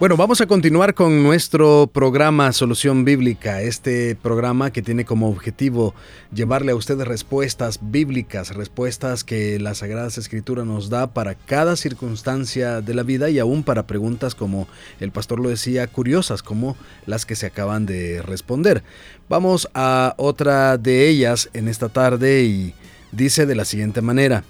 Bueno, 0.00 0.16
vamos 0.16 0.40
a 0.40 0.46
continuar 0.46 0.94
con 0.94 1.22
nuestro 1.22 1.86
programa 1.92 2.54
Solución 2.54 3.04
Bíblica, 3.04 3.60
este 3.60 4.16
programa 4.16 4.72
que 4.72 4.80
tiene 4.80 5.04
como 5.04 5.28
objetivo 5.28 5.94
llevarle 6.32 6.72
a 6.72 6.74
ustedes 6.74 7.06
respuestas 7.06 7.80
bíblicas, 7.82 8.54
respuestas 8.54 9.24
que 9.24 9.58
la 9.58 9.74
Sagrada 9.74 10.08
Escritura 10.08 10.64
nos 10.64 10.88
da 10.88 11.08
para 11.08 11.34
cada 11.34 11.76
circunstancia 11.76 12.80
de 12.80 12.94
la 12.94 13.02
vida 13.02 13.28
y 13.28 13.38
aún 13.40 13.62
para 13.62 13.86
preguntas 13.86 14.34
como 14.34 14.68
el 15.00 15.10
pastor 15.12 15.38
lo 15.38 15.50
decía, 15.50 15.86
curiosas 15.86 16.42
como 16.42 16.78
las 17.04 17.26
que 17.26 17.36
se 17.36 17.44
acaban 17.44 17.84
de 17.84 18.22
responder. 18.22 18.82
Vamos 19.28 19.68
a 19.74 20.14
otra 20.16 20.78
de 20.78 21.10
ellas 21.10 21.50
en 21.52 21.68
esta 21.68 21.90
tarde 21.90 22.44
y 22.44 22.74
dice 23.12 23.44
de 23.44 23.54
la 23.54 23.66
siguiente 23.66 24.00
manera. 24.00 24.44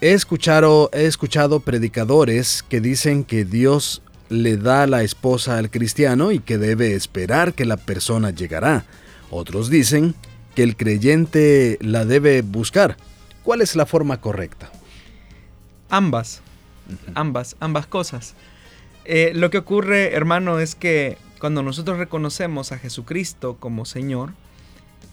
He 0.00 0.10
escuchado, 0.10 0.90
he 0.92 1.06
escuchado 1.06 1.60
predicadores 1.60 2.64
que 2.68 2.80
dicen 2.80 3.22
que 3.22 3.44
Dios 3.44 4.02
le 4.30 4.56
da 4.56 4.86
la 4.86 5.02
esposa 5.02 5.58
al 5.58 5.70
cristiano 5.70 6.32
y 6.32 6.38
que 6.38 6.56
debe 6.56 6.94
esperar 6.94 7.52
que 7.52 7.66
la 7.66 7.76
persona 7.76 8.30
llegará. 8.30 8.86
Otros 9.30 9.68
dicen 9.68 10.14
que 10.54 10.62
el 10.62 10.76
creyente 10.76 11.78
la 11.80 12.04
debe 12.04 12.40
buscar. 12.42 12.96
¿Cuál 13.42 13.60
es 13.60 13.76
la 13.76 13.86
forma 13.86 14.20
correcta? 14.20 14.70
Ambas, 15.90 16.40
ambas, 17.14 17.56
ambas 17.60 17.86
cosas. 17.86 18.34
Eh, 19.04 19.32
lo 19.34 19.50
que 19.50 19.58
ocurre, 19.58 20.14
hermano, 20.14 20.60
es 20.60 20.74
que 20.74 21.18
cuando 21.40 21.62
nosotros 21.62 21.98
reconocemos 21.98 22.70
a 22.70 22.78
Jesucristo 22.78 23.56
como 23.58 23.84
Señor, 23.84 24.32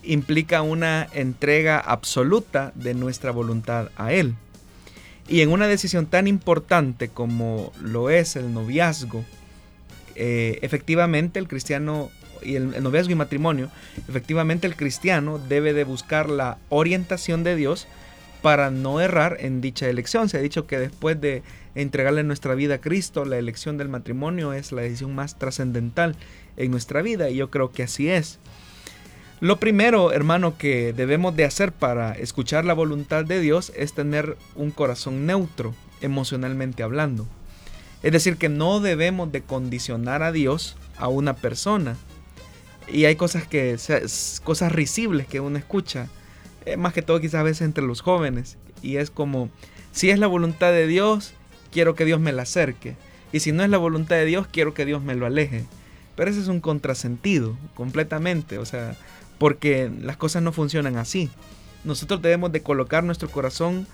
implica 0.03 0.61
una 0.61 1.07
entrega 1.13 1.79
absoluta 1.79 2.71
de 2.75 2.93
nuestra 2.93 3.31
voluntad 3.31 3.89
a 3.95 4.13
Él. 4.13 4.35
Y 5.27 5.41
en 5.41 5.49
una 5.51 5.67
decisión 5.67 6.05
tan 6.05 6.27
importante 6.27 7.09
como 7.09 7.73
lo 7.81 8.09
es 8.09 8.35
el 8.35 8.53
noviazgo, 8.53 9.25
eh, 10.15 10.59
efectivamente 10.61 11.39
el 11.39 11.47
cristiano 11.47 12.09
y 12.41 12.55
el, 12.55 12.81
noviazgo 12.81 13.11
y 13.11 13.15
matrimonio, 13.15 13.69
efectivamente 14.07 14.67
el 14.67 14.75
cristiano 14.75 15.39
debe 15.39 15.73
de 15.73 15.83
buscar 15.83 16.29
la 16.29 16.57
orientación 16.69 17.43
de 17.43 17.55
Dios 17.55 17.87
para 18.41 18.69
no 18.71 19.01
errar 19.01 19.37
en 19.39 19.61
dicha 19.61 19.89
elección. 19.89 20.29
Se 20.29 20.37
ha 20.37 20.41
dicho 20.41 20.67
que 20.67 20.79
después 20.79 21.19
de 21.19 21.43
entregarle 21.75 22.23
nuestra 22.23 22.55
vida 22.55 22.75
a 22.75 22.81
Cristo, 22.81 23.25
la 23.25 23.37
elección 23.37 23.77
del 23.77 23.89
matrimonio 23.89 24.53
es 24.53 24.71
la 24.71 24.83
decisión 24.83 25.13
más 25.13 25.37
trascendental 25.37 26.15
en 26.55 26.71
nuestra 26.71 27.01
vida 27.01 27.29
y 27.29 27.35
yo 27.35 27.49
creo 27.49 27.71
que 27.71 27.83
así 27.83 28.09
es. 28.09 28.39
Lo 29.39 29.59
primero, 29.59 30.11
hermano, 30.13 30.57
que 30.57 30.93
debemos 30.93 31.35
de 31.35 31.45
hacer 31.45 31.71
para 31.71 32.13
escuchar 32.13 32.65
la 32.65 32.73
voluntad 32.73 33.23
de 33.23 33.39
Dios 33.39 33.71
es 33.75 33.93
tener 33.93 34.35
un 34.55 34.71
corazón 34.71 35.27
neutro, 35.27 35.75
emocionalmente 36.01 36.81
hablando. 36.81 37.27
Es 38.01 38.11
decir, 38.11 38.37
que 38.37 38.49
no 38.49 38.79
debemos 38.79 39.31
de 39.31 39.43
condicionar 39.43 40.23
a 40.23 40.31
Dios 40.31 40.75
a 40.97 41.07
una 41.07 41.35
persona. 41.35 41.97
Y 42.91 43.05
hay 43.05 43.15
cosas 43.15 43.45
que 43.45 43.77
cosas 44.43 44.71
risibles 44.71 45.27
que 45.27 45.39
uno 45.39 45.59
escucha, 45.59 46.07
eh, 46.65 46.75
más 46.75 46.93
que 46.93 47.03
todo 47.03 47.19
quizás 47.19 47.41
a 47.41 47.43
veces 47.43 47.61
entre 47.61 47.85
los 47.85 48.01
jóvenes, 48.01 48.57
y 48.81 48.97
es 48.97 49.11
como 49.11 49.49
si 49.91 50.09
es 50.09 50.17
la 50.17 50.27
voluntad 50.27 50.71
de 50.71 50.87
Dios, 50.87 51.33
quiero 51.71 51.93
que 51.93 52.05
Dios 52.05 52.19
me 52.19 52.31
la 52.31 52.43
acerque, 52.43 52.95
y 53.31 53.41
si 53.41 53.51
no 53.51 53.63
es 53.63 53.69
la 53.69 53.77
voluntad 53.77 54.15
de 54.15 54.25
Dios, 54.25 54.47
quiero 54.51 54.73
que 54.73 54.85
Dios 54.85 55.03
me 55.03 55.15
lo 55.15 55.27
aleje. 55.27 55.65
Pero 56.15 56.31
ese 56.31 56.39
es 56.39 56.47
un 56.47 56.61
contrasentido 56.61 57.55
completamente, 57.75 58.57
o 58.57 58.65
sea, 58.65 58.95
porque 59.37 59.91
las 60.01 60.17
cosas 60.17 60.41
no 60.41 60.51
funcionan 60.51 60.97
así. 60.97 61.29
Nosotros 61.83 62.21
debemos 62.21 62.51
de 62.51 62.61
colocar 62.61 63.03
nuestro 63.03 63.29
corazón 63.29 63.87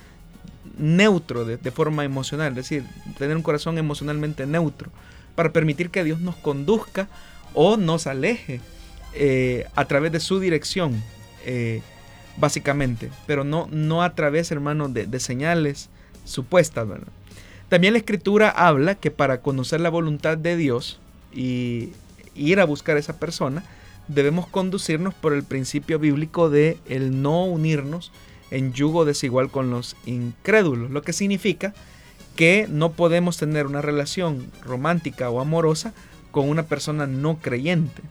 neutro 0.78 1.46
de, 1.46 1.72
forma 1.72 2.04
emocional, 2.04 2.50
es 2.50 2.56
decir, 2.56 2.84
tener 3.18 3.36
un 3.36 3.44
corazón 3.44 3.78
emocionalmente 3.78 4.46
neutro 4.48 4.90
para 5.36 5.52
permitir 5.52 5.90
que 5.90 6.04
Dios 6.04 6.20
nos 6.20 6.36
conduzca 6.36 7.08
o 7.54 7.78
nos 7.78 8.08
aleje 8.08 8.62
eh, 9.14 9.68
a 9.76 9.86
través 9.86 10.12
de 10.12 10.20
su 10.20 10.40
dirección, 10.40 11.04
eh, 11.46 11.82
básicamente, 12.38 13.12
pero 13.28 13.44
no, 13.44 13.68
no 13.72 14.02
a 14.02 14.16
través, 14.16 14.52
hermano, 14.52 14.90
de, 14.90 15.20
señales 15.20 15.90
supuestas. 16.26 16.88
También 17.70 17.94
la 17.94 18.00
escritura 18.00 18.50
habla 18.50 18.96
que 18.96 19.12
para 19.12 19.42
conocer 19.42 19.82
la 19.82 19.90
voluntad 19.90 20.38
de 20.38 20.58
Dios 20.58 21.00
y 21.34 21.92
ir 22.36 22.60
a 22.60 22.66
buscar 22.66 22.98
a 22.98 23.00
esa 23.00 23.20
persona, 23.20 23.64
debemos 24.14 24.48
conducirnos 24.48 25.14
por 25.14 25.34
el 25.34 25.44
principio 25.44 26.00
bíblico 26.00 26.50
de 26.50 26.78
el 26.88 27.22
no 27.22 27.46
unirnos 27.46 28.12
en 28.52 28.74
yugo 28.74 29.06
desigual 29.06 29.50
con 29.50 29.70
los 29.72 29.96
incrédulos, 30.06 30.92
lo 30.92 31.02
que 31.02 31.14
significa 31.14 31.74
que 32.36 32.68
no 32.70 32.92
podemos 32.92 33.38
tener 33.38 33.66
una 33.68 33.82
relación 33.82 34.52
romántica 34.64 35.30
o 35.30 35.40
amorosa 35.40 35.94
con 36.32 36.50
una 36.50 36.64
persona 36.64 37.08
no 37.08 37.38
creyente. 37.38 38.02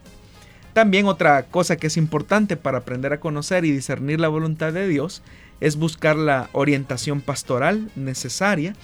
También 0.73 1.05
otra 1.05 1.43
cosa 1.43 1.75
que 1.75 1.87
es 1.87 1.97
importante 1.97 2.57
para 2.57 2.79
aprender 2.79 3.13
a 3.13 3.19
conocer 3.19 3.63
y 3.63 3.71
discernir 3.71 4.19
la 4.19 4.27
voluntad 4.27 4.73
de 4.73 4.87
Dios 4.87 5.21
es 5.61 5.75
buscar 5.75 6.15
la 6.15 6.49
orientación 6.51 7.21
pastoral 7.21 7.89
necesaria 7.95 8.75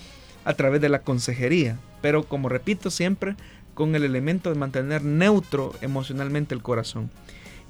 a 0.45 0.53
través 0.53 0.81
de 0.81 0.89
la 0.89 1.01
consejería, 1.01 1.77
pero 2.01 2.23
como 2.23 2.47
repito 2.47 2.91
siempre, 2.91 3.35
con 3.79 3.95
el 3.95 4.03
elemento 4.03 4.49
de 4.49 4.59
mantener 4.59 5.05
neutro 5.05 5.73
emocionalmente 5.79 6.53
el 6.53 6.61
corazón. 6.61 7.09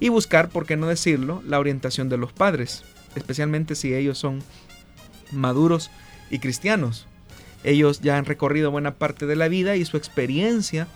Y 0.00 0.08
buscar, 0.08 0.48
por 0.48 0.66
qué 0.66 0.76
no 0.76 0.88
decirlo, 0.88 1.40
la 1.46 1.60
orientación 1.60 2.08
de 2.08 2.16
los 2.16 2.32
padres, 2.32 2.82
especialmente 3.14 3.76
si 3.76 3.94
ellos 3.94 4.18
son 4.18 4.42
maduros 5.30 5.88
y 6.28 6.40
cristianos. 6.40 7.06
Ellos 7.62 8.00
ya 8.00 8.18
han 8.18 8.24
recorrido 8.24 8.72
buena 8.72 8.96
parte 8.96 9.24
de 9.26 9.36
la 9.36 9.46
vida 9.46 9.76
y 9.76 9.84
su 9.84 9.96
experiencia 9.96 10.88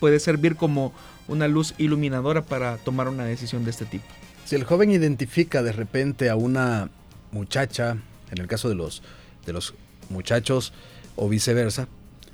puede 0.00 0.18
servir 0.18 0.56
como 0.56 0.94
una 1.28 1.46
luz 1.46 1.74
iluminadora 1.76 2.40
para 2.40 2.78
tomar 2.78 3.08
una 3.08 3.26
decisión 3.26 3.64
de 3.64 3.70
este 3.70 3.84
tipo. 3.84 4.06
Si 4.46 4.54
el 4.54 4.64
joven 4.64 4.90
identifica 4.90 5.62
de 5.62 5.72
repente 5.72 6.30
a 6.30 6.36
una 6.36 6.88
muchacha, 7.32 7.98
en 8.30 8.38
el 8.38 8.46
caso 8.46 8.70
de 8.70 8.76
los, 8.76 9.02
de 9.44 9.52
los 9.52 9.74
muchachos 10.08 10.72
o 11.16 11.28
viceversa, 11.28 11.86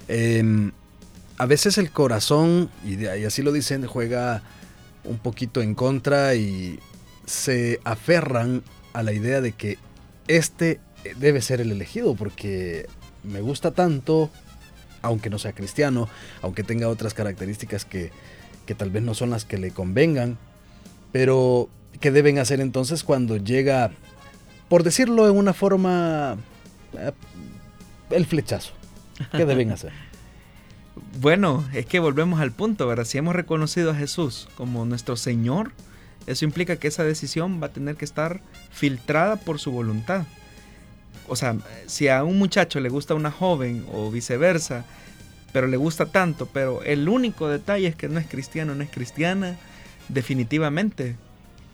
em, 0.07 0.71
a 1.39 1.47
veces 1.47 1.78
el 1.78 1.91
corazón, 1.91 2.68
y, 2.84 3.07
así 3.07 3.43
lo 3.43 3.53
dicen, 3.53 3.86
juega 3.86 4.43
un 5.05 5.18
poquito 5.18 5.62
en 5.62 5.74
contra 5.74 6.34
y 6.34 6.80
se 7.26 7.80
aferran 7.84 8.62
a 8.93 9.03
la 9.03 9.12
idea 9.12 9.41
de 9.41 9.53
que 9.53 9.78
este 10.26 10.80
debe 11.18 11.41
ser 11.41 11.61
el 11.61 11.70
elegido 11.70 12.14
porque 12.16 12.86
me 13.22 13.41
gusta 13.41 13.70
tanto, 13.70 14.30
aunque 15.01 15.30
no 15.30 15.39
sea 15.39 15.53
cristiano, 15.53 16.09
aunque 16.43 16.64
tenga 16.64 16.89
otras 16.89 17.14
características 17.14 17.84
que, 17.84 18.11
que 18.66 18.74
tal 18.74 18.91
vez 18.91 19.05
no 19.05 19.14
son 19.14 19.30
las 19.30 19.45
que 19.45 19.59
le 19.59 19.70
convengan, 19.70 20.39
pero 21.12 21.68
¿qué 22.01 22.11
deben 22.11 22.39
hacer 22.39 22.61
entonces 22.61 23.05
cuando 23.05 23.36
llega, 23.36 23.93
por 24.68 24.82
decirlo 24.82 25.28
en 25.28 25.36
una 25.36 25.53
forma, 25.53 26.36
eh, 26.95 27.12
el 28.11 28.26
flechazo? 28.26 28.72
¿Qué 29.32 29.45
deben 29.45 29.70
hacer? 29.70 29.93
Bueno, 31.21 31.65
es 31.73 31.87
que 31.87 31.99
volvemos 31.99 32.41
al 32.41 32.53
punto, 32.53 32.87
¿verdad? 32.87 33.05
Si 33.05 33.19
hemos 33.19 33.35
reconocido 33.35 33.91
a 33.91 33.95
Jesús 33.95 34.49
como 34.57 34.85
nuestro 34.85 35.17
Señor, 35.17 35.73
eso 36.27 36.45
implica 36.45 36.77
que 36.77 36.89
esa 36.89 37.05
decisión 37.05 37.61
va 37.63 37.69
a 37.69 37.73
tener 37.73 37.97
que 37.97 38.05
estar 38.05 38.41
filtrada 38.71 39.37
por 39.37 39.59
su 39.59 39.73
voluntad. 39.73 40.27
O 41.29 41.37
sea, 41.37 41.57
si 41.87 42.09
a 42.09 42.25
un 42.25 42.39
muchacho 42.39 42.81
le 42.81 42.89
gusta 42.89 43.15
una 43.15 43.31
joven 43.31 43.85
o 43.93 44.11
viceversa, 44.11 44.85
pero 45.53 45.67
le 45.67 45.77
gusta 45.77 46.07
tanto, 46.07 46.47
pero 46.47 46.83
el 46.83 47.09
único 47.09 47.49
detalle 47.49 47.87
es 47.87 47.97
que 47.97 48.09
no 48.09 48.19
es 48.19 48.27
cristiano, 48.27 48.75
no 48.75 48.83
es 48.83 48.91
cristiana, 48.91 49.57
definitivamente 50.09 51.17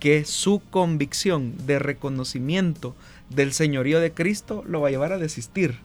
que 0.01 0.25
su 0.25 0.61
convicción 0.71 1.55
de 1.67 1.79
reconocimiento 1.79 2.95
del 3.31 3.53
señorío 3.53 4.01
de 4.01 4.13
Cristo 4.13 4.63
lo 4.67 4.81
va 4.81 4.89
a 4.89 4.91
llevar 4.91 5.13
a 5.13 5.19
desistir 5.19 5.79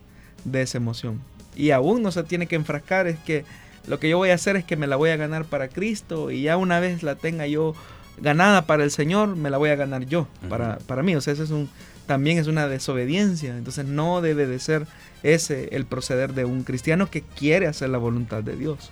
de 0.43 0.61
esa 0.61 0.77
emoción. 0.77 1.21
Y 1.55 1.71
aún 1.71 2.01
no 2.01 2.11
se 2.11 2.23
tiene 2.23 2.47
que 2.47 2.55
enfrascar, 2.55 3.07
es 3.07 3.19
que 3.19 3.43
lo 3.87 3.99
que 3.99 4.09
yo 4.09 4.17
voy 4.17 4.29
a 4.29 4.35
hacer 4.35 4.55
es 4.55 4.63
que 4.63 4.75
me 4.75 4.87
la 4.87 4.95
voy 4.95 5.09
a 5.09 5.17
ganar 5.17 5.45
para 5.45 5.67
Cristo 5.67 6.31
y 6.31 6.43
ya 6.43 6.57
una 6.57 6.79
vez 6.79 7.03
la 7.03 7.15
tenga 7.15 7.47
yo 7.47 7.73
ganada 8.21 8.65
para 8.65 8.83
el 8.83 8.91
Señor, 8.91 9.35
me 9.35 9.49
la 9.49 9.57
voy 9.57 9.69
a 9.69 9.75
ganar 9.75 10.05
yo, 10.05 10.27
para, 10.49 10.77
para 10.79 11.03
mí. 11.03 11.15
O 11.15 11.21
sea, 11.21 11.33
ese 11.33 11.43
es 11.43 11.51
un, 11.51 11.69
también 12.05 12.37
es 12.37 12.47
una 12.47 12.67
desobediencia. 12.67 13.57
Entonces 13.57 13.85
no 13.85 14.21
debe 14.21 14.45
de 14.45 14.59
ser 14.59 14.87
ese 15.23 15.69
el 15.71 15.85
proceder 15.85 16.33
de 16.33 16.45
un 16.45 16.63
cristiano 16.63 17.09
que 17.09 17.21
quiere 17.21 17.67
hacer 17.67 17.89
la 17.89 17.97
voluntad 17.97 18.43
de 18.43 18.55
Dios. 18.55 18.89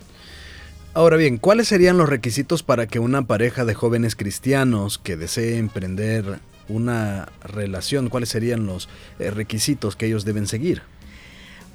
Ahora 0.94 1.16
bien, 1.16 1.36
¿cuáles 1.36 1.68
serían 1.68 1.98
los 1.98 2.08
requisitos 2.08 2.62
para 2.62 2.86
que 2.86 2.98
una 2.98 3.22
pareja 3.22 3.64
de 3.64 3.74
jóvenes 3.74 4.16
cristianos 4.16 4.98
que 4.98 5.16
desee 5.16 5.58
emprender 5.58 6.40
una 6.68 7.28
relación, 7.42 8.08
cuáles 8.08 8.30
serían 8.30 8.66
los 8.66 8.88
eh, 9.18 9.30
requisitos 9.30 9.96
que 9.96 10.06
ellos 10.06 10.24
deben 10.24 10.46
seguir? 10.46 10.82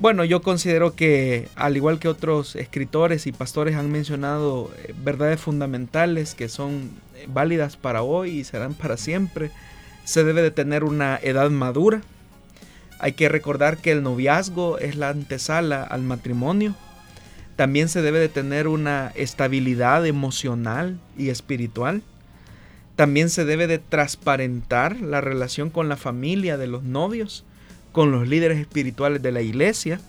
Bueno, 0.04 0.26
yo 0.26 0.42
considero 0.42 0.98
que 0.98 1.48
al 1.56 1.78
igual 1.78 1.98
que 1.98 2.10
otros 2.10 2.58
escritores 2.58 3.26
y 3.26 3.32
pastores 3.32 3.78
han 3.78 3.90
mencionado 3.90 4.70
eh, 4.80 4.94
verdades 5.02 5.40
fundamentales 5.40 6.36
que 6.36 6.50
son 6.50 6.92
eh, 7.16 7.26
válidas 7.30 7.78
para 7.78 8.04
hoy 8.04 8.32
y 8.32 8.44
serán 8.44 8.74
para 8.74 8.98
siempre, 8.98 9.50
se 10.04 10.26
debe 10.26 10.42
de 10.42 10.52
tener 10.52 10.84
una 10.84 11.18
edad 11.24 11.50
madura. 11.52 12.02
Hay 13.00 13.14
que 13.14 13.30
recordar 13.30 13.78
que 13.78 13.94
el 13.94 14.04
noviazgo 14.04 14.78
es 14.78 14.98
la 14.98 15.08
antesala 15.08 15.84
al 15.84 16.02
matrimonio. 16.02 16.76
También 17.56 17.88
se 17.88 18.02
debe 18.02 18.20
de 18.20 18.28
tener 18.28 18.68
una 18.68 19.14
estabilidad 19.16 20.06
emocional 20.06 21.00
y 21.18 21.30
espiritual. 21.30 22.02
También 22.98 23.30
se 23.30 23.46
debe 23.46 23.68
de 23.68 23.80
transparentar 23.80 25.00
la 25.00 25.22
relación 25.22 25.70
con 25.70 25.88
la 25.88 25.96
familia 25.96 26.58
de 26.58 26.68
los 26.68 26.84
novios 26.84 27.46
con 27.94 28.12
los 28.12 28.28
líderes 28.28 28.60
espirituales 28.60 29.22
de 29.22 29.32
la 29.32 29.42
iglesia. 29.42 30.02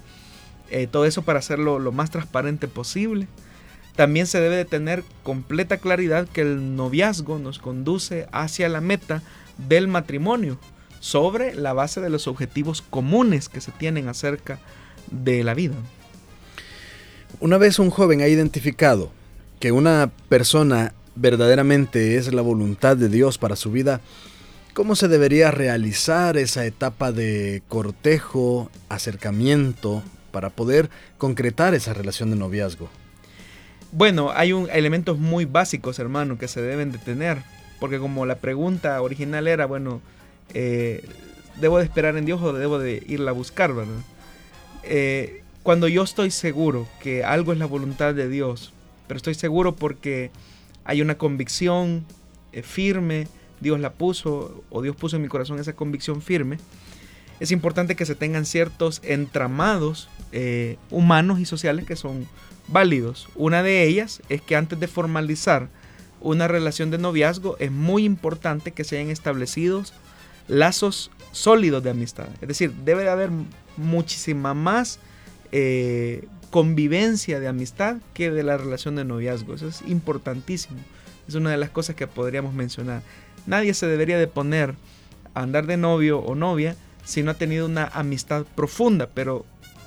Eh, 0.71 0.89
todo 0.91 1.05
eso 1.05 1.23
para 1.23 1.39
hacerlo 1.39 1.79
lo 1.79 1.93
más 1.93 2.11
transparente 2.11 2.67
posible. 2.67 3.29
También 3.95 4.27
se 4.27 4.41
debe 4.41 4.57
de 4.57 4.65
tener 4.65 5.05
completa 5.23 5.77
claridad 5.77 6.27
que 6.27 6.41
el 6.41 6.75
noviazgo 6.75 7.39
nos 7.39 7.61
conduce 7.61 8.27
hacia 8.33 8.69
la 8.69 8.81
meta 8.81 9.23
del 9.69 9.87
matrimonio 9.87 10.59
sobre 10.99 11.55
la 11.55 11.75
base 11.75 12.01
de 12.01 12.11
los 12.11 12.27
objetivos 12.27 12.83
comunes 12.83 13.49
que 13.49 13.61
se 13.61 13.71
tienen 13.71 14.09
acerca 14.09 14.59
de 15.11 15.45
la 15.45 15.55
vida. 15.55 15.75
Una 17.41 17.59
vez 17.59 17.79
un 17.79 17.91
joven 17.91 18.23
ha 18.23 18.29
identificado 18.29 19.13
que 19.61 19.71
una 19.71 20.11
persona 20.29 20.95
verdaderamente 21.15 22.17
es 22.17 22.33
la 22.33 22.43
voluntad 22.43 22.97
de 22.97 23.09
Dios 23.09 23.39
para 23.39 23.55
su 23.55 23.71
vida, 23.71 24.01
¿Cómo 24.75 24.97
se 24.97 25.07
debería 25.07 25.53
realizar 25.53 26.37
esa 26.37 26.67
etapa 26.67 27.13
de 27.13 27.63
cortejo, 27.69 28.73
acercamiento, 28.89 30.03
para 30.33 30.51
poder 30.51 30.91
concretar 31.17 31.75
esa 31.75 31.95
relación 31.95 32.31
de 32.31 32.37
noviazgo? 32.37 32.91
Bueno, 33.93 34.33
hay 34.35 34.53
un, 34.53 34.69
elementos 34.73 35.17
muy 35.17 35.45
básicos, 35.45 36.01
hermano, 36.01 36.39
que 36.39 36.49
se 36.49 36.61
deben 36.61 36.91
de 36.91 36.99
tener. 36.99 37.39
Porque 37.79 38.01
como 38.01 38.27
la 38.27 38.39
pregunta 38.39 39.01
original 39.01 39.47
era, 39.47 39.67
bueno, 39.67 40.01
eh, 40.55 41.05
¿debo 41.61 41.79
de 41.79 41.85
esperar 41.85 42.17
en 42.17 42.25
Dios 42.25 42.43
o 42.43 42.53
debo 42.53 42.81
de 42.81 43.01
irla 43.07 43.31
a 43.31 43.35
buscar, 43.35 43.73
verdad? 43.75 43.95
Eh, 44.83 45.45
cuando 45.63 45.87
yo 45.87 46.03
estoy 46.03 46.33
seguro 46.33 46.89
que 47.01 47.23
algo 47.23 47.53
es 47.53 47.59
la 47.59 47.67
voluntad 47.67 48.13
de 48.13 48.29
Dios, 48.29 48.73
pero 49.07 49.19
estoy 49.19 49.35
seguro 49.35 49.77
porque 49.77 50.33
hay 50.85 51.01
una 51.01 51.17
convicción 51.17 52.05
eh, 52.53 52.63
firme, 52.63 53.29
Dios 53.61 53.81
la 53.81 53.93
puso 53.93 54.65
o 54.71 54.83
Dios 54.83 54.97
puso 54.97 55.17
en 55.17 55.23
mi 55.23 55.29
corazón 55.29 55.59
esa 55.59 55.75
convicción 55.75 56.23
firme, 56.23 56.59
es 57.41 57.51
importante 57.51 57.97
que 57.97 58.07
se 58.07 58.15
tengan 58.15 58.45
ciertos 58.45 59.01
entramados 59.03 60.09
eh, 60.33 60.77
humanos 60.91 61.41
y 61.41 61.45
sociales 61.45 61.85
que 61.85 61.97
son 61.97 62.27
válidos. 62.69 63.29
Una 63.35 63.63
de 63.63 63.85
ellas 63.85 64.23
es 64.29 64.41
que 64.41 64.57
antes 64.57 64.79
de 64.79 64.87
formalizar 64.87 65.69
una 66.21 66.49
relación 66.49 66.91
de 66.91 66.99
noviazgo 66.99 67.57
es 67.59 67.71
muy 67.71 68.05
importante 68.05 68.73
que 68.73 68.85
se 68.85 68.97
hayan 68.97 69.11
establecidos 69.11 69.93
lazos 70.49 71.11
sólidos 71.33 71.83
de 71.83 71.91
amistad. 71.91 72.29
Es 72.41 72.49
decir, 72.49 72.73
debe 72.85 73.03
de 73.03 73.11
haber 73.11 73.31
muchísima 73.77 74.55
más 74.55 74.99
eh, 75.53 76.27
convivencia 76.51 77.41
de 77.41 77.49
amistad 77.49 77.97
que 78.15 78.31
de 78.31 78.43
la 78.43 78.57
relación 78.57 78.97
de 78.97 79.05
noviazgo. 79.05 79.55
Eso 79.55 79.69
es 79.69 79.83
importantísimo. 79.83 80.79
Es 81.27 81.35
una 81.35 81.51
de 81.51 81.57
las 81.57 81.71
cosas 81.71 81.97
que 81.97 82.07
podríamos 82.07 82.55
mencionar. 82.55 83.03
Nadie 83.47 83.75
se 83.75 83.87
debería 83.87 84.19
de 84.19 84.27
poner 84.27 84.75
a 85.35 85.43
andar 85.43 85.67
de 85.67 85.77
novio 85.77 86.21
o 86.21 86.35
novia 86.35 86.77
si 87.05 87.23
no 87.23 87.33
ha 87.33 87.35
tenido 87.35 87.67
una 87.67 87.87
amistad 87.87 88.45
profunda, 88.55 89.09
pero 89.13 89.45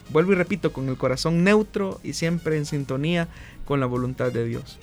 vuelvo 0.10 0.34
y 0.34 0.36
repito, 0.36 0.72
con 0.72 0.88
el 0.90 0.98
corazón 0.98 1.44
neutro 1.44 2.00
y 2.04 2.14
siempre 2.14 2.58
en 2.58 2.66
sintonía 2.66 3.28
con 3.66 3.80
la 3.80 3.86
voluntad 3.86 4.32
de 4.32 4.46
Dios. 4.46 4.78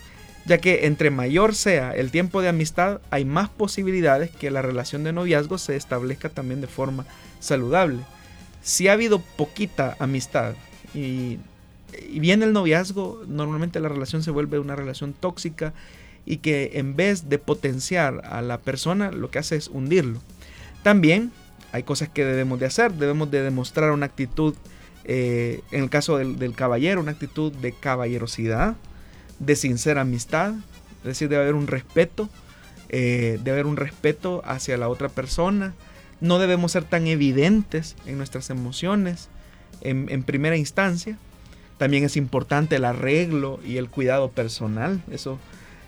Ya 0.46 0.58
que 0.58 0.86
entre 0.86 1.10
mayor 1.10 1.54
sea 1.54 1.92
el 1.92 2.10
tiempo 2.10 2.42
de 2.42 2.48
amistad, 2.48 3.00
hay 3.10 3.24
más 3.24 3.48
posibilidades 3.48 4.30
que 4.30 4.50
la 4.50 4.60
relación 4.60 5.04
de 5.04 5.12
noviazgo 5.12 5.56
se 5.56 5.76
establezca 5.76 6.28
también 6.28 6.60
de 6.60 6.66
forma 6.66 7.06
saludable. 7.40 8.00
Si 8.62 8.88
ha 8.88 8.92
habido 8.92 9.20
poquita 9.20 9.96
amistad 9.98 10.54
y, 10.92 11.38
y 12.10 12.18
viene 12.18 12.44
el 12.44 12.52
noviazgo, 12.52 13.22
normalmente 13.26 13.80
la 13.80 13.88
relación 13.88 14.22
se 14.22 14.30
vuelve 14.32 14.58
una 14.58 14.76
relación 14.76 15.14
tóxica 15.14 15.72
y 16.26 16.38
que 16.38 16.72
en 16.74 16.96
vez 16.96 17.28
de 17.28 17.38
potenciar 17.38 18.22
a 18.24 18.42
la 18.42 18.58
persona, 18.58 19.10
lo 19.10 19.30
que 19.30 19.38
hace 19.38 19.56
es 19.56 19.68
hundirlo. 19.68 20.20
También 20.82 21.32
hay 21.72 21.82
cosas 21.82 22.08
que 22.08 22.24
debemos 22.24 22.60
de 22.60 22.66
hacer, 22.66 22.92
debemos 22.92 23.30
de 23.30 23.42
demostrar 23.42 23.90
una 23.90 24.06
actitud, 24.06 24.54
eh, 25.04 25.60
en 25.70 25.82
el 25.82 25.90
caso 25.90 26.18
del, 26.18 26.54
caballero, 26.54 27.00
una 27.00 27.12
actitud 27.12 27.52
de 27.52 27.72
caballerosidad, 27.72 28.76
de 29.38 29.56
sincera 29.56 30.02
amistad, 30.02 30.54
es 30.98 31.04
decir, 31.04 31.28
debe 31.28 31.42
haber 31.42 31.54
un 31.54 31.66
respeto, 31.66 32.28
eh, 32.88 33.38
debe 33.42 33.52
haber 33.52 33.66
un 33.66 33.76
respeto 33.76 34.42
hacia 34.44 34.76
la 34.78 34.88
otra 34.88 35.08
persona, 35.08 35.74
no 36.20 36.38
debemos 36.38 36.72
ser 36.72 36.84
tan 36.84 37.06
evidentes 37.06 37.96
en 38.06 38.16
nuestras 38.16 38.48
emociones 38.50 39.28
en 39.82 40.22
primera 40.22 40.56
instancia, 40.56 41.18
también 41.76 42.04
es 42.04 42.16
importante 42.16 42.76
el 42.76 42.84
arreglo 42.84 43.58
y 43.66 43.78
el 43.78 43.90
cuidado 43.90 44.30
personal, 44.30 45.02
eso 45.10 45.38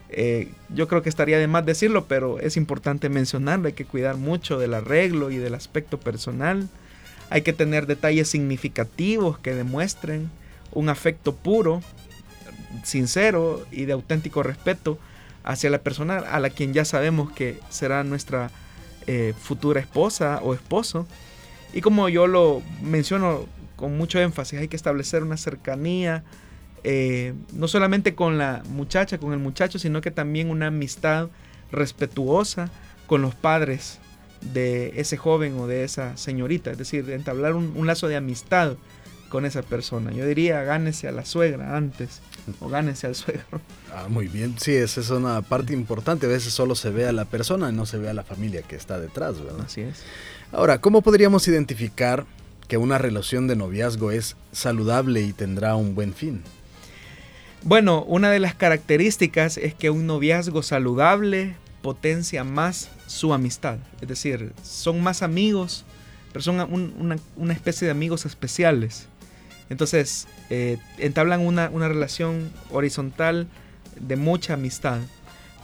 Eh, 0.09 0.51
yo 0.69 0.89
creo 0.89 1.03
que 1.03 1.09
estaría 1.09 1.39
de 1.39 1.49
más 1.49 1.67
decirlo, 1.67 2.07
pero 2.07 2.39
es 2.41 2.57
importante 2.57 3.09
mencionarlo. 3.09 3.67
Hay 3.67 3.73
que 3.73 3.85
cuidar 3.85 4.17
mucho 4.17 4.59
del 4.59 4.75
arreglo 4.75 5.31
y 5.31 5.37
del 5.37 5.55
aspecto 5.55 5.99
personal. 5.99 6.69
Hay 7.31 7.43
que 7.43 7.53
tener 7.53 7.87
detalles 7.87 8.29
significativos 8.29 9.39
que 9.39 9.55
demuestren 9.55 10.31
un 10.73 10.89
afecto 10.89 11.35
puro, 11.35 11.83
sincero 12.85 13.67
y 13.73 13.87
de 13.87 13.95
auténtico 13.95 14.43
respeto 14.43 14.99
hacia 15.43 15.71
la 15.71 15.79
persona 15.79 16.19
a 16.19 16.41
la 16.41 16.51
quien 16.51 16.73
ya 16.73 16.85
sabemos 16.85 17.33
que 17.33 17.59
será 17.71 18.05
nuestra 18.05 18.51
eh, 19.07 19.35
futura 19.41 19.81
esposa 19.81 20.41
o 20.43 20.55
esposo. 20.55 21.07
Y 21.73 21.81
como 21.81 22.09
yo 22.09 22.27
lo 22.27 22.63
menciono 22.83 23.47
con 23.77 23.97
mucho 23.97 24.19
énfasis, 24.21 24.59
hay 24.61 24.69
que 24.69 24.77
establecer 24.77 25.23
una 25.23 25.37
cercanía, 25.37 26.25
eh, 26.89 27.35
no 27.53 27.67
solamente 27.67 28.15
con 28.15 28.39
la 28.39 28.63
muchacha, 28.69 29.19
con 29.19 29.33
el 29.33 29.41
muchacho, 29.41 29.77
sino 29.77 30.01
que 30.01 30.13
también 30.13 30.51
una 30.51 30.69
amistad 30.69 31.31
respetuosa 31.73 32.71
con 33.09 33.23
los 33.23 33.35
padres 33.35 33.99
de 34.41 34.93
ese 34.95 35.17
joven 35.17 35.59
o 35.59 35.67
de 35.67 35.83
esa 35.83 36.17
señorita, 36.17 36.71
es 36.71 36.79
decir, 36.79 37.11
entablar 37.11 37.55
un, 37.57 37.87
lazo 37.89 38.07
de 38.07 38.15
amistad 38.15 38.77
con 39.31 39.45
esa 39.45 39.63
persona. 39.63 40.13
Yo 40.13 40.25
diría, 40.29 40.63
gánese 40.63 41.09
a 41.09 41.11
la 41.11 41.25
suegra 41.25 41.77
antes 41.77 42.21
o 42.61 42.69
gánese 42.69 43.09
al 43.09 43.17
suegro. 43.17 43.61
Ah, 43.93 44.07
muy 44.09 44.29
bien, 44.29 44.55
sí, 44.57 44.73
esa 44.73 45.01
es 45.01 45.11
una 45.11 45.43
parte 45.43 45.73
importante. 45.73 46.27
A 46.27 46.29
veces 46.29 46.53
solo 46.53 46.77
se 46.77 46.91
ve 46.91 47.09
a 47.09 47.13
la 47.13 47.25
persona 47.25 47.69
y 47.69 47.73
no 47.73 47.87
se 47.87 47.99
ve 47.99 48.11
a 48.11 48.15
la 48.15 48.23
familia 48.23 48.63
que 48.63 48.77
está 48.77 49.01
detrás, 49.01 49.43
¿verdad? 49.43 49.65
Así 49.67 49.81
es. 49.81 50.05
Ahora, 50.53 50.81
¿cómo 50.81 51.03
podríamos 51.03 51.49
identificar 51.49 52.27
que 52.69 52.77
una 52.77 52.99
relación 52.99 53.49
de 53.49 53.57
noviazgo 53.57 54.13
es 54.13 54.37
saludable 54.53 55.23
y 55.23 55.33
tendrá 55.33 55.75
un 55.75 55.97
buen 55.97 56.15
fin? 56.15 56.45
Bueno, 57.63 58.05
una 58.05 58.31
de 58.31 58.39
las 58.39 58.55
características 58.55 59.57
es 59.57 59.75
que 59.75 59.91
un 59.91 60.07
noviazgo 60.07 60.63
saludable 60.63 61.57
potencia 61.83 62.45
más 62.45 62.91
su 63.07 63.33
amistad. 63.33 63.79
Es 64.01 64.09
decir, 64.09 64.53
son 64.63 65.03
más 65.03 65.23
amigos, 65.23 65.85
pero 66.33 66.43
son 66.43 66.61
una, 67.37 67.53
especie 67.53 67.87
de 67.87 67.93
amigos 67.93 68.27
especiales. 68.27 69.09
Entonces, 69.69 70.29
eh, 70.51 70.79
entablan 70.99 71.41
una, 71.41 71.71
una 71.73 71.89
relación 71.89 72.51
horizontal 72.71 73.49
de 73.99 74.17
mucha 74.17 74.55
amistad. 74.55 75.01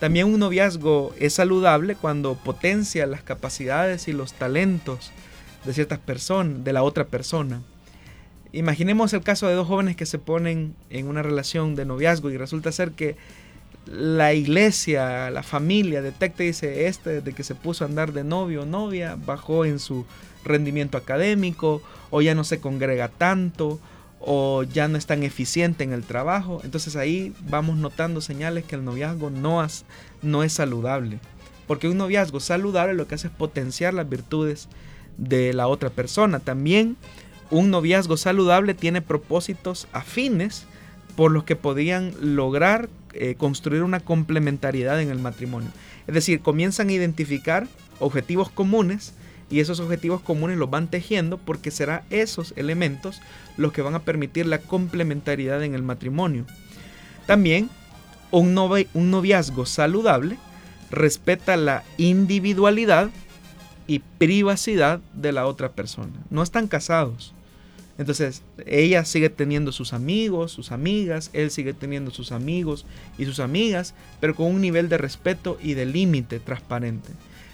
También 0.01 0.27
un 0.27 0.41
noviazgo 0.41 1.15
es 1.19 1.35
saludable 1.35 1.95
cuando 1.95 2.35
potencia 2.35 3.07
las 3.07 3.23
capacidades 3.23 4.09
y 4.09 4.13
los 4.13 4.33
talentos 4.33 5.13
de 5.65 5.73
ciertas 5.73 6.01
personas, 6.01 6.65
de 6.65 6.73
la 6.73 6.83
otra 6.83 7.07
persona. 7.07 7.63
Imaginemos 8.53 9.13
el 9.15 9.23
caso 9.23 9.49
de 9.49 9.55
dos 9.55 9.67
jóvenes 9.67 9.97
que 9.97 10.07
se 10.07 10.19
ponen 10.19 10.75
en 10.91 11.09
una 11.09 11.23
relación 11.23 11.75
de 11.75 11.87
noviazgo 11.87 12.31
y 12.31 12.37
resulta 12.37 12.71
ser 12.71 12.93
que 12.93 13.17
la 13.87 14.35
iglesia, 14.35 15.31
la 15.31 15.43
familia 15.43 16.03
detecta 16.03 16.45
y 16.45 16.49
dice, 16.49 16.87
este 16.87 17.11
desde 17.11 17.33
que 17.33 17.45
se 17.45 17.55
puso 17.55 17.85
a 17.85 17.89
andar 17.89 18.13
de 18.13 18.25
novio 18.25 18.63
o 18.63 18.67
novia, 18.67 19.17
bajó 19.25 19.65
en 19.65 19.79
su 19.79 20.05
rendimiento 20.45 20.99
académico 20.99 21.83
o 22.11 22.21
ya 22.21 22.35
no 22.35 22.45
se 22.45 22.61
congrega 22.61 23.09
tanto 23.09 23.81
o 24.21 24.63
ya 24.63 24.87
no 24.87 24.99
es 24.99 25.07
tan 25.07 25.23
eficiente 25.23 25.83
en 25.83 25.93
el 25.93 26.05
trabajo. 26.05 26.61
Entonces 26.63 26.95
ahí 26.95 27.35
vamos 27.49 27.77
notando 27.79 28.21
señales 28.21 28.65
que 28.65 28.77
el 28.77 28.85
noviazgo 28.85 29.31
no, 29.31 29.67
no 30.21 30.43
es 30.43 30.53
saludable. 30.53 31.19
Porque 31.67 31.89
un 31.89 31.97
noviazgo 31.97 32.39
saludable 32.39 32.95
lo 32.95 33.09
que 33.09 33.15
hace 33.15 33.29
es 33.29 33.33
potenciar 33.33 33.95
las 33.95 34.09
virtudes 34.09 34.69
de 35.17 35.53
la 35.53 35.67
otra 35.67 35.91
persona. 35.91 36.39
También 36.39 36.97
un 37.53 37.71
noviazgo 37.71 38.17
saludable 38.17 38.73
tiene 38.73 39.03
propósitos 39.03 39.87
afines 39.93 40.65
por 41.17 41.31
los 41.31 41.45
que 41.45 41.55
podían 41.55 42.15
lograr 42.35 42.89
eh, 43.13 43.35
construir 43.37 43.83
una 43.83 44.01
complementariedad 44.01 44.99
en 45.03 45.11
el 45.11 45.19
matrimonio. 45.19 45.69
Es 46.07 46.15
decir, 46.15 46.41
comienzan 46.41 46.89
a 46.89 46.93
identificar 46.93 47.69
objetivos 48.01 48.49
comunes 48.51 49.13
y 49.51 49.61
esos 49.61 49.81
objetivos 49.81 50.23
comunes 50.23 50.57
los 50.57 50.71
van 50.71 50.89
tejiendo 50.89 51.37
porque 51.37 51.71
será 51.71 52.05
esos 52.09 52.55
elementos 52.57 53.21
los 53.59 53.75
que 53.75 53.83
van 53.83 53.95
a 53.95 54.03
permitir 54.03 54.47
la 54.47 54.57
complementariedad 54.57 55.63
en 55.63 55.75
el 55.75 55.83
matrimonio. 55.83 56.47
También 57.27 57.69
un, 58.31 58.57
un 58.95 59.11
noviazgo 59.11 59.67
saludable 59.67 60.39
respeta 60.91 61.59
la 61.59 61.85
individualidad 61.99 63.11
y 63.87 63.99
privacidad 63.99 65.01
de 65.13 65.33
la 65.33 65.47
otra 65.47 65.73
persona. 65.73 66.15
No 66.31 66.43
están 66.43 66.67
casados, 66.67 67.35
entonces, 67.99 68.43
ella 68.67 69.05
sigue 69.05 69.29
teniendo 69.29 69.71
sus 69.71 69.93
amigos, 69.93 70.53
sus 70.53 70.73
amigas, 70.73 71.31
él 71.33 71.51
sigue 71.51 71.75
teniendo 71.75 72.11
sus 72.11 72.33
amigos 72.33 72.87
y 73.19 73.27
sus 73.27 73.39
amigas, 73.39 73.95
pero 74.21 74.35
con 74.35 74.47
un 74.47 74.61
nivel 74.61 74.89
de 74.89 74.99
respeto 74.99 75.59
y 75.63 75.75
de 75.75 75.87
límite 75.87 76.41
transparente. 76.41 77.11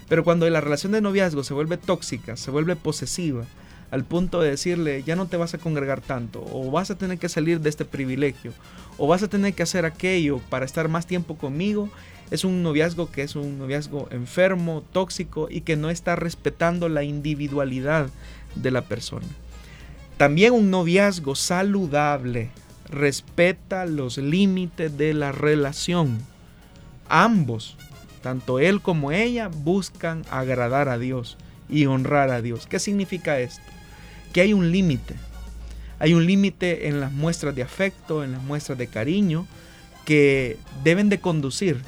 Pero 0.07 0.23
cuando 0.23 0.49
la 0.49 0.61
relación 0.61 0.91
de 0.91 1.01
noviazgo 1.01 1.43
se 1.43 1.53
vuelve 1.53 1.77
tóxica, 1.77 2.37
se 2.37 2.51
vuelve 2.51 2.75
posesiva, 2.75 3.45
al 3.91 4.05
punto 4.05 4.39
de 4.39 4.51
decirle, 4.51 5.03
ya 5.03 5.15
no 5.15 5.27
te 5.27 5.37
vas 5.37 5.53
a 5.53 5.57
congregar 5.57 6.01
tanto, 6.01 6.45
o 6.51 6.71
vas 6.71 6.91
a 6.91 6.97
tener 6.97 7.17
que 7.17 7.29
salir 7.29 7.59
de 7.59 7.69
este 7.69 7.85
privilegio, 7.85 8.53
o 8.97 9.07
vas 9.07 9.23
a 9.23 9.27
tener 9.27 9.53
que 9.53 9.63
hacer 9.63 9.85
aquello 9.85 10.39
para 10.49 10.65
estar 10.65 10.87
más 10.87 11.05
tiempo 11.05 11.37
conmigo, 11.37 11.89
es 12.31 12.43
un 12.43 12.61
noviazgo 12.61 13.11
que 13.11 13.23
es 13.23 13.35
un 13.35 13.57
noviazgo 13.57 14.07
enfermo, 14.11 14.83
tóxico 14.91 15.47
y 15.49 15.61
que 15.61 15.75
no 15.75 15.89
está 15.89 16.15
respetando 16.15 16.87
la 16.87 17.03
individualidad 17.03 18.09
de 18.55 18.71
la 18.71 18.83
persona. 18.83 19.25
También 20.19 20.51
un 20.51 20.69
noviazgo 20.69 21.33
saludable 21.33 22.49
respeta 22.89 23.85
los 23.85 24.17
límites 24.17 24.97
de 24.97 25.13
la 25.13 25.31
relación. 25.31 26.19
Ambos, 27.07 27.77
tanto 28.21 28.59
él 28.59 28.81
como 28.81 29.13
ella, 29.13 29.47
buscan 29.47 30.25
agradar 30.29 30.89
a 30.89 30.97
Dios 30.97 31.37
y 31.69 31.85
honrar 31.85 32.31
a 32.31 32.41
Dios. 32.41 32.67
¿Qué 32.67 32.79
significa 32.79 33.39
esto? 33.39 33.63
Que 34.33 34.41
hay 34.41 34.51
un 34.51 34.73
límite. 34.73 35.15
Hay 35.99 36.13
un 36.13 36.25
límite 36.25 36.89
en 36.89 36.99
las 36.99 37.13
muestras 37.13 37.55
de 37.55 37.63
afecto, 37.63 38.21
en 38.21 38.33
las 38.33 38.43
muestras 38.43 38.77
de 38.77 38.87
cariño, 38.87 39.47
que 40.03 40.57
deben 40.83 41.07
de 41.07 41.21
conducir 41.21 41.81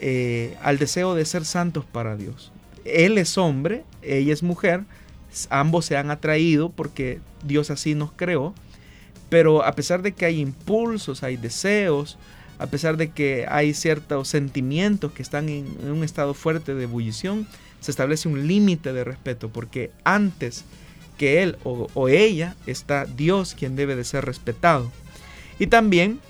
eh, 0.00 0.54
al 0.60 0.76
deseo 0.76 1.14
de 1.14 1.24
ser 1.24 1.46
santos 1.46 1.86
para 1.86 2.14
Dios. 2.14 2.52
Él 2.84 3.16
es 3.16 3.38
hombre, 3.38 3.84
ella 4.02 4.34
es 4.34 4.42
mujer, 4.42 4.82
ambos 5.50 5.84
se 5.84 5.96
han 5.96 6.10
atraído 6.10 6.70
porque 6.70 7.20
Dios 7.44 7.70
así 7.70 7.94
nos 7.94 8.12
creó, 8.12 8.54
pero 9.28 9.64
a 9.64 9.74
pesar 9.74 10.02
de 10.02 10.12
que 10.12 10.26
hay 10.26 10.40
impulsos, 10.40 11.22
hay 11.22 11.36
deseos, 11.36 12.18
a 12.58 12.66
pesar 12.66 12.96
de 12.96 13.10
que 13.10 13.46
hay 13.48 13.74
ciertos 13.74 14.28
sentimientos 14.28 15.12
que 15.12 15.22
están 15.22 15.48
en, 15.48 15.66
un 15.90 16.04
estado 16.04 16.34
fuerte 16.34 16.74
de 16.74 16.84
ebullición, 16.84 17.46
se 17.80 17.90
establece 17.90 18.28
un 18.28 18.46
límite 18.46 18.92
de 18.92 19.04
respeto, 19.04 19.48
porque 19.50 19.90
antes 20.04 20.64
que 21.18 21.42
él 21.42 21.58
o, 21.64 21.88
o 21.94 22.08
ella 22.08 22.56
está 22.66 23.04
Dios 23.04 23.54
quien 23.58 23.76
debe 23.76 23.96
de 23.96 24.04
ser 24.04 24.24
respetado. 24.24 24.90
Y 25.58 25.66
también 25.66 26.20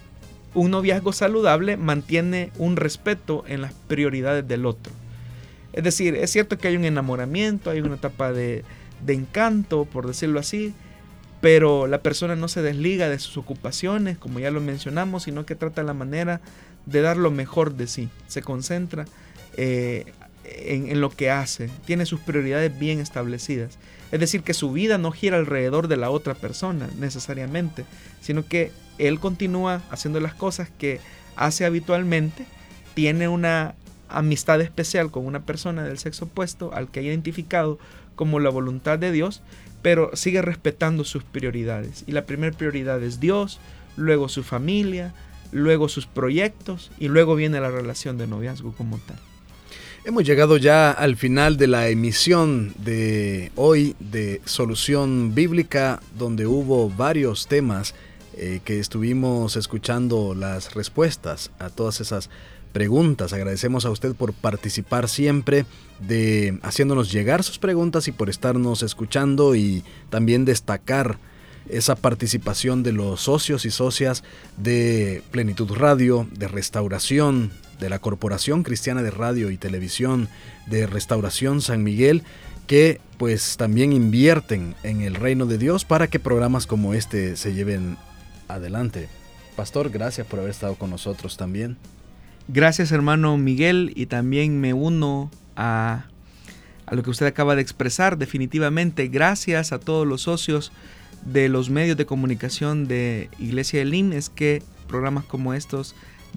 un 0.55 0.71
noviazgo 0.71 1.13
saludable 1.13 1.77
mantiene 1.77 2.51
un 2.59 2.77
respeto 2.77 3.45
en 3.47 3.63
las 3.63 3.73
prioridades 3.73 4.47
del 4.47 4.67
otro. 4.67 4.93
Es 5.73 5.83
decir, 5.83 6.15
es 6.15 6.31
cierto 6.31 6.57
que 6.57 6.69
hay 6.69 6.77
un 6.77 6.85
enamoramiento, 6.85 7.71
hay 7.71 7.81
una 7.81 7.97
etapa 7.97 8.33
de, 8.33 8.65
de 9.05 9.15
encanto, 9.15 9.85
por 9.85 10.07
decirlo 10.07 10.41
así, 10.41 10.75
pero 11.41 11.87
la 11.87 11.99
persona 11.99 12.37
no 12.37 12.49
se 12.49 12.63
desliga 12.63 13.09
de 13.09 13.19
sus 13.19 13.37
ocupaciones, 13.37 14.17
como 14.17 14.41
ya 14.41 14.51
lo 14.51 14.61
mencionamos, 14.61 15.25
sino 15.25 15.45
que 15.45 15.55
trata 15.55 15.83
la 15.83 15.95
manera 15.95 16.41
de 16.87 17.03
dar 17.03 17.17
lo 17.17 17.31
mejor 17.31 17.75
de 17.75 17.87
sí, 17.87 18.09
se 18.27 18.43
concentra 18.43 19.05
eh, 19.57 20.07
en, 20.45 20.91
en, 20.91 21.01
lo 21.01 21.11
que 21.11 21.31
hace, 21.31 21.69
tiene 21.85 22.07
sus 22.07 22.21
prioridades 22.21 22.79
bien 22.79 22.99
establecidas. 23.01 23.79
Es 24.11 24.21
decir, 24.21 24.43
que 24.43 24.55
su 24.55 24.73
vida 24.73 24.97
no 24.97 25.11
gira 25.13 25.37
alrededor 25.37 25.89
de 25.89 25.97
la 25.97 26.11
otra 26.11 26.35
persona 26.35 26.89
necesariamente, 26.99 27.85
sino 28.21 28.47
que 28.47 28.71
él 28.99 29.21
continúa 29.21 29.83
haciendo 29.91 30.21
las 30.21 30.35
cosas 30.35 30.71
que 30.79 31.01
hace 31.37 31.65
habitualmente, 31.65 32.47
tiene 32.95 33.29
una 33.29 33.75
amistad 34.09 34.61
especial 34.61 35.11
con 35.11 35.27
una 35.27 35.45
persona 35.45 35.83
del 35.83 35.99
sexo 35.99 36.27
opuesto 36.27 36.73
al 36.73 36.91
que 36.91 37.01
ha 37.01 37.03
identificado 37.03 37.79
como 38.15 38.41
la 38.41 38.51
voluntad 38.51 38.99
de 38.99 39.13
Dios, 39.13 39.43
pero 39.83 40.11
sigue 40.15 40.43
respetando 40.43 41.05
sus 41.05 41.25
prioridades. 41.25 42.05
Y 42.07 42.13
la 42.13 42.25
primera 42.25 42.57
prioridad 42.57 43.03
es 43.03 43.21
Dios, 43.21 43.61
luego 43.97 44.29
su 44.29 44.43
familia, 44.43 45.13
luego 45.53 45.89
sus 45.89 46.07
proyectos 46.07 46.91
y 46.99 47.09
luego 47.09 47.37
viene 47.37 47.61
la 47.61 47.71
relación 47.71 48.19
de 48.19 48.27
noviazgo 48.27 48.73
como 48.73 48.99
tal. 48.99 49.19
Hemos 50.07 50.25
llegado 50.25 50.59
ya 50.59 50.91
al 50.91 51.17
final 51.17 51.57
de 51.57 51.67
la 51.67 51.89
emisión 51.89 52.75
de 52.77 53.53
hoy 53.57 53.97
de 54.01 54.43
Solución 54.45 55.35
Bíblica, 55.35 56.03
donde 56.19 56.47
hubo 56.47 56.91
varios 56.91 57.47
temas 57.47 57.95
eh, 58.37 58.61
que 58.65 58.81
estuvimos 58.81 59.57
escuchando 59.57 60.35
las 60.35 60.75
respuestas 60.75 61.51
a 61.59 61.71
todas 61.71 62.01
esas 62.01 62.29
preguntas. 62.29 62.54
Agradecemos 63.33 63.85
a 63.85 63.91
usted 63.91 64.15
por 64.15 64.33
participar 64.33 65.09
siempre, 65.09 65.65
de 66.01 66.59
haciéndonos 66.63 67.13
llegar 67.13 67.45
sus 67.45 67.59
preguntas 67.59 68.09
y 68.09 68.13
por 68.13 68.29
estarnos 68.29 68.83
escuchando 68.83 69.55
y 69.55 69.85
también 70.11 70.45
destacar 70.45 71.19
esa 71.69 71.95
participación 71.95 72.83
de 72.83 72.93
los 72.93 73.23
socios 73.23 73.65
y 73.65 73.71
socias 73.71 74.25
de 74.57 75.23
Plenitud 75.31 75.73
Radio, 75.73 76.27
de 76.33 76.49
Restauración, 76.49 77.53
de 77.79 77.89
la 77.89 78.01
Corporación 78.01 78.63
Cristiana 78.65 79.03
de 79.03 79.11
Radio 79.11 79.51
y 79.51 79.57
Televisión 79.57 80.29
de 80.67 80.87
Restauración 80.87 81.61
San 81.61 81.85
Miguel, 81.85 82.23
que 82.67 83.01
pues 83.19 83.57
también 83.57 83.93
invierten 83.93 84.75
en 84.83 85.01
el 85.01 85.15
reino 85.15 85.47
de 85.47 85.59
Dios 85.59 85.85
para 85.85 86.09
que 86.09 86.19
programas 86.19 86.67
como 86.67 86.93
este 86.93 87.37
se 87.37 87.55
lleven 87.55 87.97
adelante. 88.49 89.09
Pastor, 89.57 89.91
gracias 89.91 90.27
por 90.27 90.41
haber 90.41 90.51
estado 90.51 90.75
con 90.75 90.91
nosotros 90.91 91.37
también. 91.37 91.79
Gracias 92.49 92.93
hermano 92.93 93.39
Miguel 93.39 93.93
y 93.95 94.07
también 94.07 94.61
me 94.61 94.75
uno 94.75 95.31
a, 95.57 96.05
a 96.87 96.95
lo 96.95 97.03
que 97.03 97.11
usted 97.11 97.27
acaba 97.27 97.57
de 97.57 97.63
expresar. 97.63 98.19
Definitivamente 98.19 99.09
gracias 99.09 99.73
a 99.73 99.79
todos 99.79 100.07
los 100.07 100.23
socios 100.23 100.73
de 101.25 101.49
los 101.49 101.71
medios 101.71 101.97
de 101.97 102.07
comunicación 102.07 102.87
de 102.87 103.31
Iglesia 103.39 103.79
del 103.79 103.95
IN 103.95 104.13
es 104.13 104.29
que 104.29 104.63
programas 104.89 105.25
como 105.25 105.55
estos 105.55 105.95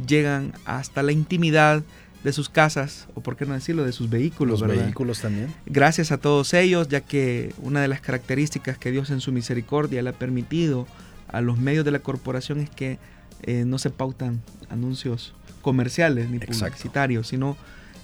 llegan 0.07 0.53
hasta 0.65 1.03
la 1.03 1.11
intimidad 1.11 1.83
de 2.23 2.33
sus 2.33 2.49
casas, 2.49 3.07
o 3.13 3.21
por 3.21 3.35
qué 3.35 3.45
no 3.45 3.53
decirlo, 3.53 3.83
de 3.83 3.91
sus 3.91 4.09
vehículos. 4.09 4.61
Los 4.61 4.69
vehículos 4.69 5.21
también. 5.21 5.53
Gracias 5.65 6.11
a 6.11 6.17
todos 6.17 6.53
ellos, 6.53 6.87
ya 6.87 7.01
que 7.01 7.53
una 7.61 7.81
de 7.81 7.87
las 7.87 8.01
características 8.01 8.77
que 8.77 8.91
Dios 8.91 9.11
en 9.11 9.21
su 9.21 9.31
misericordia 9.31 10.01
le 10.01 10.09
ha 10.09 10.13
permitido 10.13 10.87
a 11.27 11.41
los 11.41 11.57
medios 11.57 11.85
de 11.85 11.91
la 11.91 11.99
corporación 11.99 12.59
es 12.59 12.69
que 12.69 12.99
eh, 13.43 13.65
no 13.65 13.77
se 13.77 13.91
pautan 13.91 14.41
anuncios 14.69 15.33
comerciales 15.61 16.29
ni 16.29 16.39
publicitarios, 16.39 17.27
sino 17.27 17.57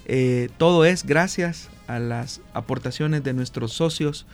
eh, 0.06 0.50
todo 0.58 0.86
es 0.86 1.06
gracias 1.06 1.70
a 1.88 2.00
las 2.00 2.42
aportaciones 2.54 3.24
de 3.24 3.34
nuestros 3.34 3.74
socios, 3.74 4.26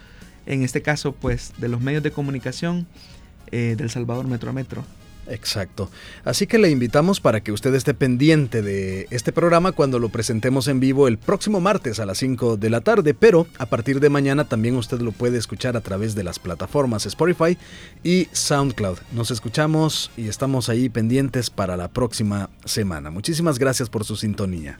en 0.45 0.63
este 0.63 0.81
caso 0.81 1.13
pues 1.13 1.53
de 1.57 1.67
los 1.67 1.81
medios 1.81 2.03
de 2.03 2.11
comunicación 2.11 2.87
eh, 3.51 3.75
del 3.77 3.89
Salvador 3.89 4.27
Metro 4.27 4.49
a 4.49 4.53
Metro. 4.53 4.83
Exacto. 5.29 5.89
Así 6.25 6.47
que 6.47 6.57
le 6.57 6.69
invitamos 6.69 7.19
para 7.19 7.41
que 7.41 7.51
usted 7.51 7.73
esté 7.75 7.93
pendiente 7.93 8.61
de 8.61 9.07
este 9.11 9.31
programa 9.31 9.71
cuando 9.71 9.99
lo 9.99 10.09
presentemos 10.09 10.67
en 10.67 10.79
vivo 10.79 11.07
el 11.07 11.17
próximo 11.17 11.61
martes 11.61 11.99
a 11.99 12.05
las 12.05 12.17
5 12.17 12.57
de 12.57 12.69
la 12.69 12.81
tarde, 12.81 13.13
pero 13.13 13.47
a 13.57 13.67
partir 13.67 13.99
de 13.99 14.09
mañana 14.09 14.49
también 14.49 14.75
usted 14.75 14.99
lo 15.01 15.11
puede 15.11 15.37
escuchar 15.37 15.77
a 15.77 15.81
través 15.81 16.15
de 16.15 16.23
las 16.23 16.39
plataformas 16.39 17.05
Spotify 17.05 17.57
y 18.03 18.27
SoundCloud. 18.31 18.97
Nos 19.11 19.31
escuchamos 19.31 20.11
y 20.17 20.27
estamos 20.27 20.69
ahí 20.69 20.89
pendientes 20.89 21.49
para 21.49 21.77
la 21.77 21.89
próxima 21.89 22.49
semana. 22.65 23.11
Muchísimas 23.11 23.59
gracias 23.59 23.89
por 23.89 24.03
su 24.05 24.15
sintonía. 24.15 24.79